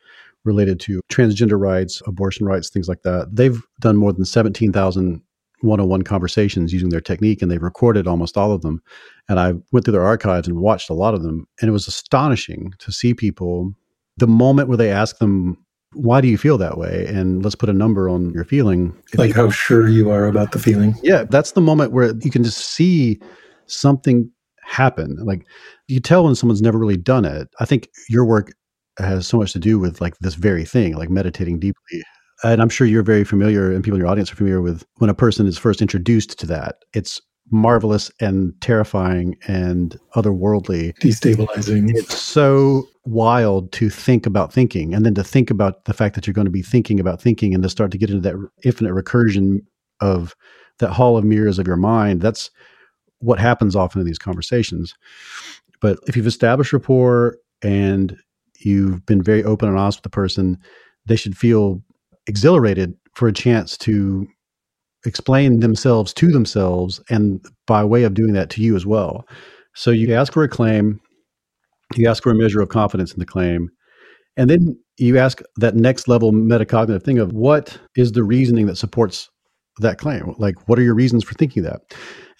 related 0.44 0.80
to 0.82 1.02
transgender 1.12 1.60
rights, 1.60 2.02
abortion 2.08 2.46
rights, 2.46 2.70
things 2.70 2.88
like 2.88 3.04
that. 3.04 3.30
They've 3.32 3.62
done 3.80 3.98
more 3.98 4.12
than 4.12 4.26
17,000 4.26 5.22
one-on-one 5.62 6.02
conversations 6.02 6.74
using 6.74 6.90
their 6.90 7.02
technique 7.02 7.42
and 7.42 7.52
they've 7.52 7.62
recorded 7.62 8.08
almost 8.08 8.38
all 8.38 8.52
of 8.52 8.62
them. 8.62 8.82
And 9.30 9.40
i 9.40 9.54
went 9.72 9.86
through 9.86 9.94
their 9.94 10.06
archives 10.06 10.48
and 10.48 10.60
watched 10.60 10.90
a 10.90 10.94
lot 10.94 11.14
of 11.14 11.24
them 11.24 11.48
and 11.60 11.70
it 11.70 11.72
was 11.72 11.88
astonishing 11.88 12.74
to 12.80 12.92
see 12.92 13.14
people 13.14 13.74
the 14.18 14.28
moment 14.28 14.68
where 14.68 14.78
they 14.78 14.92
ask 14.92 15.20
them 15.20 15.58
why 15.94 16.22
do 16.22 16.30
you 16.30 16.38
feel 16.38 16.58
that 16.58 16.78
way? 16.78 17.06
And 17.10 17.44
let's 17.44 17.56
put 17.56 17.68
a 17.68 17.74
number 17.74 18.08
on 18.08 18.32
your 18.32 18.46
feeling. 18.46 18.96
Like 19.16 19.36
how 19.36 19.50
sure 19.50 19.90
you 19.90 20.10
are 20.10 20.26
about 20.26 20.54
the 20.54 20.60
feeling? 20.60 20.96
Yeah 21.04 21.26
that's 21.26 21.52
the 21.52 21.62
moment 21.62 21.92
where 21.92 22.14
you 22.16 22.32
can 22.32 22.44
just 22.44 22.60
see 22.60 23.20
something 23.68 24.32
happen 24.72 25.18
like 25.26 25.46
you 25.88 26.00
tell 26.00 26.24
when 26.24 26.36
someone's 26.36 26.62
never 26.62 26.78
really 26.78 26.98
done 26.98 27.26
it 27.26 27.48
i 27.60 27.66
think 27.66 27.90
your 28.10 28.26
work 28.26 28.54
has 28.98 29.28
so 29.28 29.38
much 29.38 29.54
to 29.54 29.60
do 29.60 29.80
with 29.80 30.02
like 30.02 30.18
this 30.20 30.36
very 30.36 30.66
thing, 30.66 30.96
like 30.96 31.10
meditating 31.10 31.60
deeply. 31.60 32.04
And 32.44 32.62
I'm 32.62 32.70
sure 32.70 32.88
you're 32.88 33.04
very 33.04 33.24
familiar, 33.24 33.72
and 33.72 33.84
people 33.84 33.98
in 33.98 34.02
your 34.02 34.10
audience 34.10 34.32
are 34.32 34.36
familiar 34.36 34.62
with 34.62 34.84
when 34.96 35.10
a 35.10 35.16
person 35.16 35.46
is 35.46 35.58
first 35.58 35.82
introduced 35.82 36.40
to 36.40 36.48
that. 36.48 36.78
It's 36.94 37.22
marvelous 37.52 38.10
and 38.20 38.54
terrifying 38.62 39.36
and 39.48 40.00
otherworldly, 40.16 40.98
destabilizing. 41.00 41.92
It's 41.94 42.18
so 42.18 42.88
wild 43.06 43.72
to 43.74 43.90
think 43.90 44.26
about 44.26 44.52
thinking, 44.52 44.94
and 44.96 45.06
then 45.06 45.14
to 45.16 45.24
think 45.24 45.52
about 45.52 45.86
the 45.86 45.94
fact 45.94 46.16
that 46.16 46.26
you're 46.26 46.34
going 46.34 46.46
to 46.46 46.52
be 46.52 46.64
thinking 46.64 47.00
about 47.00 47.22
thinking, 47.22 47.54
and 47.54 47.62
to 47.62 47.70
start 47.70 47.92
to 47.92 47.98
get 47.98 48.10
into 48.10 48.22
that 48.22 48.50
infinite 48.64 48.94
recursion 48.94 49.60
of 50.00 50.36
that 50.80 50.92
hall 50.92 51.18
of 51.18 51.24
mirrors 51.24 51.60
of 51.60 51.68
your 51.68 51.78
mind. 51.78 52.22
That's 52.22 52.50
what 53.22 53.40
happens 53.40 53.76
often 53.76 54.02
in 54.02 54.08
these 54.08 54.20
conversations. 54.20 54.94
But 55.82 56.00
if 56.08 56.16
you've 56.16 56.28
established 56.28 56.74
rapport 56.74 57.38
and 57.64 58.18
you've 58.60 59.06
been 59.06 59.24
very 59.24 59.44
open 59.44 59.68
and 59.70 59.78
honest 59.78 60.00
with 60.00 60.04
the 60.04 60.10
person, 60.10 60.58
they 61.06 61.16
should 61.16 61.38
feel 61.38 61.82
exhilarated 62.28 62.94
for 63.16 63.28
a 63.28 63.34
chance 63.34 63.78
to 63.80 64.28
explain 65.06 65.60
themselves 65.60 66.14
to 66.14 66.32
themselves 66.32 67.02
and 67.10 67.44
by 67.66 67.84
way 67.84 68.04
of 68.04 68.14
doing 68.14 68.34
that 68.34 68.50
to 68.52 68.62
you 68.62 68.76
as 68.76 68.86
well. 68.86 69.26
So 69.74 69.90
you 69.90 70.14
ask 70.14 70.34
for 70.34 70.44
a 70.44 70.50
claim, 70.50 71.00
you 71.96 72.08
ask 72.08 72.22
for 72.22 72.32
a 72.32 72.36
measure 72.36 72.62
of 72.62 72.70
confidence 72.70 73.12
in 73.12 73.20
the 73.20 73.26
claim, 73.26 73.70
and 74.38 74.50
then 74.50 74.78
you 74.98 75.18
ask 75.18 75.42
that 75.58 75.76
next 75.76 76.08
level 76.08 76.32
metacognitive 76.32 77.04
thing 77.04 77.18
of 77.18 77.34
what 77.34 77.78
is 77.96 78.12
the 78.12 78.24
reasoning 78.24 78.68
that 78.68 78.78
supports 78.78 79.30
that 79.80 79.98
claim? 79.98 80.36
Like, 80.38 80.68
what 80.68 80.78
are 80.78 80.84
your 80.84 80.96
reasons 80.96 81.24
for 81.24 81.34
thinking 81.34 81.64
that? 81.64 81.82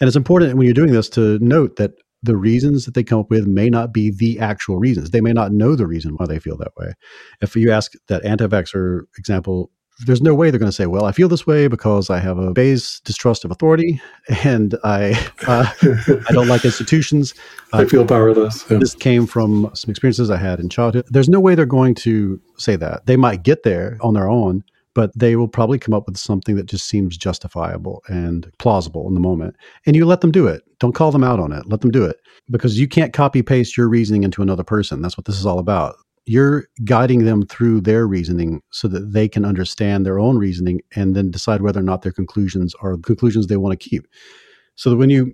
And 0.02 0.08
it's 0.08 0.18
important 0.18 0.58
when 0.58 0.66
you're 0.66 0.74
doing 0.74 0.92
this 0.92 1.08
to 1.10 1.38
note 1.40 1.78
that 1.78 1.94
the 2.24 2.36
reasons 2.36 2.86
that 2.86 2.94
they 2.94 3.04
come 3.04 3.20
up 3.20 3.30
with 3.30 3.48
may 3.48 3.70
not 3.70 3.94
be 3.94 4.12
the 4.12 4.40
actual 4.40 4.78
reasons. 4.78 5.12
They 5.12 5.22
may 5.22 5.32
not 5.32 5.52
know 5.52 5.76
the 5.76 5.88
reason 5.88 6.16
why 6.16 6.26
they 6.26 6.40
feel 6.40 6.58
that 6.58 6.76
way. 6.76 6.94
If 7.42 7.56
you 7.56 7.72
ask 7.72 7.94
that 8.08 8.26
anti 8.26 8.48
vaxxer 8.48 9.04
example, 9.18 9.72
there's 10.06 10.22
no 10.22 10.34
way 10.34 10.50
they're 10.50 10.60
going 10.60 10.72
to 10.72 10.76
say, 10.76 10.88
"Well, 10.88 11.06
I 11.06 11.12
feel 11.12 11.28
this 11.28 11.46
way 11.46 11.68
because 11.68 12.10
I 12.10 12.20
have 12.20 12.40
a 12.40 12.52
base 12.52 13.00
distrust 13.02 13.46
of 13.46 13.52
authority, 13.52 14.02
and 14.44 14.76
I 14.84 15.14
uh, 15.48 15.72
I 16.30 16.32
don't 16.32 16.48
like 16.48 16.66
institutions. 16.66 17.34
I 17.74 17.86
feel 17.86 18.06
powerless." 18.06 18.66
Yeah. 18.70 18.78
This 18.78 18.96
came 18.96 19.28
from 19.28 19.70
some 19.76 19.92
experiences 19.92 20.32
I 20.32 20.38
had 20.38 20.60
in 20.60 20.70
childhood. 20.70 21.06
There's 21.10 21.30
no 21.30 21.40
way 21.40 21.56
they're 21.56 21.66
going 21.66 21.96
to 21.96 22.42
say 22.58 22.76
that. 22.78 23.06
They 23.06 23.18
might 23.18 23.44
get 23.44 23.64
there 23.64 23.98
on 24.02 24.16
their 24.16 24.30
own, 24.30 24.64
but 24.94 25.12
they 25.16 25.36
will 25.36 25.48
probably 25.48 25.80
come 25.80 25.94
up 25.94 26.08
with 26.08 26.18
something 26.18 26.56
that 26.56 26.66
just 26.66 26.88
seems 26.88 27.18
justifiable 27.18 28.02
and 28.08 28.52
plausible 28.60 29.08
in 29.08 29.14
the 29.14 29.20
moment. 29.20 29.56
And 29.86 29.96
you 29.96 30.06
let 30.06 30.22
them 30.22 30.32
do 30.32 30.48
it. 30.48 30.64
Don't 30.80 30.96
call 30.96 31.12
them 31.12 31.24
out 31.24 31.40
on 31.40 31.52
it. 31.52 31.66
Let 31.68 31.82
them 31.82 31.92
do 31.92 32.04
it 32.04 32.18
because 32.50 32.80
you 32.80 32.88
can't 32.88 33.14
copy 33.14 33.42
paste 33.42 33.78
your 33.78 33.88
reasoning 33.88 34.24
into 34.24 34.42
another 34.42 34.64
person. 34.64 35.02
That's 35.02 35.18
what 35.18 35.26
this 35.26 35.40
is 35.40 35.46
all 35.46 35.60
about. 35.60 35.96
You're 36.26 36.66
guiding 36.84 37.26
them 37.26 37.46
through 37.48 37.82
their 37.82 38.06
reasoning 38.06 38.62
so 38.72 38.88
that 38.90 39.14
they 39.14 39.28
can 39.28 39.46
understand 39.46 40.06
their 40.06 40.20
own 40.20 40.38
reasoning 40.38 40.82
and 40.96 41.16
then 41.16 41.32
decide 41.32 41.62
whether 41.62 41.80
or 41.80 41.84
not 41.84 42.04
their 42.04 42.12
conclusions 42.12 42.76
are 42.82 42.96
the 42.96 43.04
conclusions 43.04 43.48
they 43.48 43.58
want 43.58 43.80
to 43.80 43.90
keep. 43.90 44.08
So 44.76 44.90
that 44.90 44.98
when 44.98 45.10
you 45.10 45.34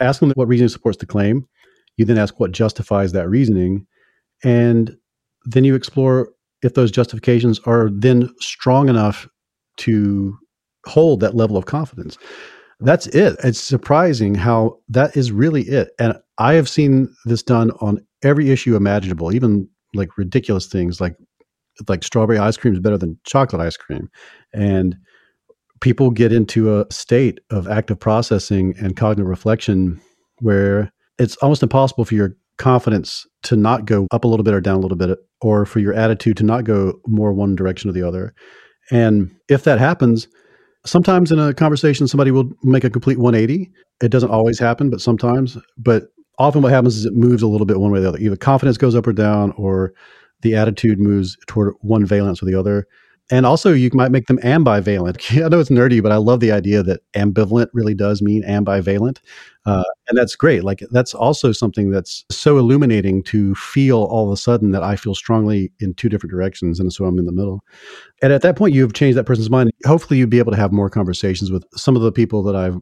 ask 0.00 0.20
them 0.20 0.32
what 0.34 0.48
reasoning 0.48 0.70
supports 0.70 0.98
the 0.98 1.06
claim, 1.06 1.46
you 1.96 2.04
then 2.04 2.18
ask 2.18 2.40
what 2.40 2.52
justifies 2.52 3.12
that 3.12 3.28
reasoning. 3.28 3.86
And 4.42 4.96
then 5.44 5.64
you 5.64 5.74
explore 5.74 6.30
if 6.62 6.74
those 6.74 6.90
justifications 6.90 7.60
are 7.60 7.90
then 7.92 8.32
strong 8.40 8.88
enough 8.88 9.28
to 9.78 10.36
hold 10.86 11.20
that 11.20 11.34
level 11.34 11.56
of 11.56 11.66
confidence. 11.66 12.18
That's 12.80 13.06
it. 13.08 13.36
It's 13.42 13.60
surprising 13.60 14.34
how 14.34 14.78
that 14.88 15.16
is 15.16 15.32
really 15.32 15.62
it. 15.62 15.90
And 15.98 16.14
I 16.38 16.54
have 16.54 16.68
seen 16.68 17.12
this 17.24 17.42
done 17.42 17.70
on 17.80 17.98
every 18.22 18.50
issue 18.50 18.76
imaginable, 18.76 19.34
even 19.34 19.68
like 19.94 20.16
ridiculous 20.16 20.66
things 20.66 21.00
like 21.00 21.16
like 21.88 22.02
strawberry 22.02 22.38
ice 22.38 22.56
cream 22.56 22.74
is 22.74 22.80
better 22.80 22.98
than 22.98 23.18
chocolate 23.24 23.62
ice 23.62 23.76
cream. 23.76 24.08
And 24.52 24.96
people 25.80 26.10
get 26.10 26.32
into 26.32 26.76
a 26.76 26.86
state 26.90 27.38
of 27.50 27.68
active 27.68 28.00
processing 28.00 28.74
and 28.80 28.96
cognitive 28.96 29.28
reflection 29.28 30.00
where 30.40 30.92
it's 31.18 31.36
almost 31.36 31.62
impossible 31.62 32.04
for 32.04 32.14
your 32.14 32.36
confidence 32.58 33.26
to 33.44 33.56
not 33.56 33.86
go 33.86 34.06
up 34.10 34.24
a 34.24 34.28
little 34.28 34.44
bit 34.44 34.54
or 34.54 34.60
down 34.60 34.76
a 34.76 34.80
little 34.80 34.96
bit, 34.96 35.18
or 35.40 35.64
for 35.64 35.78
your 35.78 35.94
attitude 35.94 36.36
to 36.38 36.44
not 36.44 36.64
go 36.64 36.94
more 37.06 37.32
one 37.32 37.56
direction 37.56 37.88
or 37.88 37.92
the 37.92 38.06
other. 38.06 38.34
And 38.90 39.30
if 39.48 39.64
that 39.64 39.78
happens, 39.78 40.28
sometimes 40.84 41.32
in 41.32 41.38
a 41.38 41.54
conversation, 41.54 42.08
somebody 42.08 42.30
will 42.30 42.50
make 42.62 42.84
a 42.84 42.90
complete 42.90 43.18
180. 43.18 43.70
It 44.02 44.10
doesn't 44.10 44.30
always 44.30 44.58
happen, 44.58 44.90
but 44.90 45.00
sometimes. 45.00 45.56
But 45.76 46.04
often 46.38 46.62
what 46.62 46.72
happens 46.72 46.96
is 46.96 47.04
it 47.04 47.14
moves 47.14 47.42
a 47.42 47.48
little 47.48 47.66
bit 47.66 47.80
one 47.80 47.90
way 47.90 47.98
or 47.98 48.02
the 48.02 48.08
other. 48.08 48.18
Either 48.18 48.36
confidence 48.36 48.78
goes 48.78 48.94
up 48.94 49.06
or 49.06 49.12
down, 49.12 49.52
or 49.56 49.92
the 50.42 50.54
attitude 50.54 50.98
moves 50.98 51.36
toward 51.46 51.74
one 51.80 52.04
valence 52.06 52.42
or 52.42 52.46
the 52.46 52.54
other. 52.54 52.86
And 53.30 53.44
also, 53.44 53.72
you 53.72 53.90
might 53.92 54.10
make 54.10 54.26
them 54.26 54.38
ambivalent. 54.38 55.44
I 55.44 55.48
know 55.48 55.60
it's 55.60 55.68
nerdy, 55.68 56.02
but 56.02 56.12
I 56.12 56.16
love 56.16 56.40
the 56.40 56.52
idea 56.52 56.82
that 56.82 57.00
ambivalent 57.14 57.68
really 57.74 57.94
does 57.94 58.22
mean 58.22 58.42
ambivalent. 58.42 59.18
Uh, 59.66 59.84
and 60.08 60.16
that's 60.16 60.34
great. 60.34 60.64
Like, 60.64 60.82
that's 60.90 61.12
also 61.12 61.52
something 61.52 61.90
that's 61.90 62.24
so 62.30 62.56
illuminating 62.56 63.22
to 63.24 63.54
feel 63.54 64.04
all 64.04 64.26
of 64.26 64.32
a 64.32 64.36
sudden 64.36 64.70
that 64.70 64.82
I 64.82 64.96
feel 64.96 65.14
strongly 65.14 65.70
in 65.80 65.92
two 65.92 66.08
different 66.08 66.30
directions. 66.30 66.80
And 66.80 66.90
so 66.90 67.04
I'm 67.04 67.18
in 67.18 67.26
the 67.26 67.32
middle. 67.32 67.60
And 68.22 68.32
at 68.32 68.40
that 68.42 68.56
point, 68.56 68.74
you've 68.74 68.94
changed 68.94 69.18
that 69.18 69.24
person's 69.24 69.50
mind. 69.50 69.70
Hopefully, 69.84 70.18
you'd 70.18 70.30
be 70.30 70.38
able 70.38 70.52
to 70.52 70.58
have 70.58 70.72
more 70.72 70.88
conversations 70.88 71.50
with 71.50 71.64
some 71.74 71.96
of 71.96 72.02
the 72.02 72.12
people 72.12 72.42
that 72.44 72.56
I've 72.56 72.78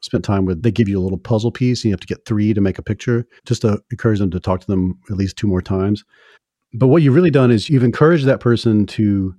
spent 0.00 0.24
time 0.24 0.46
with. 0.46 0.62
They 0.62 0.70
give 0.70 0.88
you 0.88 0.98
a 0.98 1.02
little 1.02 1.18
puzzle 1.18 1.52
piece, 1.52 1.80
and 1.80 1.90
you 1.90 1.92
have 1.92 2.00
to 2.00 2.06
get 2.06 2.24
three 2.24 2.54
to 2.54 2.60
make 2.60 2.78
a 2.78 2.82
picture, 2.82 3.26
just 3.44 3.62
to 3.62 3.78
encourage 3.90 4.18
them 4.18 4.30
to 4.30 4.40
talk 4.40 4.60
to 4.60 4.66
them 4.66 4.98
at 5.10 5.16
least 5.16 5.36
two 5.36 5.46
more 5.46 5.60
times. 5.60 6.04
But 6.72 6.86
what 6.86 7.02
you've 7.02 7.14
really 7.14 7.30
done 7.30 7.50
is 7.50 7.68
you've 7.68 7.84
encouraged 7.84 8.26
that 8.26 8.40
person 8.40 8.86
to 8.86 9.34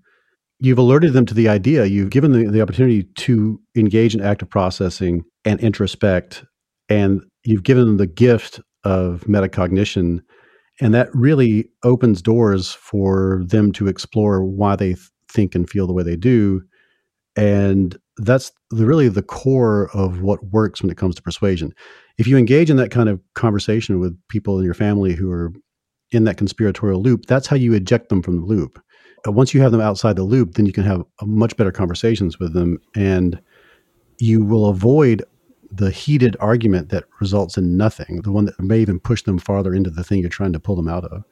you've 0.61 0.77
alerted 0.77 1.13
them 1.13 1.25
to 1.25 1.33
the 1.33 1.49
idea, 1.49 1.85
you've 1.85 2.11
given 2.11 2.31
them 2.31 2.51
the 2.51 2.61
opportunity 2.61 3.03
to 3.03 3.59
engage 3.75 4.13
in 4.13 4.21
active 4.21 4.49
processing 4.49 5.23
and 5.43 5.59
introspect, 5.59 6.45
and 6.87 7.21
you've 7.43 7.63
given 7.63 7.85
them 7.85 7.97
the 7.97 8.07
gift 8.07 8.61
of 8.83 9.21
metacognition. 9.21 10.19
And 10.79 10.93
that 10.93 11.13
really 11.13 11.69
opens 11.83 12.21
doors 12.21 12.71
for 12.71 13.43
them 13.45 13.71
to 13.73 13.87
explore 13.87 14.45
why 14.45 14.75
they 14.75 14.95
think 15.31 15.55
and 15.55 15.69
feel 15.69 15.87
the 15.87 15.93
way 15.93 16.03
they 16.03 16.15
do. 16.15 16.61
And 17.35 17.97
that's 18.17 18.51
the, 18.69 18.85
really 18.85 19.09
the 19.09 19.23
core 19.23 19.89
of 19.93 20.21
what 20.21 20.43
works 20.45 20.81
when 20.81 20.91
it 20.91 20.97
comes 20.97 21.15
to 21.15 21.21
persuasion. 21.23 21.73
If 22.17 22.27
you 22.27 22.37
engage 22.37 22.69
in 22.69 22.77
that 22.77 22.91
kind 22.91 23.09
of 23.09 23.19
conversation 23.33 23.99
with 23.99 24.15
people 24.27 24.59
in 24.59 24.65
your 24.65 24.73
family 24.75 25.13
who 25.13 25.31
are 25.31 25.51
in 26.11 26.25
that 26.25 26.37
conspiratorial 26.37 27.01
loop, 27.01 27.25
that's 27.25 27.47
how 27.47 27.55
you 27.55 27.73
eject 27.73 28.09
them 28.09 28.21
from 28.21 28.41
the 28.41 28.45
loop. 28.45 28.79
Uh, 29.27 29.31
once 29.31 29.53
you 29.53 29.61
have 29.61 29.71
them 29.71 29.81
outside 29.81 30.15
the 30.15 30.23
loop, 30.23 30.53
then 30.53 30.65
you 30.65 30.73
can 30.73 30.83
have 30.83 31.03
much 31.23 31.55
better 31.57 31.71
conversations 31.71 32.39
with 32.39 32.53
them, 32.53 32.79
and 32.95 33.39
you 34.19 34.43
will 34.43 34.67
avoid 34.67 35.23
the 35.71 35.91
heated 35.91 36.35
argument 36.39 36.89
that 36.89 37.05
results 37.19 37.57
in 37.57 37.77
nothing, 37.77 38.21
the 38.23 38.31
one 38.31 38.45
that 38.45 38.59
may 38.59 38.79
even 38.79 38.99
push 38.99 39.23
them 39.23 39.37
farther 39.37 39.73
into 39.73 39.89
the 39.89 40.03
thing 40.03 40.19
you're 40.19 40.29
trying 40.29 40.53
to 40.53 40.59
pull 40.59 40.75
them 40.75 40.87
out 40.87 41.05
of. 41.05 41.23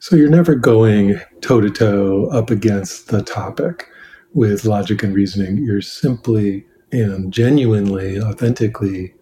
So 0.00 0.16
you're 0.16 0.30
never 0.30 0.54
going 0.54 1.20
toe 1.40 1.60
to 1.60 1.70
toe 1.70 2.28
up 2.30 2.50
against 2.50 3.08
the 3.08 3.22
topic 3.22 3.88
with 4.34 4.64
logic 4.64 5.02
and 5.02 5.14
reasoning. 5.14 5.58
You're 5.58 5.82
simply 5.82 6.66
and 6.92 7.32
genuinely, 7.32 8.20
authentically 8.20 9.14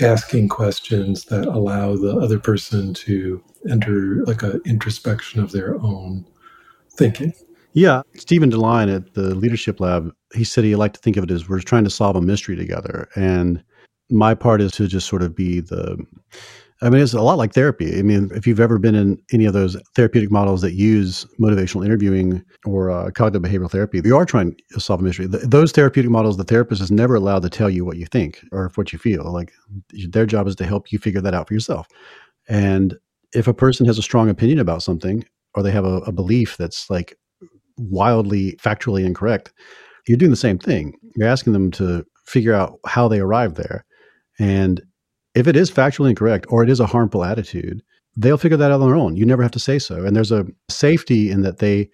asking 0.00 0.48
questions 0.48 1.24
that 1.24 1.46
allow 1.46 1.96
the 1.96 2.16
other 2.16 2.38
person 2.38 2.94
to 2.94 3.42
enter 3.68 4.24
like 4.26 4.42
an 4.42 4.60
introspection 4.64 5.40
of 5.40 5.50
their 5.50 5.74
own 5.82 6.24
thinking. 6.98 7.32
Yeah. 7.72 8.02
Stephen 8.16 8.50
DeLine 8.50 8.94
at 8.94 9.14
the 9.14 9.34
Leadership 9.34 9.80
Lab, 9.80 10.12
he 10.34 10.44
said 10.44 10.64
he 10.64 10.76
liked 10.76 10.96
to 10.96 11.00
think 11.00 11.16
of 11.16 11.24
it 11.24 11.30
as 11.30 11.48
we're 11.48 11.60
trying 11.60 11.84
to 11.84 11.90
solve 11.90 12.16
a 12.16 12.20
mystery 12.20 12.56
together. 12.56 13.08
And 13.14 13.62
my 14.10 14.34
part 14.34 14.60
is 14.60 14.72
to 14.72 14.86
just 14.88 15.06
sort 15.06 15.22
of 15.22 15.34
be 15.34 15.60
the 15.60 16.04
I 16.80 16.90
mean, 16.90 17.02
it's 17.02 17.12
a 17.12 17.20
lot 17.20 17.38
like 17.38 17.54
therapy. 17.54 17.98
I 17.98 18.02
mean, 18.02 18.30
if 18.34 18.46
you've 18.46 18.60
ever 18.60 18.78
been 18.78 18.94
in 18.94 19.20
any 19.32 19.46
of 19.46 19.52
those 19.52 19.76
therapeutic 19.96 20.30
models 20.30 20.62
that 20.62 20.74
use 20.74 21.26
motivational 21.40 21.84
interviewing 21.84 22.44
or 22.64 22.90
uh, 22.90 23.10
cognitive 23.10 23.42
behavioral 23.42 23.70
therapy, 23.70 24.00
you 24.04 24.16
are 24.16 24.24
trying 24.24 24.56
to 24.70 24.80
solve 24.80 25.00
a 25.00 25.02
mystery. 25.02 25.26
The, 25.26 25.38
those 25.38 25.72
therapeutic 25.72 26.10
models, 26.10 26.36
the 26.36 26.44
therapist 26.44 26.80
is 26.80 26.92
never 26.92 27.16
allowed 27.16 27.42
to 27.42 27.50
tell 27.50 27.68
you 27.68 27.84
what 27.84 27.96
you 27.96 28.06
think 28.06 28.44
or 28.52 28.70
what 28.76 28.92
you 28.92 28.98
feel. 28.98 29.32
Like 29.32 29.52
their 30.08 30.24
job 30.24 30.46
is 30.46 30.54
to 30.56 30.66
help 30.66 30.92
you 30.92 31.00
figure 31.00 31.20
that 31.20 31.34
out 31.34 31.48
for 31.48 31.54
yourself. 31.54 31.88
And 32.48 32.96
if 33.34 33.48
a 33.48 33.54
person 33.54 33.84
has 33.86 33.98
a 33.98 34.02
strong 34.02 34.30
opinion 34.30 34.60
about 34.60 34.84
something 34.84 35.24
or 35.54 35.62
they 35.62 35.70
have 35.70 35.84
a, 35.84 35.98
a 35.98 36.12
belief 36.12 36.56
that's 36.56 36.88
like 36.90 37.16
wildly 37.76 38.58
factually 38.62 39.04
incorrect, 39.04 39.52
you're 40.06 40.18
doing 40.18 40.30
the 40.30 40.36
same 40.36 40.58
thing. 40.58 40.94
You're 41.16 41.28
asking 41.28 41.52
them 41.52 41.70
to 41.72 42.04
figure 42.26 42.54
out 42.54 42.78
how 42.86 43.08
they 43.08 43.20
arrived 43.20 43.56
there. 43.56 43.84
And 44.38 44.82
if 45.34 45.46
it 45.46 45.56
is 45.56 45.70
factually 45.70 46.10
incorrect 46.10 46.46
or 46.48 46.62
it 46.62 46.70
is 46.70 46.80
a 46.80 46.86
harmful 46.86 47.24
attitude, 47.24 47.82
they'll 48.16 48.38
figure 48.38 48.56
that 48.56 48.72
out 48.72 48.80
on 48.80 48.86
their 48.86 48.96
own. 48.96 49.16
You 49.16 49.24
never 49.24 49.42
have 49.42 49.52
to 49.52 49.60
say 49.60 49.78
so. 49.78 50.04
And 50.04 50.16
there's 50.16 50.32
a 50.32 50.46
safety 50.68 51.30
in 51.30 51.42
that 51.42 51.58
they 51.58 51.88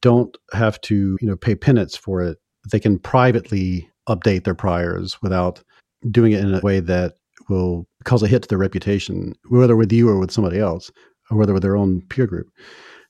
don't 0.00 0.36
have 0.52 0.80
to, 0.82 1.16
you 1.20 1.28
know, 1.28 1.36
pay 1.36 1.54
penance 1.54 1.96
for 1.96 2.20
it. 2.22 2.38
They 2.70 2.80
can 2.80 2.98
privately 2.98 3.88
update 4.08 4.44
their 4.44 4.54
priors 4.54 5.20
without 5.22 5.62
doing 6.10 6.32
it 6.32 6.40
in 6.40 6.54
a 6.54 6.60
way 6.60 6.80
that 6.80 7.14
will 7.48 7.86
cause 8.04 8.22
a 8.22 8.28
hit 8.28 8.42
to 8.42 8.48
their 8.48 8.58
reputation, 8.58 9.34
whether 9.48 9.76
with 9.76 9.92
you 9.92 10.08
or 10.08 10.18
with 10.18 10.30
somebody 10.30 10.58
else, 10.58 10.90
or 11.30 11.36
whether 11.36 11.52
with 11.52 11.62
their 11.62 11.76
own 11.76 12.02
peer 12.08 12.26
group. 12.26 12.48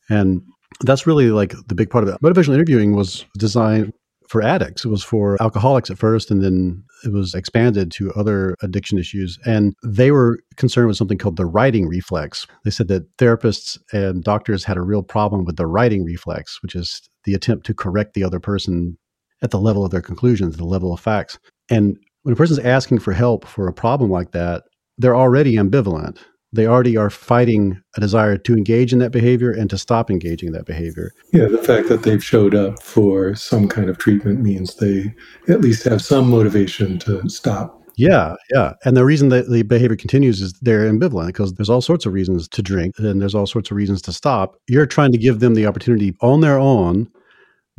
And 0.09 0.43
that's 0.83 1.07
really 1.07 1.31
like 1.31 1.55
the 1.67 1.75
big 1.75 1.91
part 1.91 2.05
of 2.05 2.11
it. 2.11 2.21
Motivational 2.23 2.55
interviewing 2.55 2.95
was 2.95 3.25
designed 3.39 3.93
for 4.29 4.43
addicts. 4.43 4.85
It 4.85 4.89
was 4.89 5.03
for 5.03 5.37
alcoholics 5.43 5.91
at 5.91 5.99
first, 5.99 6.31
and 6.31 6.41
then 6.41 6.85
it 7.05 7.13
was 7.13 7.35
expanded 7.35 7.91
to 7.93 8.13
other 8.13 8.55
addiction 8.63 8.97
issues. 8.97 9.37
And 9.45 9.75
they 9.83 10.13
were 10.13 10.39
concerned 10.57 10.87
with 10.87 10.97
something 10.97 11.19
called 11.19 11.37
the 11.37 11.47
righting 11.47 11.89
reflex. 11.89 12.47
They 12.65 12.71
said 12.71 12.87
that 12.89 13.17
therapists 13.17 13.77
and 13.93 14.23
doctors 14.23 14.63
had 14.63 14.77
a 14.77 14.83
real 14.83 15.03
problem 15.03 15.45
with 15.45 15.57
the 15.57 15.67
righting 15.67 16.05
reflex, 16.05 16.63
which 16.63 16.77
is 16.77 17.03
the 17.25 17.35
attempt 17.35 17.67
to 17.67 17.75
correct 17.75 18.15
the 18.15 18.23
other 18.23 18.39
person 18.39 18.97
at 19.43 19.51
the 19.51 19.59
level 19.59 19.85
of 19.85 19.91
their 19.91 20.03
conclusions, 20.03 20.57
the 20.57 20.65
level 20.65 20.93
of 20.93 21.01
facts. 21.01 21.39
And 21.69 21.97
when 22.23 22.33
a 22.33 22.37
person's 22.37 22.61
asking 22.61 23.01
for 23.01 23.13
help 23.13 23.47
for 23.47 23.67
a 23.67 23.73
problem 23.73 24.11
like 24.11 24.31
that, 24.31 24.63
they're 24.97 25.17
already 25.17 25.57
ambivalent 25.57 26.19
they 26.53 26.67
already 26.67 26.97
are 26.97 27.11
fighting 27.11 27.81
a 27.97 28.01
desire 28.01 28.37
to 28.37 28.55
engage 28.55 28.93
in 28.93 28.99
that 28.99 29.13
behavior 29.13 29.51
and 29.53 29.71
to 29.71 29.79
stop 29.79 30.11
engaging 30.11 30.49
in 30.49 30.53
that 30.53 30.67
behavior. 30.67 31.13
Yeah, 31.33 31.47
the 31.47 31.59
fact 31.59 31.89
that 31.89 32.03
they've 32.03 32.25
showed 32.25 32.55
up 32.55 32.83
for 32.83 33.35
some 33.35 33.69
kind 33.69 33.89
of 33.89 33.99
treatment 33.99 34.41
means 34.41 34.75
they 34.75 35.15
at 35.49 35.61
least 35.61 35.85
have 35.85 36.03
some 36.03 36.29
motivation 36.29 36.99
to 37.01 37.29
stop. 37.29 37.77
Yeah, 37.97 38.35
yeah. 38.53 38.73
And 38.85 38.97
the 38.97 39.05
reason 39.05 39.29
that 39.29 39.51
the 39.51 39.63
behavior 39.63 39.97
continues 39.97 40.41
is 40.41 40.55
they're 40.63 40.91
ambivalent 40.91 41.29
because 41.29 41.53
there's 41.55 41.71
all 41.71 41.83
sorts 41.83 42.07
of 42.07 42.13
reasons 42.13 42.49
to 42.49 42.63
drink 42.63 42.95
and 42.99 43.21
there's 43.21 43.35
all 43.35 43.47
sorts 43.47 43.71
of 43.71 43.77
reasons 43.77 44.01
to 44.03 44.13
stop. 44.13 44.57
You're 44.69 44.87
trying 44.87 45.13
to 45.13 45.19
give 45.19 45.41
them 45.41 45.55
the 45.55 45.67
opportunity 45.67 46.15
on 46.21 46.41
their 46.41 46.59
own 46.59 47.09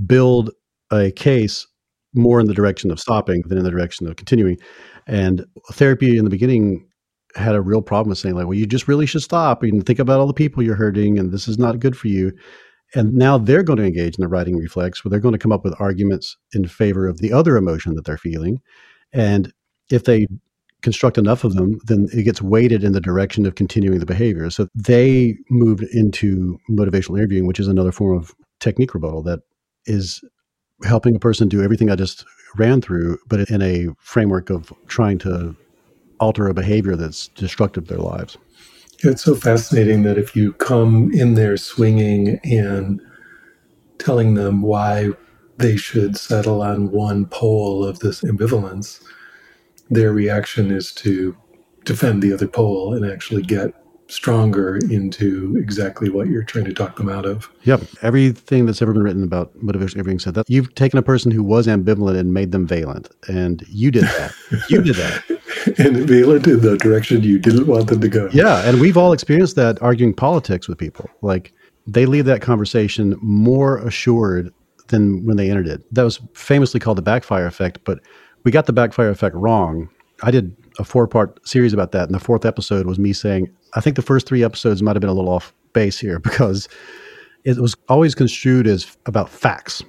build 0.06 0.52
a 0.92 1.12
case 1.12 1.68
more 2.14 2.40
in 2.40 2.48
the 2.48 2.54
direction 2.54 2.92
of 2.92 3.00
stopping 3.00 3.42
than 3.48 3.58
in 3.58 3.64
the 3.64 3.72
direction 3.72 4.08
of 4.08 4.16
continuing. 4.16 4.58
And 5.08 5.46
therapy 5.72 6.18
in 6.18 6.24
the 6.24 6.30
beginning 6.30 6.86
had 7.36 7.56
a 7.56 7.62
real 7.62 7.82
problem 7.82 8.10
with 8.10 8.18
saying 8.18 8.36
like, 8.36 8.46
well, 8.46 8.58
you 8.58 8.66
just 8.66 8.88
really 8.88 9.06
should 9.06 9.22
stop 9.22 9.64
and 9.64 9.86
think 9.86 10.00
about 10.00 10.20
all 10.20 10.28
the 10.28 10.34
people 10.34 10.64
you're 10.64 10.76
hurting, 10.76 11.18
and 11.18 11.32
this 11.32 11.48
is 11.48 11.58
not 11.58 11.80
good 11.80 11.98
for 11.98 12.08
you. 12.08 12.32
And 12.94 13.14
now 13.14 13.38
they're 13.38 13.64
going 13.64 13.78
to 13.78 13.86
engage 13.86 14.18
in 14.18 14.22
the 14.22 14.28
righting 14.28 14.58
reflex, 14.58 15.04
where 15.04 15.10
they're 15.10 15.20
going 15.20 15.34
to 15.34 15.40
come 15.40 15.54
up 15.54 15.64
with 15.64 15.80
arguments 15.80 16.36
in 16.54 16.68
favor 16.68 17.08
of 17.08 17.20
the 17.20 17.32
other 17.32 17.56
emotion 17.56 17.96
that 17.96 18.06
they're 18.06 18.18
feeling. 18.18 18.62
And 19.14 19.54
if 19.90 20.04
they 20.04 20.28
construct 20.82 21.18
enough 21.18 21.44
of 21.44 21.54
them, 21.54 21.80
then 21.86 22.08
it 22.12 22.24
gets 22.24 22.42
weighted 22.42 22.84
in 22.84 22.92
the 22.92 23.00
direction 23.00 23.46
of 23.46 23.56
continuing 23.56 24.00
the 24.00 24.06
behavior. 24.06 24.50
So 24.50 24.68
they 24.76 25.38
moved 25.50 25.84
into 25.94 26.60
motivational 26.70 27.18
interviewing, 27.18 27.48
which 27.48 27.60
is 27.60 27.68
another 27.68 27.92
form 27.92 28.18
of 28.18 28.36
technique 28.60 28.94
rebuttal 28.94 29.22
that 29.24 29.40
is 29.86 30.22
helping 30.84 31.16
a 31.16 31.20
person 31.20 31.48
do 31.48 31.62
everything 31.64 31.92
I 31.92 31.96
just 31.96 32.26
ran 32.58 32.82
through, 32.82 33.20
but 33.28 33.50
in 33.50 33.62
a 33.62 33.88
framework 34.00 34.50
of 34.50 34.74
trying 34.88 35.18
to 35.20 35.56
alter 36.22 36.48
a 36.48 36.54
behavior 36.54 36.96
that's 36.96 37.28
destructive 37.30 37.88
to 37.88 37.96
their 37.96 38.04
lives. 38.04 38.38
It's 39.00 39.24
so 39.24 39.36
fascinating 39.36 40.04
that 40.04 40.18
if 40.18 40.36
you 40.36 40.54
come 40.54 41.12
in 41.12 41.34
there 41.34 41.58
swinging 41.58 42.40
and 42.44 43.02
telling 43.98 44.36
them 44.36 44.62
why 44.62 45.10
they 45.58 45.76
should 45.76 46.16
settle 46.18 46.62
on 46.62 46.92
one 46.92 47.26
pole 47.26 47.84
of 47.84 48.00
this 48.00 48.22
ambivalence, 48.22 49.04
their 49.90 50.14
reaction 50.14 50.72
is 50.72 50.94
to 50.94 51.36
defend 51.84 52.22
the 52.22 52.32
other 52.32 52.48
pole 52.48 52.94
and 52.94 53.12
actually 53.12 53.42
get 53.42 53.74
stronger 54.08 54.78
into 54.90 55.56
exactly 55.56 56.10
what 56.10 56.28
you're 56.28 56.44
trying 56.44 56.66
to 56.66 56.74
talk 56.74 56.98
them 56.98 57.10
out 57.10 57.26
of. 57.26 57.50
Yep. 57.64 57.82
Everything 58.02 58.66
that's 58.66 58.82
ever 58.82 58.94
been 58.94 59.04
written 59.04 59.24
about 59.24 59.52
motivation, 59.64 60.00
everything 60.00 60.20
said 60.20 60.34
that 60.34 60.50
you've 60.50 60.76
taken 60.76 61.00
a 61.00 61.02
person 61.02 61.32
who 61.32 61.42
was 61.42 61.66
ambivalent 61.66 62.20
and 62.20 62.34
made 62.34 62.52
them 62.52 62.68
valent. 62.68 63.10
And 63.30 63.64
you 63.70 63.90
did 63.90 64.04
that. 64.04 64.34
you 64.70 64.82
did 64.82 64.96
that. 64.96 65.24
and 65.78 65.98
valent 66.08 66.48
in 66.48 66.62
the 66.62 66.78
direction 66.78 67.24
you 67.24 67.40
didn't 67.40 67.68
want 67.68 67.88
them 67.88 68.02
to 68.02 68.10
go. 68.10 68.30
Yeah. 68.34 68.68
And 68.68 68.80
we've 68.80 68.98
all 68.98 69.14
experienced 69.14 69.56
that 69.56 69.82
arguing 69.82 70.14
politics 70.14 70.68
with 70.68 70.78
people. 70.78 71.10
Like 71.22 71.54
they 71.88 72.06
leave 72.06 72.26
that 72.26 72.42
conversation 72.42 73.18
more 73.22 73.78
assured 73.80 74.54
than 74.88 75.26
when 75.26 75.38
they 75.38 75.50
entered 75.50 75.68
it. 75.68 75.84
That 75.94 76.04
was 76.04 76.20
famously 76.34 76.80
called 76.80 76.98
the 76.98 77.02
backfire 77.02 77.46
effect, 77.46 77.80
but 77.84 78.00
we 78.44 78.52
got 78.52 78.66
the 78.66 78.74
backfire 78.74 79.10
effect 79.10 79.36
wrong. 79.36 79.90
I 80.24 80.32
did 80.32 80.56
a 80.80 80.84
four 80.84 81.08
part 81.08 81.46
series 81.48 81.74
about 81.74 81.92
that. 81.94 82.06
And 82.06 82.16
the 82.16 82.20
fourth 82.20 82.46
episode 82.46 82.86
was 82.86 83.00
me 83.00 83.14
saying, 83.14 83.50
I 83.74 83.82
think 83.82 83.96
the 83.96 84.02
first 84.02 84.28
three 84.28 84.44
episodes 84.44 84.82
might 84.82 84.96
have 84.96 85.02
been 85.02 85.10
a 85.10 85.14
little 85.14 85.32
off 85.32 85.54
base 85.74 86.00
here 86.00 86.20
because 86.28 86.68
it 87.44 87.58
was 87.58 87.76
always 87.90 88.14
construed 88.16 88.68
as 88.68 88.98
about 89.06 89.30
facts, 89.30 89.84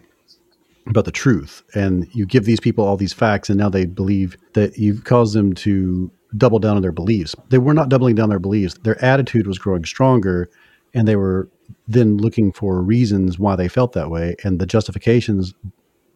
about 0.86 1.04
the 1.04 1.12
truth. 1.12 1.62
And 1.74 2.08
you 2.12 2.26
give 2.26 2.44
these 2.44 2.60
people 2.60 2.84
all 2.84 2.96
these 2.96 3.12
facts, 3.12 3.48
and 3.48 3.58
now 3.58 3.68
they 3.68 3.86
believe 3.86 4.36
that 4.54 4.78
you've 4.78 5.04
caused 5.04 5.34
them 5.34 5.52
to 5.54 6.10
double 6.36 6.58
down 6.58 6.76
on 6.76 6.82
their 6.82 6.92
beliefs. 6.92 7.34
They 7.50 7.58
were 7.58 7.74
not 7.74 7.88
doubling 7.88 8.14
down 8.14 8.30
their 8.30 8.38
beliefs, 8.38 8.74
their 8.82 9.02
attitude 9.04 9.46
was 9.46 9.58
growing 9.58 9.84
stronger, 9.84 10.50
and 10.94 11.06
they 11.06 11.16
were 11.16 11.48
then 11.88 12.18
looking 12.18 12.52
for 12.52 12.82
reasons 12.82 13.38
why 13.38 13.56
they 13.56 13.68
felt 13.68 13.92
that 13.92 14.10
way. 14.10 14.36
And 14.44 14.58
the 14.58 14.66
justifications 14.66 15.54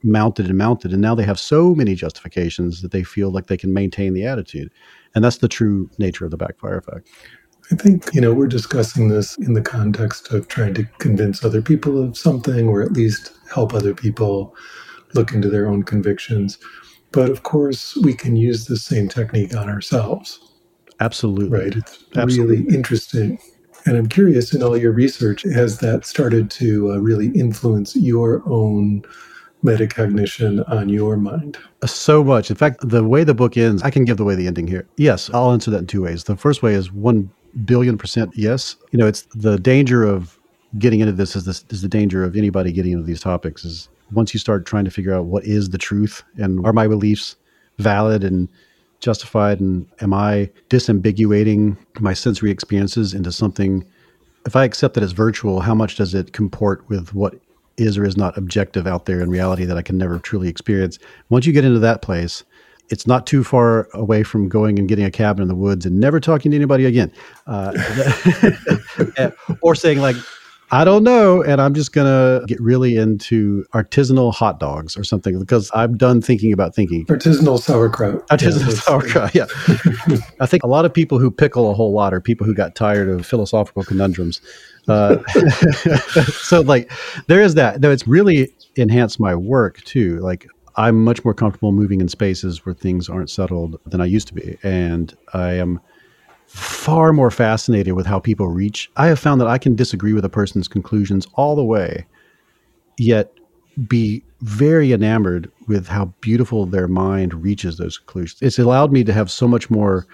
mounted 0.02 0.46
and 0.46 0.58
mounted. 0.58 0.92
And 0.92 1.02
now 1.02 1.14
they 1.14 1.24
have 1.24 1.38
so 1.38 1.74
many 1.74 1.94
justifications 1.94 2.82
that 2.82 2.92
they 2.92 3.02
feel 3.02 3.30
like 3.30 3.46
they 3.46 3.56
can 3.56 3.72
maintain 3.72 4.14
the 4.14 4.24
attitude. 4.24 4.70
And 5.14 5.24
that's 5.24 5.38
the 5.38 5.48
true 5.48 5.90
nature 5.98 6.24
of 6.24 6.30
the 6.30 6.36
backfire 6.36 6.78
effect. 6.78 7.08
I 7.72 7.74
think, 7.74 8.14
you 8.14 8.20
know, 8.20 8.32
we're 8.32 8.46
discussing 8.46 9.08
this 9.08 9.36
in 9.38 9.54
the 9.54 9.62
context 9.62 10.32
of 10.32 10.46
trying 10.46 10.74
to 10.74 10.84
convince 10.98 11.44
other 11.44 11.60
people 11.60 12.02
of 12.02 12.16
something 12.16 12.68
or 12.68 12.82
at 12.82 12.92
least 12.92 13.32
help 13.52 13.74
other 13.74 13.94
people 13.94 14.54
look 15.14 15.32
into 15.32 15.48
their 15.48 15.66
own 15.66 15.82
convictions. 15.82 16.58
But 17.10 17.30
of 17.30 17.42
course, 17.42 17.96
we 17.96 18.14
can 18.14 18.36
use 18.36 18.66
the 18.66 18.76
same 18.76 19.08
technique 19.08 19.54
on 19.54 19.68
ourselves. 19.68 20.38
Absolutely. 21.00 21.58
Right. 21.58 21.76
It's 21.76 22.04
Absolutely. 22.14 22.62
really 22.62 22.74
interesting. 22.74 23.38
And 23.84 23.96
I'm 23.96 24.08
curious 24.08 24.54
in 24.54 24.62
all 24.62 24.76
your 24.76 24.92
research, 24.92 25.42
has 25.42 25.78
that 25.78 26.04
started 26.04 26.50
to 26.52 26.92
uh, 26.92 26.96
really 26.98 27.28
influence 27.28 27.94
your 27.96 28.42
own 28.46 29.02
metacognition 29.64 30.68
on 30.70 30.88
your 30.88 31.16
mind? 31.16 31.58
So 31.84 32.22
much. 32.22 32.50
In 32.50 32.56
fact, 32.56 32.88
the 32.88 33.04
way 33.04 33.24
the 33.24 33.34
book 33.34 33.56
ends, 33.56 33.82
I 33.82 33.90
can 33.90 34.04
give 34.04 34.16
the 34.16 34.24
way 34.24 34.34
the 34.34 34.46
ending 34.46 34.66
here. 34.66 34.86
Yes, 34.96 35.30
I'll 35.32 35.52
answer 35.52 35.70
that 35.72 35.78
in 35.78 35.86
two 35.86 36.02
ways. 36.02 36.24
The 36.24 36.36
first 36.36 36.62
way 36.62 36.74
is 36.74 36.92
one 36.92 37.30
billion 37.64 37.96
percent 37.98 38.32
yes. 38.34 38.76
You 38.90 38.98
know, 38.98 39.06
it's 39.06 39.22
the 39.34 39.58
danger 39.58 40.04
of 40.04 40.38
getting 40.78 41.00
into 41.00 41.12
this 41.12 41.36
is 41.36 41.44
this 41.44 41.64
is 41.70 41.82
the 41.82 41.88
danger 41.88 42.24
of 42.24 42.36
anybody 42.36 42.72
getting 42.72 42.92
into 42.92 43.04
these 43.04 43.20
topics 43.20 43.64
is 43.64 43.88
once 44.12 44.34
you 44.34 44.40
start 44.40 44.66
trying 44.66 44.84
to 44.84 44.90
figure 44.90 45.14
out 45.14 45.26
what 45.26 45.44
is 45.44 45.70
the 45.70 45.78
truth 45.78 46.22
and 46.36 46.64
are 46.66 46.72
my 46.72 46.86
beliefs 46.86 47.36
valid 47.78 48.22
and 48.22 48.48
justified 49.00 49.60
and 49.60 49.86
am 50.00 50.12
I 50.12 50.50
disambiguating 50.70 51.76
my 52.00 52.12
sensory 52.12 52.50
experiences 52.50 53.14
into 53.14 53.32
something 53.32 53.84
if 54.46 54.54
I 54.54 54.64
accept 54.64 54.94
that 54.94 55.02
it's 55.02 55.12
virtual, 55.12 55.60
how 55.60 55.74
much 55.74 55.96
does 55.96 56.14
it 56.14 56.32
comport 56.32 56.88
with 56.88 57.12
what 57.12 57.34
is 57.76 57.98
or 57.98 58.04
is 58.04 58.16
not 58.16 58.38
objective 58.38 58.86
out 58.86 59.04
there 59.04 59.20
in 59.20 59.28
reality 59.28 59.64
that 59.64 59.76
I 59.76 59.82
can 59.82 59.98
never 59.98 60.18
truly 60.20 60.48
experience? 60.48 60.98
Once 61.28 61.46
you 61.46 61.52
get 61.52 61.64
into 61.64 61.80
that 61.80 62.00
place, 62.00 62.44
it's 62.88 63.06
not 63.06 63.26
too 63.26 63.42
far 63.42 63.88
away 63.94 64.22
from 64.22 64.48
going 64.48 64.78
and 64.78 64.88
getting 64.88 65.04
a 65.04 65.10
cabin 65.10 65.42
in 65.42 65.48
the 65.48 65.54
woods 65.54 65.86
and 65.86 65.98
never 65.98 66.20
talking 66.20 66.50
to 66.50 66.56
anybody 66.56 66.84
again, 66.84 67.12
uh, 67.46 67.72
or 69.62 69.74
saying 69.74 70.00
like, 70.00 70.16
I 70.72 70.84
don't 70.84 71.04
know, 71.04 71.42
and 71.42 71.60
I'm 71.60 71.74
just 71.74 71.92
gonna 71.92 72.42
get 72.48 72.60
really 72.60 72.96
into 72.96 73.64
artisanal 73.72 74.34
hot 74.34 74.58
dogs 74.58 74.96
or 74.96 75.04
something 75.04 75.38
because 75.38 75.70
I'm 75.74 75.96
done 75.96 76.20
thinking 76.20 76.52
about 76.52 76.74
thinking. 76.74 77.06
Artisanal 77.06 77.60
sauerkraut. 77.60 78.26
Artisanal 78.28 78.70
yeah, 78.70 78.74
sauerkraut. 78.74 79.34
Yeah, 79.34 79.46
I 80.40 80.46
think 80.46 80.64
a 80.64 80.66
lot 80.66 80.84
of 80.84 80.92
people 80.92 81.20
who 81.20 81.30
pickle 81.30 81.70
a 81.70 81.74
whole 81.74 81.92
lot 81.92 82.12
are 82.12 82.20
people 82.20 82.46
who 82.46 82.54
got 82.54 82.74
tired 82.74 83.08
of 83.08 83.24
philosophical 83.24 83.84
conundrums. 83.84 84.40
Uh, 84.88 85.22
so 86.32 86.62
like, 86.62 86.90
there 87.28 87.40
is 87.40 87.54
that. 87.54 87.80
Though 87.80 87.92
it's 87.92 88.08
really 88.08 88.52
enhanced 88.74 89.20
my 89.20 89.36
work 89.36 89.82
too. 89.82 90.18
Like 90.18 90.48
I'm 90.76 91.02
much 91.02 91.24
more 91.24 91.34
comfortable 91.34 91.72
moving 91.72 92.00
in 92.00 92.08
spaces 92.08 92.64
where 92.64 92.74
things 92.74 93.08
aren't 93.08 93.30
settled 93.30 93.80
than 93.86 94.00
I 94.00 94.04
used 94.04 94.28
to 94.28 94.34
be. 94.34 94.58
And 94.62 95.16
I 95.32 95.52
am 95.54 95.80
far 96.46 97.12
more 97.12 97.30
fascinated 97.30 97.94
with 97.94 98.06
how 98.06 98.20
people 98.20 98.48
reach. 98.48 98.90
I 98.96 99.06
have 99.06 99.18
found 99.18 99.40
that 99.40 99.48
I 99.48 99.58
can 99.58 99.74
disagree 99.74 100.12
with 100.12 100.24
a 100.24 100.28
person's 100.28 100.68
conclusions 100.68 101.26
all 101.34 101.56
the 101.56 101.64
way, 101.64 102.06
yet 102.98 103.32
be 103.88 104.22
very 104.40 104.92
enamored 104.92 105.50
with 105.66 105.88
how 105.88 106.06
beautiful 106.20 106.66
their 106.66 106.88
mind 106.88 107.34
reaches 107.34 107.78
those 107.78 107.98
conclusions. 107.98 108.40
It's 108.42 108.58
allowed 108.58 108.92
me 108.92 109.04
to 109.04 109.12
have 109.12 109.30
so 109.30 109.48
much 109.48 109.70
more 109.70 110.06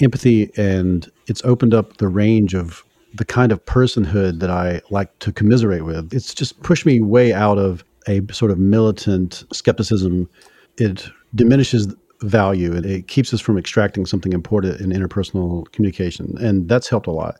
empathy 0.00 0.50
and 0.56 1.10
it's 1.26 1.42
opened 1.44 1.74
up 1.74 1.96
the 1.96 2.08
range 2.08 2.54
of 2.54 2.84
the 3.14 3.24
kind 3.24 3.50
of 3.50 3.64
personhood 3.64 4.40
that 4.40 4.50
I 4.50 4.82
like 4.90 5.18
to 5.20 5.32
commiserate 5.32 5.84
with. 5.84 6.12
It's 6.12 6.34
just 6.34 6.62
pushed 6.62 6.84
me 6.84 7.00
way 7.00 7.32
out 7.32 7.58
of 7.58 7.82
a 8.06 8.20
sort 8.32 8.50
of 8.50 8.58
militant 8.58 9.44
skepticism, 9.52 10.28
it 10.78 11.08
diminishes 11.34 11.94
value 12.22 12.74
and 12.74 12.86
it 12.86 13.08
keeps 13.08 13.32
us 13.34 13.40
from 13.40 13.58
extracting 13.58 14.06
something 14.06 14.32
important 14.32 14.80
in 14.80 14.90
interpersonal 14.90 15.70
communication. 15.72 16.34
And 16.38 16.68
that's 16.68 16.88
helped 16.88 17.06
a 17.06 17.12
lot. 17.12 17.36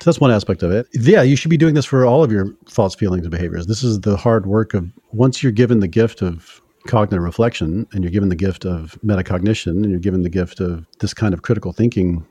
So 0.00 0.10
that's 0.10 0.20
one 0.20 0.30
aspect 0.30 0.62
of 0.62 0.70
it. 0.70 0.86
Yeah, 0.92 1.22
you 1.22 1.36
should 1.36 1.50
be 1.50 1.56
doing 1.56 1.74
this 1.74 1.84
for 1.84 2.04
all 2.04 2.24
of 2.24 2.32
your 2.32 2.46
thoughts, 2.68 2.94
feelings, 2.94 3.22
and 3.22 3.30
behaviors. 3.30 3.66
This 3.66 3.82
is 3.82 4.00
the 4.00 4.16
hard 4.16 4.46
work 4.46 4.74
of 4.74 4.90
once 5.12 5.42
you're 5.42 5.52
given 5.52 5.80
the 5.80 5.88
gift 5.88 6.22
of 6.22 6.60
cognitive 6.86 7.22
reflection 7.22 7.86
and 7.92 8.02
you're 8.02 8.10
given 8.10 8.28
the 8.28 8.36
gift 8.36 8.64
of 8.64 8.98
metacognition 9.04 9.82
and 9.82 9.90
you're 9.90 10.00
given 10.00 10.22
the 10.22 10.30
gift 10.30 10.60
of 10.60 10.86
this 10.98 11.14
kind 11.14 11.34
of 11.34 11.42
critical 11.42 11.72
thinking. 11.72 12.26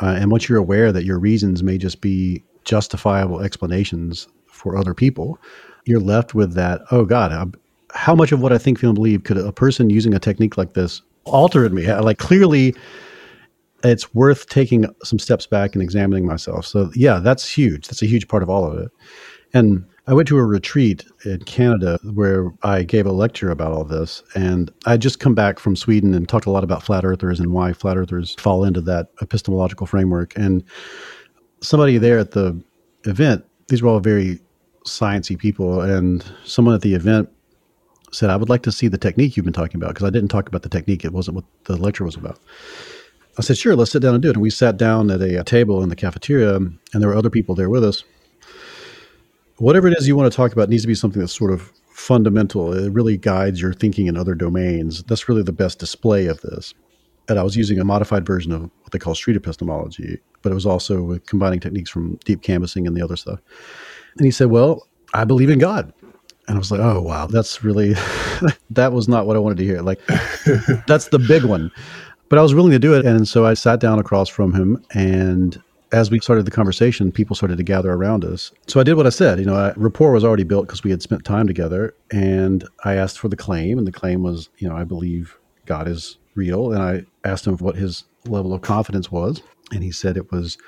Uh, 0.00 0.16
and 0.18 0.30
once 0.30 0.48
you're 0.48 0.58
aware 0.58 0.92
that 0.92 1.04
your 1.04 1.18
reasons 1.18 1.62
may 1.62 1.78
just 1.78 2.00
be 2.00 2.42
justifiable 2.64 3.40
explanations 3.40 4.28
for 4.46 4.76
other 4.76 4.92
people, 4.92 5.38
you're 5.84 6.00
left 6.00 6.34
with 6.34 6.54
that, 6.54 6.82
oh 6.90 7.04
God, 7.04 7.32
I'm, 7.32 7.54
how 7.92 8.14
much 8.14 8.32
of 8.32 8.40
what 8.40 8.52
I 8.52 8.58
think, 8.58 8.78
feel, 8.78 8.90
and 8.90 8.96
believe 8.96 9.24
could 9.24 9.36
a 9.36 9.52
person 9.52 9.90
using 9.90 10.14
a 10.14 10.18
technique 10.18 10.56
like 10.56 10.74
this 10.74 11.02
alter 11.24 11.64
in 11.64 11.74
me? 11.74 11.92
Like, 11.92 12.18
clearly, 12.18 12.74
it's 13.84 14.14
worth 14.14 14.48
taking 14.48 14.86
some 15.04 15.18
steps 15.18 15.46
back 15.46 15.74
and 15.74 15.82
examining 15.82 16.26
myself. 16.26 16.66
So, 16.66 16.90
yeah, 16.94 17.20
that's 17.20 17.48
huge. 17.48 17.86
That's 17.86 18.02
a 18.02 18.06
huge 18.06 18.28
part 18.28 18.42
of 18.42 18.50
all 18.50 18.64
of 18.64 18.78
it. 18.78 18.90
And 19.52 19.84
I 20.06 20.14
went 20.14 20.26
to 20.28 20.38
a 20.38 20.44
retreat 20.44 21.04
in 21.24 21.38
Canada 21.44 21.98
where 22.12 22.52
I 22.62 22.82
gave 22.82 23.06
a 23.06 23.12
lecture 23.12 23.50
about 23.50 23.72
all 23.72 23.84
this. 23.84 24.22
And 24.34 24.72
I 24.84 24.96
just 24.96 25.20
come 25.20 25.34
back 25.34 25.58
from 25.58 25.76
Sweden 25.76 26.12
and 26.12 26.28
talked 26.28 26.46
a 26.46 26.50
lot 26.50 26.64
about 26.64 26.82
flat 26.82 27.04
earthers 27.04 27.38
and 27.38 27.52
why 27.52 27.72
flat 27.72 27.96
earthers 27.96 28.34
fall 28.34 28.64
into 28.64 28.80
that 28.82 29.10
epistemological 29.22 29.86
framework. 29.86 30.36
And 30.36 30.64
somebody 31.60 31.96
there 31.98 32.18
at 32.18 32.32
the 32.32 32.60
event, 33.04 33.44
these 33.68 33.82
were 33.82 33.88
all 33.88 34.00
very 34.00 34.40
sciencey 34.84 35.38
people, 35.38 35.80
and 35.80 36.24
someone 36.44 36.74
at 36.74 36.82
the 36.82 36.94
event 36.94 37.28
said, 38.12 38.30
"I 38.30 38.36
would 38.36 38.48
like 38.48 38.62
to 38.62 38.72
see 38.72 38.88
the 38.88 38.98
technique 38.98 39.36
you've 39.36 39.44
been 39.44 39.52
talking 39.52 39.80
about 39.80 39.94
because 39.94 40.06
I 40.06 40.10
didn't 40.10 40.28
talk 40.28 40.48
about 40.48 40.62
the 40.62 40.68
technique; 40.68 41.04
it 41.04 41.12
wasn't 41.12 41.36
what 41.36 41.44
the 41.64 41.76
lecture 41.76 42.04
was 42.04 42.16
about." 42.16 42.38
I 43.38 43.42
said, 43.42 43.56
"Sure, 43.58 43.74
let's 43.74 43.90
sit 43.90 44.02
down 44.02 44.14
and 44.14 44.22
do 44.22 44.28
it." 44.28 44.36
And 44.36 44.42
we 44.42 44.50
sat 44.50 44.76
down 44.76 45.10
at 45.10 45.20
a, 45.20 45.40
a 45.40 45.44
table 45.44 45.82
in 45.82 45.88
the 45.88 45.96
cafeteria, 45.96 46.56
and 46.56 46.78
there 46.92 47.08
were 47.08 47.16
other 47.16 47.30
people 47.30 47.54
there 47.54 47.70
with 47.70 47.84
us. 47.84 48.04
Whatever 49.58 49.88
it 49.88 49.96
is 49.98 50.08
you 50.08 50.16
want 50.16 50.30
to 50.30 50.36
talk 50.36 50.52
about 50.52 50.68
needs 50.68 50.82
to 50.82 50.88
be 50.88 50.94
something 50.94 51.20
that's 51.20 51.36
sort 51.36 51.52
of 51.52 51.72
fundamental. 51.90 52.72
It 52.72 52.92
really 52.92 53.16
guides 53.16 53.60
your 53.60 53.72
thinking 53.72 54.08
in 54.08 54.16
other 54.16 54.34
domains. 54.34 55.04
That's 55.04 55.28
really 55.28 55.44
the 55.44 55.52
best 55.52 55.78
display 55.78 56.26
of 56.26 56.40
this. 56.40 56.74
And 57.28 57.38
I 57.38 57.42
was 57.42 57.56
using 57.56 57.78
a 57.78 57.84
modified 57.84 58.26
version 58.26 58.52
of 58.52 58.62
what 58.62 58.90
they 58.92 58.98
call 58.98 59.14
street 59.14 59.36
epistemology, 59.36 60.18
but 60.42 60.50
it 60.50 60.54
was 60.54 60.66
also 60.66 61.18
combining 61.26 61.60
techniques 61.60 61.88
from 61.88 62.16
deep 62.24 62.42
canvassing 62.42 62.86
and 62.86 62.96
the 62.96 63.02
other 63.02 63.16
stuff. 63.16 63.40
And 64.16 64.24
he 64.24 64.30
said, 64.30 64.48
Well, 64.48 64.86
I 65.12 65.24
believe 65.24 65.50
in 65.50 65.58
God. 65.58 65.92
And 66.46 66.56
I 66.56 66.58
was 66.58 66.70
like, 66.70 66.80
Oh, 66.80 67.00
wow, 67.00 67.26
that's 67.26 67.64
really, 67.64 67.94
that 68.70 68.92
was 68.92 69.08
not 69.08 69.26
what 69.26 69.36
I 69.36 69.38
wanted 69.38 69.58
to 69.58 69.64
hear. 69.64 69.80
Like, 69.80 70.00
that's 70.86 71.08
the 71.08 71.18
big 71.18 71.44
one. 71.44 71.70
But 72.28 72.38
I 72.38 72.42
was 72.42 72.54
willing 72.54 72.72
to 72.72 72.78
do 72.78 72.94
it. 72.94 73.04
And 73.04 73.28
so 73.28 73.46
I 73.46 73.54
sat 73.54 73.80
down 73.80 73.98
across 73.98 74.28
from 74.28 74.52
him. 74.52 74.84
And 74.92 75.60
as 75.92 76.10
we 76.10 76.18
started 76.18 76.44
the 76.44 76.50
conversation, 76.50 77.12
people 77.12 77.36
started 77.36 77.58
to 77.58 77.62
gather 77.62 77.92
around 77.92 78.24
us. 78.24 78.50
So 78.66 78.80
I 78.80 78.82
did 78.82 78.94
what 78.94 79.06
I 79.06 79.10
said. 79.10 79.38
You 79.38 79.46
know, 79.46 79.54
I, 79.54 79.72
rapport 79.76 80.12
was 80.12 80.24
already 80.24 80.44
built 80.44 80.66
because 80.66 80.82
we 80.82 80.90
had 80.90 81.02
spent 81.02 81.24
time 81.24 81.46
together. 81.46 81.94
And 82.10 82.66
I 82.84 82.94
asked 82.94 83.18
for 83.18 83.28
the 83.28 83.36
claim. 83.36 83.78
And 83.78 83.86
the 83.86 83.92
claim 83.92 84.22
was, 84.22 84.48
you 84.58 84.68
know, 84.68 84.76
I 84.76 84.84
believe 84.84 85.38
God 85.66 85.86
is 85.86 86.18
real. 86.34 86.72
And 86.72 86.82
I 86.82 87.04
asked 87.24 87.46
him 87.46 87.56
what 87.58 87.76
his 87.76 88.04
level 88.26 88.52
of 88.52 88.62
confidence 88.62 89.12
was. 89.12 89.42
And 89.72 89.82
he 89.82 89.92
said 89.92 90.16
it 90.16 90.32
was 90.32 90.58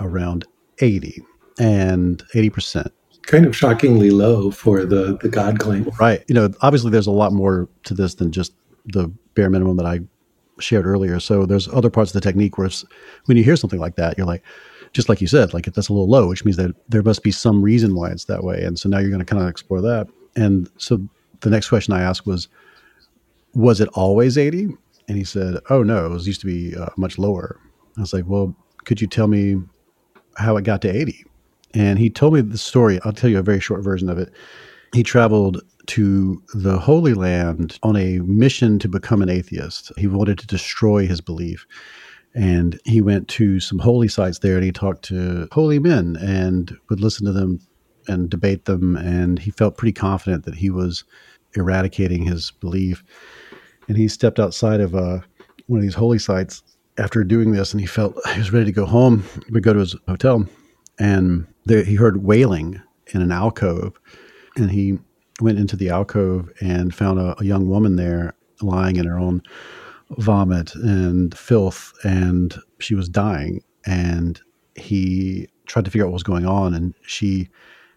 around 0.00 0.44
80 0.80 1.22
and 1.60 2.24
80%. 2.34 2.90
Kind 3.22 3.46
of 3.46 3.54
shockingly 3.54 4.10
low 4.10 4.50
for 4.50 4.84
the, 4.84 5.18
the 5.20 5.28
God 5.28 5.60
claim. 5.60 5.88
Right. 6.00 6.24
You 6.26 6.34
know, 6.34 6.50
obviously 6.62 6.90
there's 6.90 7.06
a 7.06 7.12
lot 7.12 7.32
more 7.32 7.68
to 7.84 7.94
this 7.94 8.14
than 8.14 8.32
just 8.32 8.54
the 8.86 9.12
bare 9.34 9.50
minimum 9.50 9.76
that 9.76 9.86
I 9.86 10.00
shared 10.58 10.86
earlier. 10.86 11.20
So 11.20 11.46
there's 11.46 11.68
other 11.68 11.90
parts 11.90 12.10
of 12.10 12.14
the 12.14 12.26
technique 12.26 12.58
where 12.58 12.70
when 13.26 13.36
you 13.36 13.44
hear 13.44 13.56
something 13.56 13.78
like 13.78 13.96
that, 13.96 14.16
you're 14.16 14.26
like, 14.26 14.42
just 14.92 15.08
like 15.08 15.20
you 15.20 15.26
said, 15.26 15.54
like 15.54 15.66
that's 15.66 15.88
a 15.88 15.92
little 15.92 16.08
low, 16.08 16.28
which 16.28 16.44
means 16.44 16.56
that 16.56 16.74
there 16.88 17.02
must 17.02 17.22
be 17.22 17.30
some 17.30 17.62
reason 17.62 17.94
why 17.94 18.10
it's 18.10 18.24
that 18.24 18.42
way. 18.42 18.62
And 18.62 18.78
so 18.78 18.88
now 18.88 18.98
you're 18.98 19.10
going 19.10 19.24
to 19.24 19.26
kind 19.26 19.42
of 19.42 19.48
explore 19.48 19.80
that. 19.82 20.08
And 20.34 20.68
so 20.78 20.98
the 21.40 21.50
next 21.50 21.68
question 21.68 21.92
I 21.92 22.00
asked 22.00 22.26
was, 22.26 22.48
was 23.54 23.80
it 23.80 23.88
always 23.92 24.38
80? 24.38 24.68
And 25.08 25.16
he 25.16 25.24
said, 25.24 25.58
oh 25.68 25.82
no, 25.82 26.06
it 26.06 26.08
was 26.08 26.26
used 26.26 26.40
to 26.40 26.46
be 26.46 26.74
uh, 26.74 26.88
much 26.96 27.18
lower. 27.18 27.60
I 27.96 28.00
was 28.00 28.12
like, 28.12 28.24
well, 28.26 28.56
could 28.84 29.00
you 29.00 29.06
tell 29.06 29.26
me 29.26 29.56
how 30.36 30.56
it 30.56 30.64
got 30.64 30.82
to 30.82 30.88
80? 30.88 31.24
And 31.74 31.98
he 31.98 32.10
told 32.10 32.34
me 32.34 32.40
the 32.40 32.58
story. 32.58 32.98
I'll 33.04 33.12
tell 33.12 33.30
you 33.30 33.38
a 33.38 33.42
very 33.42 33.60
short 33.60 33.82
version 33.82 34.08
of 34.08 34.18
it. 34.18 34.32
He 34.92 35.02
traveled 35.02 35.62
to 35.86 36.42
the 36.54 36.78
Holy 36.78 37.14
Land 37.14 37.78
on 37.82 37.96
a 37.96 38.18
mission 38.20 38.78
to 38.80 38.88
become 38.88 39.22
an 39.22 39.28
atheist. 39.28 39.92
He 39.96 40.06
wanted 40.06 40.38
to 40.38 40.46
destroy 40.46 41.06
his 41.06 41.20
belief. 41.20 41.66
And 42.34 42.78
he 42.84 43.00
went 43.00 43.28
to 43.28 43.58
some 43.60 43.78
holy 43.78 44.08
sites 44.08 44.38
there 44.38 44.54
and 44.56 44.64
he 44.64 44.72
talked 44.72 45.02
to 45.06 45.48
holy 45.52 45.78
men 45.78 46.16
and 46.20 46.76
would 46.88 47.00
listen 47.00 47.26
to 47.26 47.32
them 47.32 47.60
and 48.08 48.30
debate 48.30 48.64
them. 48.66 48.96
And 48.96 49.38
he 49.38 49.50
felt 49.50 49.76
pretty 49.76 49.92
confident 49.92 50.44
that 50.44 50.54
he 50.54 50.70
was 50.70 51.04
eradicating 51.56 52.22
his 52.22 52.50
belief. 52.52 53.02
And 53.88 53.96
he 53.96 54.06
stepped 54.06 54.38
outside 54.38 54.80
of 54.80 54.94
uh, 54.94 55.20
one 55.66 55.78
of 55.78 55.82
these 55.82 55.94
holy 55.94 56.18
sites 56.18 56.62
after 56.98 57.24
doing 57.24 57.52
this 57.52 57.72
and 57.72 57.80
he 57.80 57.86
felt 57.86 58.14
he 58.32 58.38
was 58.38 58.52
ready 58.52 58.66
to 58.66 58.72
go 58.72 58.86
home. 58.86 59.24
He 59.46 59.52
would 59.52 59.62
go 59.62 59.72
to 59.72 59.80
his 59.80 59.96
hotel 60.06 60.46
and 61.00 61.46
there, 61.70 61.84
he 61.84 61.94
heard 61.94 62.24
wailing 62.24 62.80
in 63.14 63.22
an 63.22 63.32
alcove. 63.32 63.98
And 64.56 64.70
he 64.70 64.98
went 65.40 65.58
into 65.58 65.76
the 65.76 65.90
alcove 65.90 66.50
and 66.60 66.94
found 66.94 67.18
a, 67.18 67.40
a 67.40 67.44
young 67.44 67.68
woman 67.68 67.96
there 67.96 68.34
lying 68.60 68.96
in 68.96 69.06
her 69.06 69.18
own 69.18 69.42
vomit 70.18 70.74
and 70.74 71.36
filth, 71.36 71.92
and 72.04 72.56
she 72.80 72.94
was 72.94 73.08
dying. 73.08 73.62
And 73.86 74.40
he 74.74 75.48
tried 75.66 75.84
to 75.84 75.90
figure 75.90 76.04
out 76.04 76.08
what 76.08 76.14
was 76.14 76.22
going 76.22 76.46
on, 76.46 76.74
and 76.74 76.94
she 77.06 77.48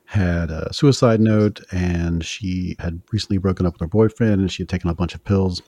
had 0.06 0.52
a 0.52 0.72
suicide 0.72 1.20
note, 1.20 1.60
and 1.72 2.24
she 2.24 2.76
had 2.80 3.02
recently 3.12 3.40
broken 3.40 3.66
up 3.66 3.74
with 3.74 3.82
her 3.82 3.88
boyfriend, 3.88 4.42
and 4.42 4.52
she 4.52 4.62
had 4.62 4.70
taken 4.70 4.90
a 4.90 4.96
bunch 4.96 5.16
of 5.16 5.24
pills. 5.24 5.62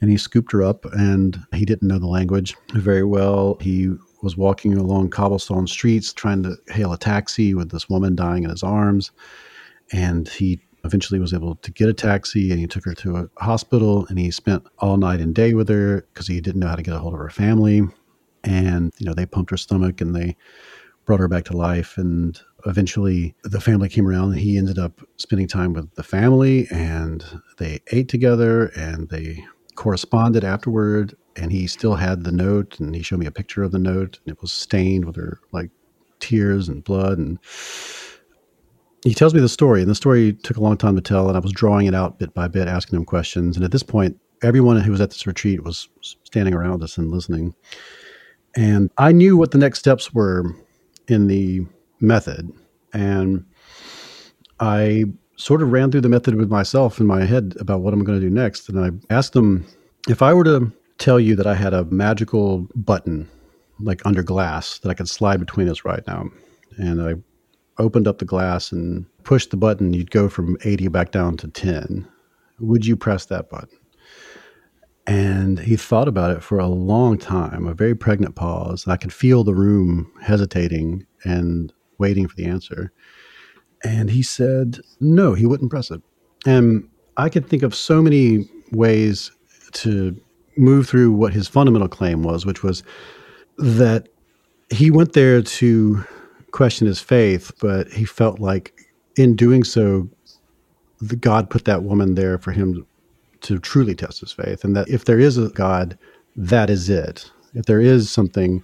And 0.00 0.10
he 0.10 0.16
scooped 0.16 0.52
her 0.52 0.62
up, 0.62 0.84
and 0.86 1.38
he 1.54 1.64
didn't 1.64 1.88
know 1.88 1.98
the 1.98 2.06
language 2.06 2.56
very 2.74 3.04
well. 3.04 3.56
He 3.60 3.94
was 4.22 4.36
walking 4.36 4.76
along 4.76 5.10
cobblestone 5.10 5.66
streets 5.66 6.12
trying 6.12 6.42
to 6.42 6.56
hail 6.68 6.92
a 6.92 6.98
taxi 6.98 7.54
with 7.54 7.70
this 7.70 7.88
woman 7.88 8.16
dying 8.16 8.44
in 8.44 8.50
his 8.50 8.62
arms. 8.62 9.10
And 9.92 10.28
he 10.28 10.60
eventually 10.84 11.20
was 11.20 11.34
able 11.34 11.56
to 11.56 11.70
get 11.70 11.88
a 11.88 11.94
taxi 11.94 12.50
and 12.50 12.60
he 12.60 12.66
took 12.66 12.84
her 12.84 12.94
to 12.94 13.16
a 13.16 13.44
hospital 13.44 14.06
and 14.08 14.18
he 14.18 14.30
spent 14.30 14.66
all 14.78 14.96
night 14.96 15.20
and 15.20 15.34
day 15.34 15.54
with 15.54 15.68
her 15.68 16.06
because 16.12 16.26
he 16.26 16.40
didn't 16.40 16.60
know 16.60 16.68
how 16.68 16.76
to 16.76 16.82
get 16.82 16.94
a 16.94 16.98
hold 16.98 17.14
of 17.14 17.20
her 17.20 17.30
family. 17.30 17.82
And 18.44 18.92
you 18.98 19.06
know 19.06 19.14
they 19.14 19.26
pumped 19.26 19.50
her 19.50 19.56
stomach 19.56 20.00
and 20.00 20.14
they 20.14 20.36
brought 21.04 21.20
her 21.20 21.28
back 21.28 21.44
to 21.46 21.56
life. 21.56 21.96
And 21.96 22.40
eventually 22.66 23.34
the 23.44 23.60
family 23.60 23.88
came 23.88 24.06
around 24.06 24.32
and 24.32 24.40
he 24.40 24.58
ended 24.58 24.78
up 24.78 25.00
spending 25.16 25.48
time 25.48 25.72
with 25.72 25.92
the 25.94 26.02
family 26.02 26.68
and 26.70 27.24
they 27.58 27.80
ate 27.92 28.08
together 28.08 28.66
and 28.76 29.08
they 29.08 29.44
corresponded 29.74 30.44
afterward 30.44 31.16
and 31.38 31.52
he 31.52 31.66
still 31.66 31.94
had 31.94 32.24
the 32.24 32.32
note 32.32 32.78
and 32.80 32.94
he 32.94 33.02
showed 33.02 33.20
me 33.20 33.26
a 33.26 33.30
picture 33.30 33.62
of 33.62 33.72
the 33.72 33.78
note 33.78 34.18
and 34.24 34.34
it 34.34 34.40
was 34.42 34.52
stained 34.52 35.04
with 35.04 35.16
her 35.16 35.40
like 35.52 35.70
tears 36.20 36.68
and 36.68 36.84
blood 36.84 37.18
and 37.18 37.38
he 39.04 39.14
tells 39.14 39.32
me 39.32 39.40
the 39.40 39.48
story, 39.48 39.80
and 39.80 39.90
the 39.90 39.94
story 39.94 40.32
took 40.32 40.56
a 40.56 40.60
long 40.60 40.76
time 40.76 40.96
to 40.96 41.00
tell, 41.00 41.28
and 41.28 41.36
I 41.36 41.40
was 41.40 41.52
drawing 41.52 41.86
it 41.86 41.94
out 41.94 42.18
bit 42.18 42.34
by 42.34 42.48
bit, 42.48 42.68
asking 42.68 42.98
him 42.98 43.04
questions. 43.04 43.56
And 43.56 43.64
at 43.64 43.70
this 43.70 43.82
point, 43.82 44.18
everyone 44.42 44.80
who 44.80 44.90
was 44.90 45.00
at 45.00 45.10
this 45.10 45.26
retreat 45.26 45.62
was 45.62 45.88
standing 46.24 46.54
around 46.54 46.82
us 46.82 46.98
and 46.98 47.10
listening. 47.10 47.54
And 48.56 48.90
I 48.98 49.12
knew 49.12 49.36
what 49.36 49.52
the 49.52 49.58
next 49.58 49.78
steps 49.78 50.12
were 50.12 50.44
in 51.06 51.28
the 51.28 51.64
method. 52.00 52.52
And 52.92 53.44
I 54.58 55.04
sort 55.36 55.62
of 55.62 55.70
ran 55.70 55.92
through 55.92 56.00
the 56.00 56.08
method 56.08 56.34
with 56.34 56.50
myself 56.50 56.98
in 56.98 57.06
my 57.06 57.24
head 57.24 57.54
about 57.60 57.80
what 57.80 57.94
I'm 57.94 58.02
going 58.02 58.20
to 58.20 58.26
do 58.26 58.34
next. 58.34 58.68
And 58.68 58.80
I 58.80 59.14
asked 59.14 59.32
them 59.32 59.64
if 60.08 60.22
I 60.22 60.34
were 60.34 60.44
to 60.44 60.72
tell 60.98 61.18
you 61.18 61.36
that 61.36 61.46
I 61.46 61.54
had 61.54 61.74
a 61.74 61.84
magical 61.84 62.68
button, 62.74 63.28
like 63.80 64.04
under 64.04 64.22
glass, 64.22 64.78
that 64.80 64.90
I 64.90 64.94
could 64.94 65.08
slide 65.08 65.40
between 65.40 65.68
us 65.68 65.84
right 65.84 66.06
now. 66.06 66.28
And 66.76 67.00
I 67.00 67.14
opened 67.80 68.08
up 68.08 68.18
the 68.18 68.24
glass 68.24 68.72
and 68.72 69.06
pushed 69.22 69.50
the 69.50 69.56
button, 69.56 69.94
you'd 69.94 70.10
go 70.10 70.28
from 70.28 70.56
80 70.64 70.88
back 70.88 71.12
down 71.12 71.36
to 71.38 71.48
10. 71.48 72.06
Would 72.60 72.86
you 72.86 72.96
press 72.96 73.26
that 73.26 73.48
button? 73.48 73.78
And 75.06 75.58
he 75.58 75.76
thought 75.76 76.08
about 76.08 76.36
it 76.36 76.42
for 76.42 76.58
a 76.58 76.66
long 76.66 77.16
time, 77.16 77.66
a 77.66 77.74
very 77.74 77.94
pregnant 77.94 78.34
pause. 78.34 78.84
And 78.84 78.92
I 78.92 78.96
could 78.96 79.12
feel 79.12 79.42
the 79.42 79.54
room 79.54 80.12
hesitating 80.20 81.06
and 81.24 81.72
waiting 81.98 82.28
for 82.28 82.36
the 82.36 82.44
answer. 82.44 82.92
And 83.84 84.10
he 84.10 84.22
said, 84.22 84.80
no, 85.00 85.34
he 85.34 85.46
wouldn't 85.46 85.70
press 85.70 85.90
it. 85.90 86.02
And 86.44 86.88
I 87.16 87.28
could 87.28 87.48
think 87.48 87.62
of 87.62 87.74
so 87.74 88.02
many 88.02 88.50
ways 88.72 89.30
to 89.72 90.20
move 90.58 90.88
through 90.88 91.12
what 91.12 91.32
his 91.32 91.48
fundamental 91.48 91.88
claim 91.88 92.22
was, 92.22 92.44
which 92.44 92.62
was 92.62 92.82
that 93.58 94.08
he 94.70 94.90
went 94.90 95.12
there 95.12 95.42
to 95.42 96.04
question 96.50 96.86
his 96.86 97.00
faith, 97.00 97.52
but 97.60 97.88
he 97.88 98.04
felt 98.04 98.38
like 98.40 98.72
in 99.16 99.36
doing 99.36 99.64
so, 99.64 100.08
the 101.00 101.16
God 101.16 101.50
put 101.50 101.64
that 101.64 101.82
woman 101.82 102.14
there 102.14 102.38
for 102.38 102.52
him 102.52 102.86
to 103.42 103.58
truly 103.58 103.94
test 103.94 104.20
his 104.20 104.32
faith. 104.32 104.64
And 104.64 104.76
that 104.76 104.88
if 104.88 105.04
there 105.04 105.18
is 105.18 105.38
a 105.38 105.48
God, 105.48 105.96
that 106.36 106.70
is 106.70 106.88
it. 106.90 107.30
If 107.54 107.66
there 107.66 107.80
is 107.80 108.10
something, 108.10 108.62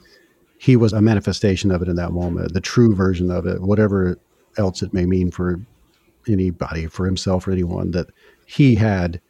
he 0.58 0.76
was 0.76 0.92
a 0.92 1.00
manifestation 1.00 1.70
of 1.70 1.82
it 1.82 1.88
in 1.88 1.96
that 1.96 2.12
moment, 2.12 2.52
the 2.52 2.60
true 2.60 2.94
version 2.94 3.30
of 3.30 3.46
it, 3.46 3.62
whatever 3.62 4.18
else 4.58 4.82
it 4.82 4.92
may 4.92 5.06
mean 5.06 5.30
for 5.30 5.60
anybody, 6.28 6.86
for 6.86 7.06
himself 7.06 7.46
or 7.46 7.52
anyone, 7.52 7.90
that 7.92 8.08
he 8.46 8.74
had 8.74 9.20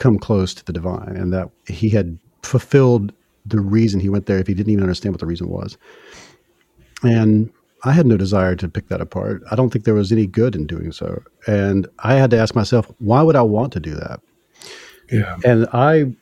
come 0.00 0.18
close 0.18 0.54
to 0.54 0.64
the 0.64 0.72
divine 0.72 1.14
and 1.14 1.32
that 1.32 1.48
he 1.68 1.90
had 1.90 2.18
fulfilled 2.42 3.12
the 3.46 3.60
reason 3.60 4.00
he 4.00 4.08
went 4.08 4.26
there 4.26 4.38
if 4.38 4.46
he 4.46 4.54
didn't 4.54 4.72
even 4.72 4.82
understand 4.82 5.12
what 5.12 5.20
the 5.20 5.26
reason 5.26 5.48
was. 5.48 5.76
And 7.02 7.52
I 7.84 7.92
had 7.92 8.06
no 8.06 8.16
desire 8.16 8.56
to 8.56 8.68
pick 8.68 8.88
that 8.88 9.00
apart. 9.00 9.42
I 9.50 9.56
don't 9.56 9.70
think 9.70 9.84
there 9.84 9.94
was 9.94 10.10
any 10.10 10.26
good 10.26 10.56
in 10.56 10.66
doing 10.66 10.90
so. 10.90 11.22
And 11.46 11.86
I 12.00 12.14
had 12.14 12.30
to 12.30 12.38
ask 12.38 12.54
myself, 12.54 12.90
why 12.98 13.22
would 13.22 13.36
I 13.36 13.42
want 13.42 13.72
to 13.74 13.80
do 13.80 13.94
that? 13.94 14.20
Yeah. 15.10 15.36
And 15.44 15.66
I 15.72 16.14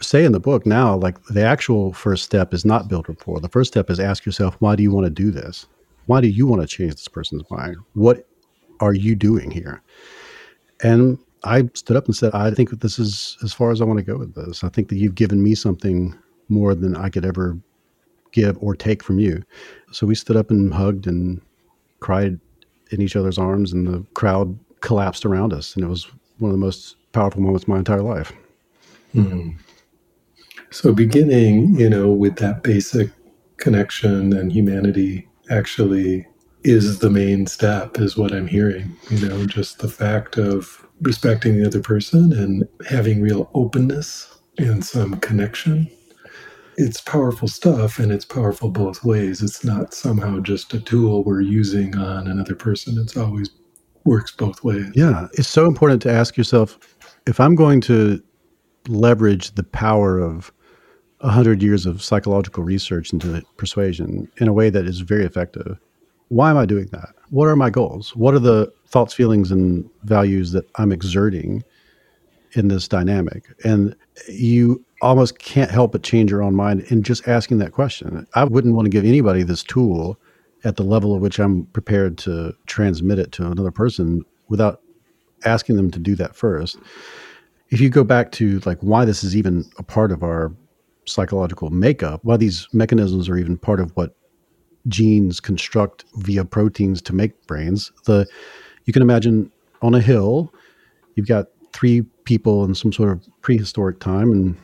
say 0.00 0.24
in 0.24 0.32
the 0.32 0.40
book 0.40 0.66
now, 0.66 0.96
like 0.96 1.22
the 1.24 1.42
actual 1.42 1.92
first 1.92 2.24
step 2.24 2.52
is 2.52 2.64
not 2.64 2.88
build 2.88 3.08
rapport. 3.08 3.40
The 3.40 3.48
first 3.48 3.72
step 3.72 3.88
is 3.88 3.98
ask 3.98 4.26
yourself, 4.26 4.56
why 4.58 4.76
do 4.76 4.82
you 4.82 4.90
want 4.90 5.06
to 5.06 5.10
do 5.10 5.30
this? 5.30 5.66
Why 6.06 6.20
do 6.20 6.28
you 6.28 6.46
want 6.46 6.60
to 6.62 6.68
change 6.68 6.92
this 6.92 7.08
person's 7.08 7.48
mind? 7.50 7.76
What 7.94 8.26
are 8.80 8.94
you 8.94 9.14
doing 9.14 9.50
here? 9.50 9.80
And 10.82 11.18
I 11.44 11.68
stood 11.74 11.96
up 11.96 12.06
and 12.06 12.14
said, 12.14 12.34
I 12.34 12.50
think 12.50 12.70
this 12.70 12.98
is 12.98 13.36
as 13.42 13.52
far 13.52 13.70
as 13.70 13.80
I 13.80 13.84
want 13.84 13.98
to 13.98 14.04
go 14.04 14.16
with 14.16 14.34
this. 14.34 14.62
I 14.62 14.68
think 14.68 14.88
that 14.88 14.96
you've 14.96 15.14
given 15.14 15.42
me 15.42 15.54
something 15.54 16.16
more 16.48 16.74
than 16.74 16.96
I 16.96 17.08
could 17.08 17.24
ever 17.24 17.58
give 18.32 18.56
or 18.60 18.74
take 18.74 19.02
from 19.02 19.18
you. 19.18 19.42
So 19.90 20.06
we 20.06 20.14
stood 20.14 20.36
up 20.36 20.50
and 20.50 20.72
hugged 20.72 21.06
and 21.06 21.40
cried 22.00 22.38
in 22.90 23.00
each 23.00 23.16
other's 23.16 23.38
arms, 23.38 23.72
and 23.72 23.86
the 23.86 24.04
crowd 24.14 24.58
collapsed 24.80 25.24
around 25.24 25.52
us. 25.52 25.74
And 25.74 25.84
it 25.84 25.88
was 25.88 26.06
one 26.38 26.50
of 26.50 26.54
the 26.54 26.64
most 26.64 26.96
powerful 27.12 27.40
moments 27.40 27.64
of 27.64 27.68
my 27.68 27.78
entire 27.78 28.02
life. 28.02 28.32
Mm-hmm. 29.14 29.50
So, 30.70 30.92
beginning, 30.92 31.78
you 31.78 31.88
know, 31.88 32.10
with 32.10 32.36
that 32.36 32.62
basic 32.62 33.10
connection 33.58 34.32
and 34.32 34.52
humanity 34.52 35.28
actually 35.50 36.26
is 36.64 37.00
the 37.00 37.10
main 37.10 37.46
step, 37.46 37.98
is 37.98 38.16
what 38.16 38.32
I'm 38.32 38.46
hearing. 38.46 38.96
You 39.10 39.28
know, 39.28 39.46
just 39.46 39.80
the 39.80 39.88
fact 39.88 40.38
of 40.38 40.86
respecting 41.02 41.58
the 41.58 41.66
other 41.66 41.80
person 41.80 42.32
and 42.32 42.66
having 42.88 43.20
real 43.20 43.50
openness 43.54 44.38
and 44.58 44.84
some 44.84 45.18
connection 45.20 45.90
it's 46.76 47.00
powerful 47.00 47.48
stuff 47.48 47.98
and 47.98 48.10
it's 48.10 48.24
powerful 48.24 48.70
both 48.70 49.04
ways. 49.04 49.42
It's 49.42 49.64
not 49.64 49.94
somehow 49.94 50.40
just 50.40 50.72
a 50.74 50.80
tool 50.80 51.22
we're 51.24 51.40
using 51.40 51.96
on 51.96 52.26
another 52.26 52.54
person. 52.54 52.98
It's 52.98 53.16
always 53.16 53.50
works 54.04 54.32
both 54.32 54.64
ways. 54.64 54.90
Yeah. 54.94 55.28
It's 55.34 55.48
so 55.48 55.66
important 55.66 56.02
to 56.02 56.12
ask 56.12 56.36
yourself 56.36 56.78
if 57.26 57.38
I'm 57.38 57.54
going 57.54 57.80
to 57.82 58.22
leverage 58.88 59.54
the 59.54 59.62
power 59.62 60.18
of 60.18 60.52
100 61.18 61.62
years 61.62 61.86
of 61.86 62.02
psychological 62.02 62.64
research 62.64 63.12
into 63.12 63.42
persuasion 63.56 64.28
in 64.38 64.48
a 64.48 64.52
way 64.52 64.70
that 64.70 64.86
is 64.86 65.00
very 65.00 65.24
effective, 65.24 65.78
why 66.32 66.50
am 66.50 66.56
I 66.56 66.64
doing 66.64 66.86
that? 66.92 67.10
What 67.28 67.46
are 67.46 67.56
my 67.56 67.68
goals? 67.68 68.16
What 68.16 68.32
are 68.32 68.38
the 68.38 68.72
thoughts, 68.86 69.12
feelings, 69.12 69.50
and 69.50 69.88
values 70.04 70.52
that 70.52 70.64
I'm 70.76 70.90
exerting 70.90 71.62
in 72.52 72.68
this 72.68 72.88
dynamic? 72.88 73.44
And 73.64 73.94
you 74.28 74.82
almost 75.02 75.38
can't 75.40 75.70
help 75.70 75.92
but 75.92 76.02
change 76.02 76.30
your 76.30 76.42
own 76.42 76.54
mind 76.54 76.86
in 76.88 77.02
just 77.02 77.28
asking 77.28 77.58
that 77.58 77.72
question. 77.72 78.26
I 78.34 78.44
wouldn't 78.44 78.74
want 78.74 78.86
to 78.86 78.90
give 78.90 79.04
anybody 79.04 79.42
this 79.42 79.62
tool 79.62 80.18
at 80.64 80.76
the 80.76 80.84
level 80.84 81.14
at 81.14 81.20
which 81.20 81.38
I'm 81.38 81.66
prepared 81.66 82.16
to 82.18 82.54
transmit 82.64 83.18
it 83.18 83.30
to 83.32 83.46
another 83.50 83.70
person 83.70 84.22
without 84.48 84.80
asking 85.44 85.76
them 85.76 85.90
to 85.90 85.98
do 85.98 86.14
that 86.14 86.34
first. 86.34 86.78
If 87.68 87.78
you 87.78 87.90
go 87.90 88.04
back 88.04 88.32
to 88.32 88.58
like 88.60 88.78
why 88.80 89.04
this 89.04 89.22
is 89.22 89.36
even 89.36 89.66
a 89.76 89.82
part 89.82 90.10
of 90.10 90.22
our 90.22 90.50
psychological 91.04 91.68
makeup, 91.68 92.20
why 92.22 92.38
these 92.38 92.68
mechanisms 92.72 93.28
are 93.28 93.36
even 93.36 93.58
part 93.58 93.78
of 93.78 93.90
what 93.96 94.16
genes 94.88 95.40
construct 95.40 96.04
via 96.16 96.44
proteins 96.44 97.00
to 97.02 97.14
make 97.14 97.46
brains. 97.46 97.92
The 98.04 98.26
you 98.84 98.92
can 98.92 99.02
imagine 99.02 99.50
on 99.80 99.94
a 99.94 100.00
hill, 100.00 100.52
you've 101.14 101.28
got 101.28 101.46
three 101.72 102.02
people 102.24 102.64
in 102.64 102.74
some 102.74 102.92
sort 102.92 103.10
of 103.10 103.24
prehistoric 103.42 104.00
time, 104.00 104.30
and 104.30 104.56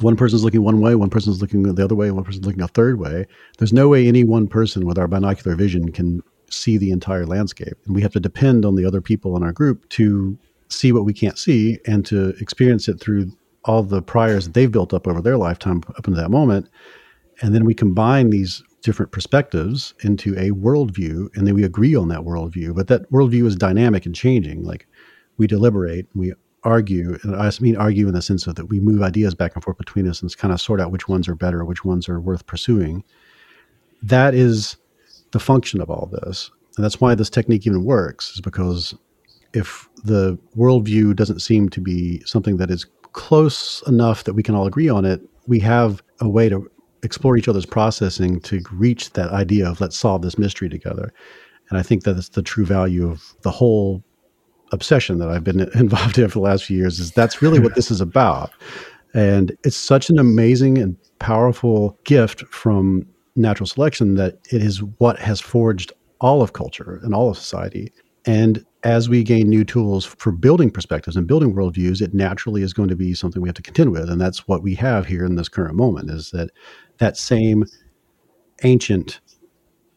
one 0.00 0.16
person's 0.16 0.44
looking 0.44 0.62
one 0.62 0.80
way, 0.80 0.94
one 0.94 1.10
person's 1.10 1.40
looking 1.40 1.62
the 1.62 1.84
other 1.84 1.94
way, 1.94 2.10
one 2.10 2.24
person's 2.24 2.46
looking 2.46 2.62
a 2.62 2.68
third 2.68 2.98
way. 2.98 3.26
There's 3.58 3.72
no 3.72 3.88
way 3.88 4.06
any 4.06 4.24
one 4.24 4.48
person 4.48 4.86
with 4.86 4.98
our 4.98 5.08
binocular 5.08 5.56
vision 5.56 5.92
can 5.92 6.22
see 6.50 6.78
the 6.78 6.90
entire 6.90 7.26
landscape. 7.26 7.74
And 7.86 7.94
we 7.94 8.02
have 8.02 8.12
to 8.12 8.20
depend 8.20 8.64
on 8.64 8.76
the 8.76 8.84
other 8.84 9.00
people 9.00 9.36
in 9.36 9.42
our 9.42 9.52
group 9.52 9.88
to 9.90 10.38
see 10.68 10.92
what 10.92 11.04
we 11.04 11.12
can't 11.12 11.38
see 11.38 11.78
and 11.86 12.04
to 12.06 12.30
experience 12.40 12.88
it 12.88 13.00
through 13.00 13.30
all 13.64 13.82
the 13.82 14.02
priors 14.02 14.46
that 14.46 14.54
they've 14.54 14.72
built 14.72 14.92
up 14.92 15.06
over 15.06 15.20
their 15.20 15.36
lifetime 15.36 15.82
up 15.96 16.06
into 16.08 16.20
that 16.20 16.30
moment. 16.30 16.68
And 17.40 17.54
then 17.54 17.64
we 17.64 17.74
combine 17.74 18.30
these 18.30 18.62
different 18.82 19.12
perspectives 19.12 19.94
into 20.02 20.34
a 20.34 20.50
worldview, 20.50 21.34
and 21.36 21.46
then 21.46 21.54
we 21.54 21.64
agree 21.64 21.94
on 21.94 22.08
that 22.08 22.20
worldview. 22.20 22.74
But 22.74 22.88
that 22.88 23.10
worldview 23.10 23.46
is 23.46 23.56
dynamic 23.56 24.06
and 24.06 24.14
changing. 24.14 24.64
Like 24.64 24.86
we 25.38 25.46
deliberate, 25.46 26.06
we 26.14 26.32
argue, 26.64 27.18
and 27.22 27.34
I 27.34 27.50
mean 27.60 27.76
argue 27.76 28.08
in 28.08 28.14
the 28.14 28.22
sense 28.22 28.46
of 28.46 28.54
that 28.56 28.66
we 28.66 28.80
move 28.80 29.02
ideas 29.02 29.34
back 29.34 29.54
and 29.54 29.64
forth 29.64 29.78
between 29.78 30.08
us 30.08 30.20
and 30.20 30.36
kind 30.36 30.52
of 30.52 30.60
sort 30.60 30.80
out 30.80 30.92
which 30.92 31.08
ones 31.08 31.28
are 31.28 31.34
better, 31.34 31.64
which 31.64 31.84
ones 31.84 32.08
are 32.08 32.20
worth 32.20 32.46
pursuing. 32.46 33.02
That 34.02 34.34
is 34.34 34.76
the 35.30 35.40
function 35.40 35.80
of 35.80 35.90
all 35.90 36.10
this. 36.12 36.50
And 36.76 36.84
that's 36.84 37.00
why 37.00 37.14
this 37.14 37.30
technique 37.30 37.66
even 37.66 37.84
works, 37.84 38.32
is 38.34 38.40
because 38.40 38.94
if 39.52 39.88
the 40.04 40.38
worldview 40.56 41.14
doesn't 41.14 41.40
seem 41.40 41.68
to 41.68 41.80
be 41.80 42.22
something 42.24 42.56
that 42.56 42.70
is 42.70 42.86
close 43.12 43.82
enough 43.86 44.24
that 44.24 44.34
we 44.34 44.42
can 44.42 44.54
all 44.54 44.66
agree 44.66 44.88
on 44.88 45.04
it, 45.04 45.20
we 45.46 45.58
have 45.60 46.02
a 46.20 46.28
way 46.28 46.48
to 46.48 46.70
explore 47.02 47.36
each 47.36 47.48
other's 47.48 47.66
processing 47.66 48.40
to 48.40 48.62
reach 48.72 49.12
that 49.12 49.30
idea 49.30 49.68
of 49.68 49.80
let's 49.80 49.96
solve 49.96 50.22
this 50.22 50.38
mystery 50.38 50.68
together. 50.68 51.12
And 51.68 51.78
I 51.78 51.82
think 51.82 52.04
that's 52.04 52.30
the 52.30 52.42
true 52.42 52.64
value 52.64 53.10
of 53.10 53.34
the 53.42 53.50
whole 53.50 54.02
obsession 54.72 55.18
that 55.18 55.28
I've 55.28 55.44
been 55.44 55.60
involved 55.74 56.18
in 56.18 56.28
for 56.28 56.38
the 56.38 56.44
last 56.44 56.64
few 56.64 56.76
years 56.76 56.98
is 56.98 57.12
that's 57.12 57.42
really 57.42 57.60
what 57.60 57.74
this 57.74 57.90
is 57.90 58.00
about. 58.00 58.50
And 59.14 59.56
it's 59.64 59.76
such 59.76 60.08
an 60.08 60.18
amazing 60.18 60.78
and 60.78 60.96
powerful 61.18 61.98
gift 62.04 62.42
from 62.46 63.06
natural 63.36 63.66
selection 63.66 64.14
that 64.14 64.38
it 64.50 64.62
is 64.62 64.82
what 64.98 65.18
has 65.18 65.40
forged 65.40 65.92
all 66.20 66.42
of 66.42 66.52
culture 66.52 67.00
and 67.02 67.14
all 67.14 67.30
of 67.30 67.36
society. 67.36 67.92
And 68.24 68.64
as 68.84 69.08
we 69.08 69.22
gain 69.22 69.48
new 69.48 69.64
tools 69.64 70.04
for 70.04 70.32
building 70.32 70.70
perspectives 70.70 71.16
and 71.16 71.26
building 71.26 71.54
worldviews, 71.54 72.00
it 72.00 72.14
naturally 72.14 72.62
is 72.62 72.72
going 72.72 72.88
to 72.88 72.96
be 72.96 73.14
something 73.14 73.42
we 73.42 73.48
have 73.48 73.56
to 73.56 73.62
contend 73.62 73.92
with. 73.92 74.08
And 74.08 74.20
that's 74.20 74.46
what 74.48 74.62
we 74.62 74.74
have 74.76 75.06
here 75.06 75.24
in 75.24 75.36
this 75.36 75.48
current 75.48 75.76
moment 75.76 76.10
is 76.10 76.30
that 76.30 76.50
that 77.02 77.16
same 77.16 77.64
ancient 78.62 79.20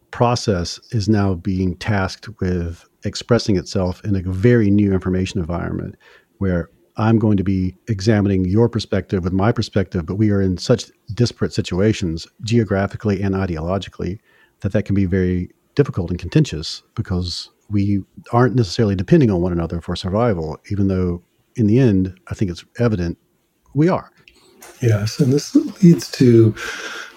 process 0.09 0.79
is 0.89 1.07
now 1.07 1.35
being 1.35 1.75
tasked 1.75 2.27
with 2.41 2.83
expressing 3.03 3.57
itself 3.57 4.03
in 4.03 4.15
a 4.15 4.21
very 4.23 4.71
new 4.71 4.91
information 4.91 5.39
environment 5.39 5.95
where 6.39 6.71
I'm 6.97 7.19
going 7.19 7.37
to 7.37 7.43
be 7.43 7.75
examining 7.87 8.45
your 8.45 8.67
perspective 8.67 9.23
with 9.23 9.33
my 9.33 9.51
perspective, 9.51 10.07
but 10.07 10.15
we 10.15 10.31
are 10.31 10.41
in 10.41 10.57
such 10.57 10.85
disparate 11.13 11.53
situations 11.53 12.25
geographically 12.41 13.21
and 13.21 13.35
ideologically 13.35 14.17
that 14.61 14.71
that 14.71 14.85
can 14.85 14.95
be 14.95 15.05
very 15.05 15.51
difficult 15.75 16.09
and 16.09 16.17
contentious 16.17 16.81
because 16.95 17.51
we 17.69 18.01
aren't 18.31 18.55
necessarily 18.55 18.95
depending 18.95 19.29
on 19.29 19.41
one 19.41 19.51
another 19.51 19.79
for 19.79 19.95
survival, 19.95 20.57
even 20.71 20.87
though 20.87 21.21
in 21.55 21.67
the 21.67 21.77
end, 21.77 22.19
I 22.29 22.33
think 22.33 22.49
it's 22.49 22.65
evident 22.79 23.19
we 23.75 23.89
are. 23.89 24.09
Yes. 24.81 25.19
And 25.19 25.31
this 25.31 25.55
leads 25.55 26.09
to 26.11 26.55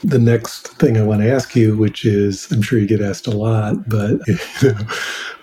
the 0.05 0.19
next 0.19 0.69
thing 0.79 0.97
I 0.97 1.03
want 1.03 1.23
to 1.23 1.31
ask 1.31 1.57
you, 1.57 1.77
which 1.77 2.05
is 2.05 2.51
I'm 2.53 2.63
sure 2.63 2.79
you 2.79 2.87
get 2.87 3.01
asked 3.01 3.27
a 3.27 3.37
lot, 3.37 3.89
but 3.89 4.21
you 4.27 4.39
know, 4.63 4.79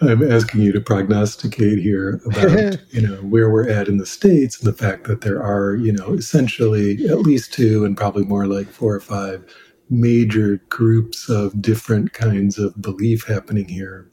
I'm 0.02 0.32
asking 0.32 0.62
you 0.62 0.72
to 0.72 0.82
prognosticate 0.82 1.80
here 1.80 2.22
about 2.26 2.78
you 2.92 3.02
know 3.02 3.16
where 3.18 3.50
we're 3.50 3.70
at 3.70 3.88
in 3.88 3.98
the 3.98 4.06
states 4.06 4.60
and 4.60 4.68
the 4.72 4.78
fact 4.78 5.06
that 5.06 5.22
there 5.22 5.42
are 5.42 5.76
you 5.76 5.92
know 5.92 6.14
essentially 6.14 7.06
at 7.06 7.20
least 7.20 7.54
two 7.54 7.86
and 7.86 7.98
probably 7.98 8.24
more 8.24 8.48
like 8.48 8.68
four 8.68 8.94
or 8.94 9.02
five 9.02 9.44
major 9.90 10.58
groups 10.70 11.30
of 11.30 11.62
different 11.62 12.14
kinds 12.14 12.58
of 12.58 12.82
belief 12.82 13.26
happening 13.26 13.68
here 13.68 14.10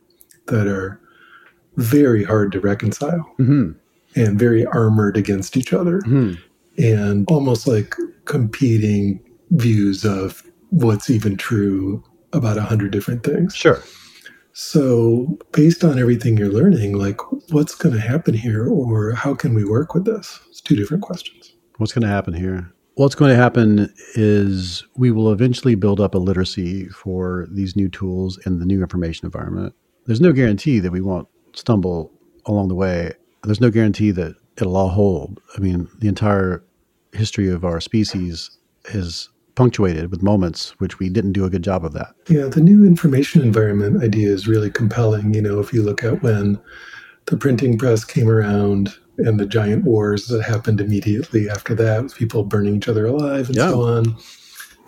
that 0.46 0.66
are 0.66 1.00
very 1.76 2.22
hard 2.22 2.52
to 2.52 2.60
reconcile 2.60 3.34
mm-hmm. 3.38 3.70
and 4.16 4.38
very 4.38 4.66
armored 4.66 5.16
against 5.16 5.56
each 5.56 5.72
other 5.72 6.00
mm-hmm. 6.00 6.34
And 6.78 7.28
almost 7.30 7.66
like 7.66 7.94
competing 8.24 9.20
views 9.50 10.04
of 10.04 10.42
what's 10.70 11.10
even 11.10 11.36
true 11.36 12.02
about 12.32 12.56
a 12.56 12.62
hundred 12.62 12.92
different 12.92 13.24
things. 13.24 13.54
Sure. 13.54 13.82
So, 14.54 15.38
based 15.52 15.82
on 15.82 15.98
everything 15.98 16.36
you're 16.36 16.52
learning, 16.52 16.98
like 16.98 17.20
what's 17.50 17.74
going 17.74 17.94
to 17.94 18.00
happen 18.00 18.34
here, 18.34 18.68
or 18.68 19.12
how 19.12 19.34
can 19.34 19.54
we 19.54 19.64
work 19.64 19.94
with 19.94 20.04
this? 20.04 20.40
It's 20.50 20.60
two 20.60 20.76
different 20.76 21.02
questions. 21.02 21.54
What's 21.78 21.92
going 21.92 22.02
to 22.02 22.08
happen 22.08 22.34
here? 22.34 22.70
What's 22.96 23.14
going 23.14 23.30
to 23.30 23.36
happen 23.36 23.92
is 24.14 24.86
we 24.96 25.10
will 25.10 25.32
eventually 25.32 25.74
build 25.74 26.00
up 26.00 26.14
a 26.14 26.18
literacy 26.18 26.88
for 26.88 27.46
these 27.50 27.76
new 27.76 27.88
tools 27.88 28.38
and 28.44 28.60
the 28.60 28.66
new 28.66 28.82
information 28.82 29.24
environment. 29.24 29.74
There's 30.04 30.20
no 30.20 30.32
guarantee 30.32 30.80
that 30.80 30.92
we 30.92 31.00
won't 31.00 31.28
stumble 31.54 32.12
along 32.44 32.68
the 32.68 32.74
way. 32.74 33.12
There's 33.44 33.60
no 33.60 33.70
guarantee 33.70 34.10
that 34.10 34.36
it'll 34.58 34.76
all 34.76 34.88
hold. 34.88 35.40
I 35.56 35.60
mean, 35.60 35.88
the 35.98 36.08
entire 36.08 36.64
history 37.12 37.48
of 37.50 37.64
our 37.64 37.80
species 37.80 38.50
is 38.86 39.28
punctuated 39.54 40.10
with 40.10 40.22
moments 40.22 40.70
which 40.80 40.98
we 40.98 41.08
didn't 41.08 41.32
do 41.32 41.44
a 41.44 41.50
good 41.50 41.62
job 41.62 41.84
of 41.84 41.92
that. 41.92 42.14
Yeah, 42.28 42.46
the 42.46 42.60
new 42.60 42.86
information 42.86 43.42
environment 43.42 44.02
idea 44.02 44.30
is 44.30 44.48
really 44.48 44.70
compelling. 44.70 45.34
You 45.34 45.42
know, 45.42 45.60
if 45.60 45.72
you 45.72 45.82
look 45.82 46.02
at 46.02 46.22
when 46.22 46.58
the 47.26 47.36
printing 47.36 47.78
press 47.78 48.04
came 48.04 48.28
around 48.28 48.94
and 49.18 49.38
the 49.38 49.46
giant 49.46 49.84
wars 49.84 50.26
that 50.28 50.42
happened 50.42 50.80
immediately 50.80 51.48
after 51.50 51.74
that, 51.74 52.02
with 52.02 52.14
people 52.14 52.44
burning 52.44 52.76
each 52.76 52.88
other 52.88 53.06
alive 53.06 53.48
and 53.48 53.56
yeah. 53.56 53.68
so 53.68 53.82
on. 53.82 54.16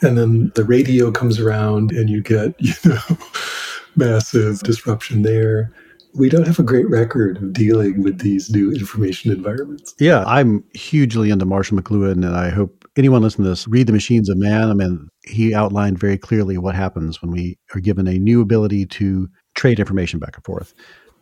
And 0.03 0.19
then 0.19 0.51
the 0.55 0.65
radio 0.65 1.11
comes 1.11 1.39
around 1.39 1.93
and 1.93 2.09
you 2.09 2.23
get, 2.23 2.55
you 2.59 2.75
know, 2.85 3.19
massive 3.97 4.61
disruption 4.61 5.23
there 5.23 5.73
we 6.15 6.29
don't 6.29 6.47
have 6.47 6.59
a 6.59 6.65
great 6.65 6.89
record 6.89 7.39
of 7.39 7.53
dealing 7.53 8.03
with 8.03 8.21
these 8.21 8.51
new 8.51 8.73
information 8.73 9.33
environments. 9.33 9.95
Yeah, 9.99 10.25
I'm 10.27 10.62
hugely 10.73 11.31
into 11.31 11.45
Marshall 11.45 11.79
McLuhan, 11.79 12.25
and 12.25 12.37
I 12.37 12.51
hope 12.51 12.89
anyone 12.97 13.23
listening 13.23 13.45
to 13.45 13.51
this 13.51 13.67
read 13.67 13.89
The 13.89 13.93
Machines 13.93 14.29
of 14.29 14.39
Man. 14.39 14.71
I 14.71 14.75
mean, 14.75 15.09
he 15.25 15.55
outlined 15.55 15.99
very 15.99 16.17
clearly 16.17 16.57
what 16.57 16.77
happens 16.77 17.21
when 17.21 17.33
we 17.33 17.59
are 17.75 17.81
given 17.81 18.07
a 18.07 18.19
new 18.19 18.41
ability 18.41 18.87
to 18.87 19.29
trade 19.57 19.81
information 19.81 20.21
back 20.21 20.37
and 20.37 20.45
forth. 20.45 20.73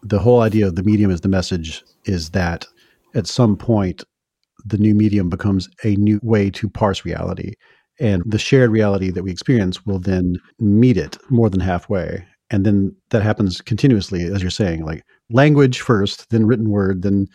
The 0.02 0.18
whole 0.18 0.40
idea 0.40 0.66
of 0.66 0.76
the 0.76 0.82
medium 0.82 1.10
as 1.10 1.22
the 1.22 1.28
message 1.28 1.82
is 2.04 2.30
that 2.30 2.66
at 3.14 3.26
some 3.26 3.56
point, 3.56 4.04
the 4.64 4.78
new 4.78 4.94
medium 4.94 5.28
becomes 5.28 5.68
a 5.84 5.96
new 5.96 6.20
way 6.22 6.50
to 6.50 6.68
parse 6.68 7.04
reality. 7.04 7.54
And 7.98 8.22
the 8.26 8.38
shared 8.38 8.70
reality 8.70 9.10
that 9.10 9.22
we 9.22 9.30
experience 9.30 9.86
will 9.86 9.98
then 9.98 10.36
meet 10.58 10.96
it 10.96 11.18
more 11.30 11.48
than 11.48 11.60
halfway 11.60 12.26
and 12.52 12.64
then 12.64 12.94
that 13.10 13.22
happens 13.22 13.60
continuously 13.60 14.22
as 14.24 14.42
you're 14.42 14.50
saying 14.50 14.84
like 14.84 15.04
language 15.30 15.80
first 15.80 16.30
then 16.30 16.46
written 16.46 16.70
word 16.70 17.02
then 17.02 17.26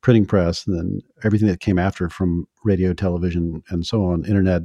printing 0.00 0.26
press 0.26 0.66
and 0.66 0.76
then 0.76 1.00
everything 1.22 1.48
that 1.48 1.60
came 1.60 1.78
after 1.78 2.08
from 2.08 2.46
radio 2.64 2.92
television 2.92 3.62
and 3.70 3.86
so 3.86 4.04
on 4.04 4.24
internet 4.24 4.62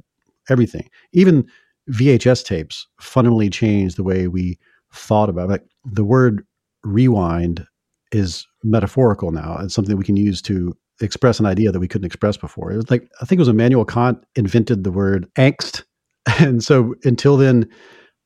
everything. 0.49 0.89
Even 1.13 1.47
vhs 1.89 2.43
tapes 2.43 2.87
fundamentally 2.99 3.49
changed 3.49 3.97
the 3.97 4.03
way 4.03 4.27
we 4.27 4.57
thought 4.93 5.29
about 5.29 5.45
it. 5.45 5.51
like 5.51 5.65
the 5.85 6.03
word 6.03 6.45
rewind 6.83 7.65
is 8.11 8.45
metaphorical 8.63 9.31
now. 9.31 9.57
It's 9.59 9.73
something 9.73 9.97
we 9.97 10.03
can 10.03 10.17
use 10.17 10.41
to 10.43 10.75
express 11.01 11.39
an 11.39 11.45
idea 11.45 11.71
that 11.71 11.79
we 11.79 11.87
couldn't 11.87 12.05
express 12.05 12.37
before. 12.37 12.71
It 12.71 12.75
was 12.75 12.91
like 12.91 13.09
i 13.21 13.25
think 13.25 13.39
it 13.39 13.41
was 13.41 13.47
immanuel 13.47 13.85
kant 13.85 14.23
invented 14.35 14.83
the 14.83 14.91
word 14.91 15.27
angst. 15.37 15.83
And 16.39 16.63
so 16.63 16.93
until 17.03 17.37
then 17.37 17.67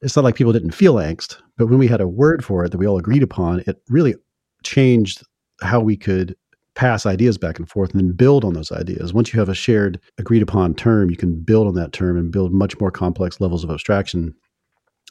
it's 0.04 0.16
not 0.16 0.26
like 0.26 0.36
people 0.36 0.54
didn't 0.54 0.72
feel 0.72 0.96
angst, 0.96 1.38
but 1.58 1.68
when 1.68 1.80
we 1.80 1.88
had 1.88 2.02
a 2.02 2.08
word 2.08 2.44
for 2.44 2.66
it 2.66 2.72
that 2.72 2.78
we 2.78 2.86
all 2.86 2.98
agreed 2.98 3.24
upon, 3.24 3.62
it 3.66 3.82
really 3.90 4.16
changed 4.64 5.24
how 5.62 5.80
we 5.80 5.96
could 5.96 6.36
pass 6.76 7.06
ideas 7.06 7.38
back 7.38 7.60
and 7.60 7.70
forth 7.70 7.92
and 7.92 8.02
then 8.02 8.12
build 8.12 8.44
on 8.44 8.54
those 8.54 8.72
ideas. 8.72 9.14
Once 9.14 9.32
you 9.32 9.40
have 9.40 9.50
a 9.50 9.56
shared 9.56 10.00
agreed 10.18 10.42
upon 10.42 10.74
term, 10.74 11.10
you 11.10 11.16
can 11.16 11.40
build 11.42 11.68
on 11.68 11.76
that 11.76 11.94
term 11.94 12.18
and 12.18 12.32
build 12.32 12.52
much 12.52 12.80
more 12.80 12.92
complex 12.92 13.40
levels 13.40 13.64
of 13.64 13.70
abstraction. 13.70 14.34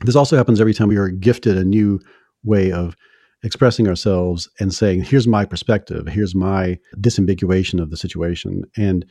This 0.05 0.17
also 0.17 0.37
happens 0.37 0.61
every 0.61 0.75
time 0.75 0.89
we 0.89 0.97
are 0.97 1.09
gifted 1.09 1.57
a 1.57 1.65
new 1.65 2.01
way 2.45 2.73
of 2.73 2.97
expressing 3.45 3.89
ourselves 3.89 4.49
and 4.61 4.75
saying, 4.75 5.03
here's 5.03 5.27
my 5.27 5.45
perspective, 5.45 6.07
here's 6.09 6.35
my 6.35 6.79
disambiguation 6.99 7.81
of 7.81 7.91
the 7.91 7.97
situation. 7.97 8.65
And 8.77 9.05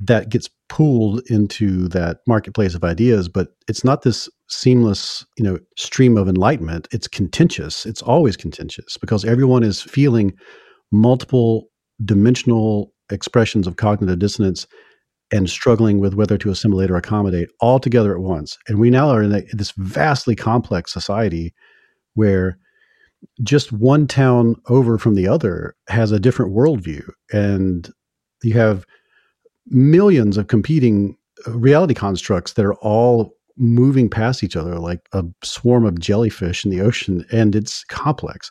that 0.00 0.28
gets 0.28 0.48
pooled 0.68 1.22
into 1.28 1.88
that 1.88 2.18
marketplace 2.26 2.74
of 2.74 2.84
ideas 2.84 3.28
but 3.28 3.48
it's 3.68 3.84
not 3.84 4.02
this 4.02 4.28
seamless 4.48 5.24
you 5.36 5.44
know 5.44 5.58
stream 5.76 6.16
of 6.16 6.28
enlightenment 6.28 6.86
it's 6.92 7.08
contentious 7.08 7.86
it's 7.86 8.02
always 8.02 8.36
contentious 8.36 8.96
because 8.98 9.24
everyone 9.24 9.62
is 9.62 9.80
feeling 9.82 10.32
multiple 10.92 11.68
dimensional 12.04 12.92
expressions 13.10 13.66
of 13.66 13.76
cognitive 13.76 14.18
dissonance 14.18 14.66
and 15.30 15.50
struggling 15.50 15.98
with 15.98 16.14
whether 16.14 16.38
to 16.38 16.50
assimilate 16.50 16.90
or 16.90 16.96
accommodate 16.96 17.48
all 17.60 17.78
together 17.78 18.14
at 18.14 18.22
once. 18.22 18.56
And 18.66 18.78
we 18.78 18.90
now 18.90 19.10
are 19.10 19.22
in 19.22 19.34
a, 19.34 19.42
this 19.52 19.72
vastly 19.76 20.34
complex 20.34 20.92
society 20.92 21.54
where 22.14 22.58
just 23.42 23.72
one 23.72 24.06
town 24.06 24.56
over 24.68 24.96
from 24.96 25.14
the 25.14 25.28
other 25.28 25.74
has 25.88 26.12
a 26.12 26.20
different 26.20 26.54
worldview. 26.54 27.02
And 27.32 27.90
you 28.42 28.54
have 28.54 28.86
millions 29.70 30.36
of 30.36 30.48
competing 30.48 31.16
uh, 31.46 31.52
reality 31.52 31.94
constructs 31.94 32.54
that 32.54 32.64
are 32.64 32.74
all 32.76 33.34
moving 33.56 34.08
past 34.08 34.44
each 34.44 34.56
other 34.56 34.78
like 34.78 35.00
a 35.12 35.24
swarm 35.42 35.84
of 35.84 35.98
jellyfish 35.98 36.64
in 36.64 36.70
the 36.70 36.80
ocean. 36.80 37.24
And 37.32 37.56
it's 37.56 37.84
complex. 37.84 38.50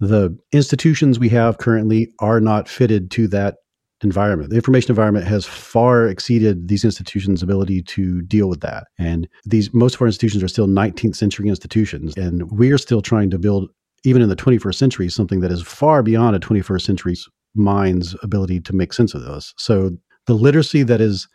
The 0.00 0.36
institutions 0.52 1.18
we 1.18 1.30
have 1.30 1.58
currently 1.58 2.12
are 2.18 2.40
not 2.40 2.68
fitted 2.68 3.10
to 3.12 3.28
that 3.28 3.56
environment. 4.02 4.50
The 4.50 4.56
information 4.56 4.90
environment 4.90 5.26
has 5.26 5.46
far 5.46 6.06
exceeded 6.06 6.68
these 6.68 6.84
institutions' 6.84 7.42
ability 7.42 7.82
to 7.82 8.22
deal 8.22 8.48
with 8.48 8.60
that. 8.60 8.84
And 8.98 9.28
these 9.44 9.72
most 9.72 9.94
of 9.94 10.02
our 10.02 10.06
institutions 10.06 10.42
are 10.42 10.48
still 10.48 10.66
19th 10.66 11.16
century 11.16 11.48
institutions, 11.48 12.16
and 12.16 12.50
we 12.50 12.70
are 12.70 12.78
still 12.78 13.00
trying 13.00 13.30
to 13.30 13.38
build, 13.38 13.70
even 14.04 14.20
in 14.20 14.28
the 14.28 14.36
21st 14.36 14.74
century, 14.74 15.08
something 15.08 15.40
that 15.40 15.52
is 15.52 15.62
far 15.62 16.02
beyond 16.02 16.36
a 16.36 16.40
21st 16.40 16.82
century's 16.82 17.26
mind's 17.54 18.14
ability 18.22 18.60
to 18.60 18.74
make 18.74 18.92
sense 18.92 19.14
of 19.14 19.22
this. 19.22 19.54
So 19.56 19.96
the 20.26 20.34
literacy 20.34 20.82
that 20.84 21.00
is 21.00 21.28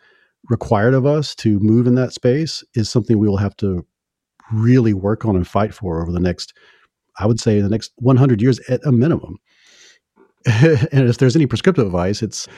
required 0.48 0.94
of 0.94 1.06
us 1.06 1.34
to 1.36 1.58
move 1.60 1.86
in 1.86 1.94
that 1.96 2.12
space 2.12 2.64
is 2.74 2.88
something 2.88 3.18
we 3.18 3.28
will 3.28 3.36
have 3.36 3.56
to 3.56 3.84
really 4.52 4.94
work 4.94 5.24
on 5.24 5.36
and 5.36 5.46
fight 5.46 5.74
for 5.74 6.02
over 6.02 6.10
the 6.10 6.20
next, 6.20 6.52
I 7.18 7.26
would 7.26 7.40
say, 7.40 7.60
the 7.60 7.68
next 7.68 7.92
100 7.96 8.40
years 8.40 8.58
at 8.68 8.84
a 8.84 8.92
minimum. 8.92 9.36
and 10.46 11.08
if 11.08 11.18
there's 11.18 11.36
any 11.36 11.46
prescriptive 11.46 11.86
advice, 11.86 12.22
it's 12.22 12.48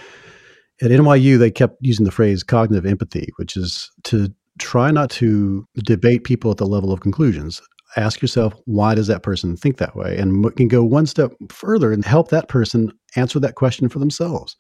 at 0.81 0.91
NYU, 0.91 1.39
they 1.39 1.51
kept 1.51 1.77
using 1.81 2.05
the 2.05 2.11
phrase 2.11 2.43
cognitive 2.43 2.87
empathy, 2.87 3.29
which 3.37 3.57
is 3.57 3.91
to 4.05 4.33
try 4.59 4.91
not 4.91 5.11
to 5.11 5.65
debate 5.77 6.25
people 6.25 6.51
at 6.51 6.57
the 6.57 6.67
level 6.67 6.93
of 6.93 7.01
conclusions. 7.01 7.61
Ask 7.97 8.23
yourself, 8.23 8.55
why 8.65 8.95
does 8.95 9.07
that 9.09 9.23
person 9.23 9.57
think 9.57 9.77
that 9.77 9.97
way? 9.97 10.17
And 10.17 10.55
can 10.57 10.69
go 10.69 10.83
one 10.83 11.07
step 11.07 11.33
further 11.51 11.93
and 11.93 12.05
help 12.05 12.29
that 12.29 12.49
person 12.49 12.91
answer 13.17 13.39
that 13.41 13.55
question 13.55 13.89
for 13.89 13.99
themselves. 13.99 14.57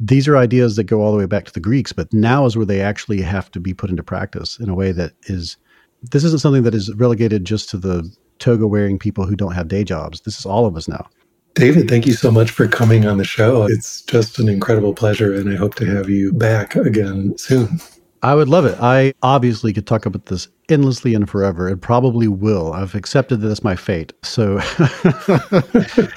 These 0.00 0.26
are 0.26 0.36
ideas 0.36 0.76
that 0.76 0.84
go 0.84 1.02
all 1.02 1.12
the 1.12 1.18
way 1.18 1.26
back 1.26 1.44
to 1.44 1.52
the 1.52 1.60
Greeks, 1.60 1.92
but 1.92 2.12
now 2.12 2.46
is 2.46 2.56
where 2.56 2.66
they 2.66 2.80
actually 2.80 3.22
have 3.22 3.50
to 3.52 3.60
be 3.60 3.72
put 3.72 3.90
into 3.90 4.02
practice 4.02 4.58
in 4.58 4.68
a 4.68 4.74
way 4.74 4.92
that 4.92 5.12
is, 5.24 5.56
this 6.02 6.24
isn't 6.24 6.40
something 6.40 6.64
that 6.64 6.74
is 6.74 6.92
relegated 6.94 7.44
just 7.44 7.70
to 7.70 7.78
the 7.78 8.08
toga 8.38 8.66
wearing 8.66 8.98
people 8.98 9.24
who 9.24 9.36
don't 9.36 9.54
have 9.54 9.68
day 9.68 9.84
jobs. 9.84 10.22
This 10.22 10.38
is 10.38 10.46
all 10.46 10.66
of 10.66 10.76
us 10.76 10.88
now. 10.88 11.08
David, 11.54 11.88
thank 11.88 12.04
you 12.04 12.14
so 12.14 12.32
much 12.32 12.50
for 12.50 12.66
coming 12.66 13.06
on 13.06 13.18
the 13.18 13.24
show. 13.24 13.62
It's 13.70 14.02
just 14.02 14.40
an 14.40 14.48
incredible 14.48 14.92
pleasure, 14.92 15.32
and 15.32 15.48
I 15.48 15.54
hope 15.54 15.76
to 15.76 15.86
have 15.86 16.10
you 16.10 16.32
back 16.32 16.74
again 16.74 17.38
soon. 17.38 17.80
I 18.24 18.34
would 18.34 18.48
love 18.48 18.64
it. 18.64 18.78
I 18.80 19.12
obviously 19.22 19.74
could 19.74 19.86
talk 19.86 20.06
about 20.06 20.24
this 20.26 20.48
endlessly 20.70 21.14
and 21.14 21.28
forever, 21.28 21.68
and 21.68 21.80
probably 21.80 22.26
will. 22.26 22.72
I've 22.72 22.94
accepted 22.94 23.42
that 23.42 23.50
as 23.50 23.62
my 23.62 23.76
fate. 23.76 24.14
So, 24.22 24.60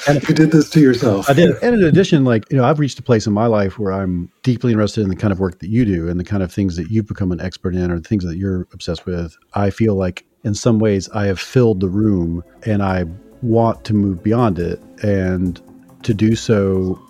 and 0.08 0.24
you 0.24 0.34
did 0.34 0.52
this 0.52 0.70
to 0.70 0.80
yourself. 0.80 1.30
I 1.30 1.34
did. 1.34 1.62
And 1.62 1.76
in 1.76 1.84
addition, 1.84 2.24
like 2.24 2.50
you 2.50 2.56
know, 2.56 2.64
I've 2.64 2.80
reached 2.80 2.98
a 2.98 3.02
place 3.02 3.28
in 3.28 3.34
my 3.34 3.48
life 3.48 3.78
where 3.78 3.92
I'm 3.92 4.32
deeply 4.42 4.72
interested 4.72 5.02
in 5.02 5.10
the 5.10 5.18
kind 5.18 5.34
of 5.34 5.42
work 5.42 5.60
that 5.60 5.68
you 5.68 5.84
do 5.84 6.08
and 6.08 6.18
the 6.18 6.24
kind 6.24 6.42
of 6.42 6.50
things 6.50 6.78
that 6.78 6.90
you've 6.90 7.08
become 7.08 7.34
an 7.34 7.42
expert 7.42 7.76
in, 7.76 7.92
or 7.92 8.00
the 8.00 8.08
things 8.08 8.24
that 8.24 8.38
you're 8.38 8.70
obsessed 8.72 9.06
with. 9.06 9.36
I 9.56 9.70
feel 9.70 9.96
like 9.96 10.24
in 10.46 10.54
some 10.54 10.80
ways 10.80 11.10
I 11.10 11.26
have 11.26 11.42
filled 11.42 11.82
the 11.82 11.90
room, 11.90 12.42
and 12.66 12.82
I 12.82 13.04
want 13.42 13.84
to 13.84 13.94
move 13.94 14.24
beyond 14.24 14.60
it. 14.60 14.82
And 15.04 15.62
to 16.04 16.14
do 16.14 16.38
so, 16.38 17.02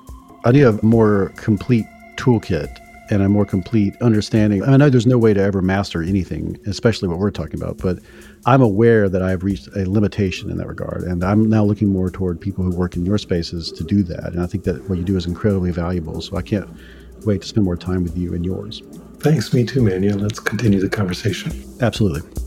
I 0.44 0.52
need 0.52 0.64
a 0.64 0.84
more 0.84 1.32
complete 1.36 1.86
toolkit 2.16 2.80
and 3.10 3.22
a 3.22 3.30
more 3.30 3.46
complete 3.46 3.96
understanding. 4.02 4.64
I 4.64 4.78
know 4.78 4.90
there's 4.90 5.08
no 5.08 5.18
way 5.18 5.34
to 5.34 5.42
ever 5.42 5.62
master 5.62 6.02
anything, 6.02 6.58
especially 6.66 7.08
what 7.08 7.20
we're 7.20 7.32
talking 7.32 7.62
about, 7.62 7.78
but 7.78 8.00
I'm 8.46 8.62
aware 8.62 9.10
that 9.10 9.22
I've 9.22 9.44
reached 9.44 9.68
a 9.76 9.90
limitation 9.90 10.50
in 10.50 10.58
that 10.58 10.68
regard. 10.68 11.04
And 11.04 11.24
I'm 11.24 11.50
now 11.50 11.64
looking 11.64 11.90
more 11.90 12.10
toward 12.10 12.40
people 12.40 12.64
who 12.64 12.72
work 12.72 12.96
in 12.96 13.06
your 13.06 13.18
spaces 13.18 13.72
to 13.74 13.84
do 13.84 14.04
that. 14.04 14.34
And 14.34 14.42
I 14.42 14.48
think 14.48 14.64
that 14.66 14.90
what 14.90 14.98
you 14.98 15.04
do 15.04 15.18
is 15.18 15.26
incredibly 15.26 15.72
valuable. 15.72 16.22
So 16.22 16.38
I 16.38 16.42
can't 16.42 16.70
wait 17.26 17.42
to 17.42 17.48
spend 17.48 17.66
more 17.66 17.78
time 17.78 18.04
with 18.04 18.18
you 18.18 18.34
and 18.34 18.46
yours. 18.46 18.82
Thanks. 19.20 19.54
Me 19.54 19.66
too, 19.66 19.82
man. 19.82 20.04
Yeah, 20.04 20.14
let's 20.14 20.40
continue 20.40 20.80
the 20.80 20.90
conversation. 20.90 21.52
Absolutely. 21.82 22.47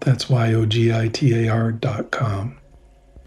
That's 0.00 0.30
Y 0.30 0.54
O 0.54 0.66
G 0.66 0.92
I 0.92 1.08
T 1.08 1.46
A 1.46 1.48
R 1.52 1.72
dot 1.72 2.10
com. 2.10 2.58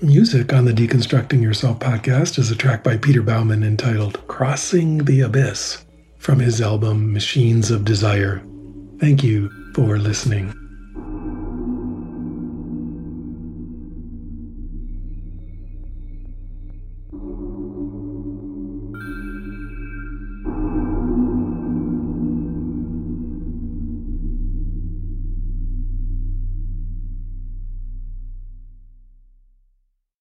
Music 0.01 0.51
on 0.51 0.65
the 0.65 0.73
Deconstructing 0.73 1.41
Yourself 1.41 1.79
podcast 1.79 2.39
is 2.39 2.49
a 2.49 2.55
track 2.55 2.83
by 2.83 2.97
Peter 2.97 3.21
Baumann 3.21 3.63
entitled 3.63 4.25
Crossing 4.27 5.05
the 5.05 5.21
Abyss 5.21 5.85
from 6.17 6.39
his 6.39 6.59
album 6.59 7.13
Machines 7.13 7.69
of 7.69 7.85
Desire. 7.85 8.41
Thank 8.99 9.23
you 9.23 9.51
for 9.75 9.97
listening. 9.99 10.60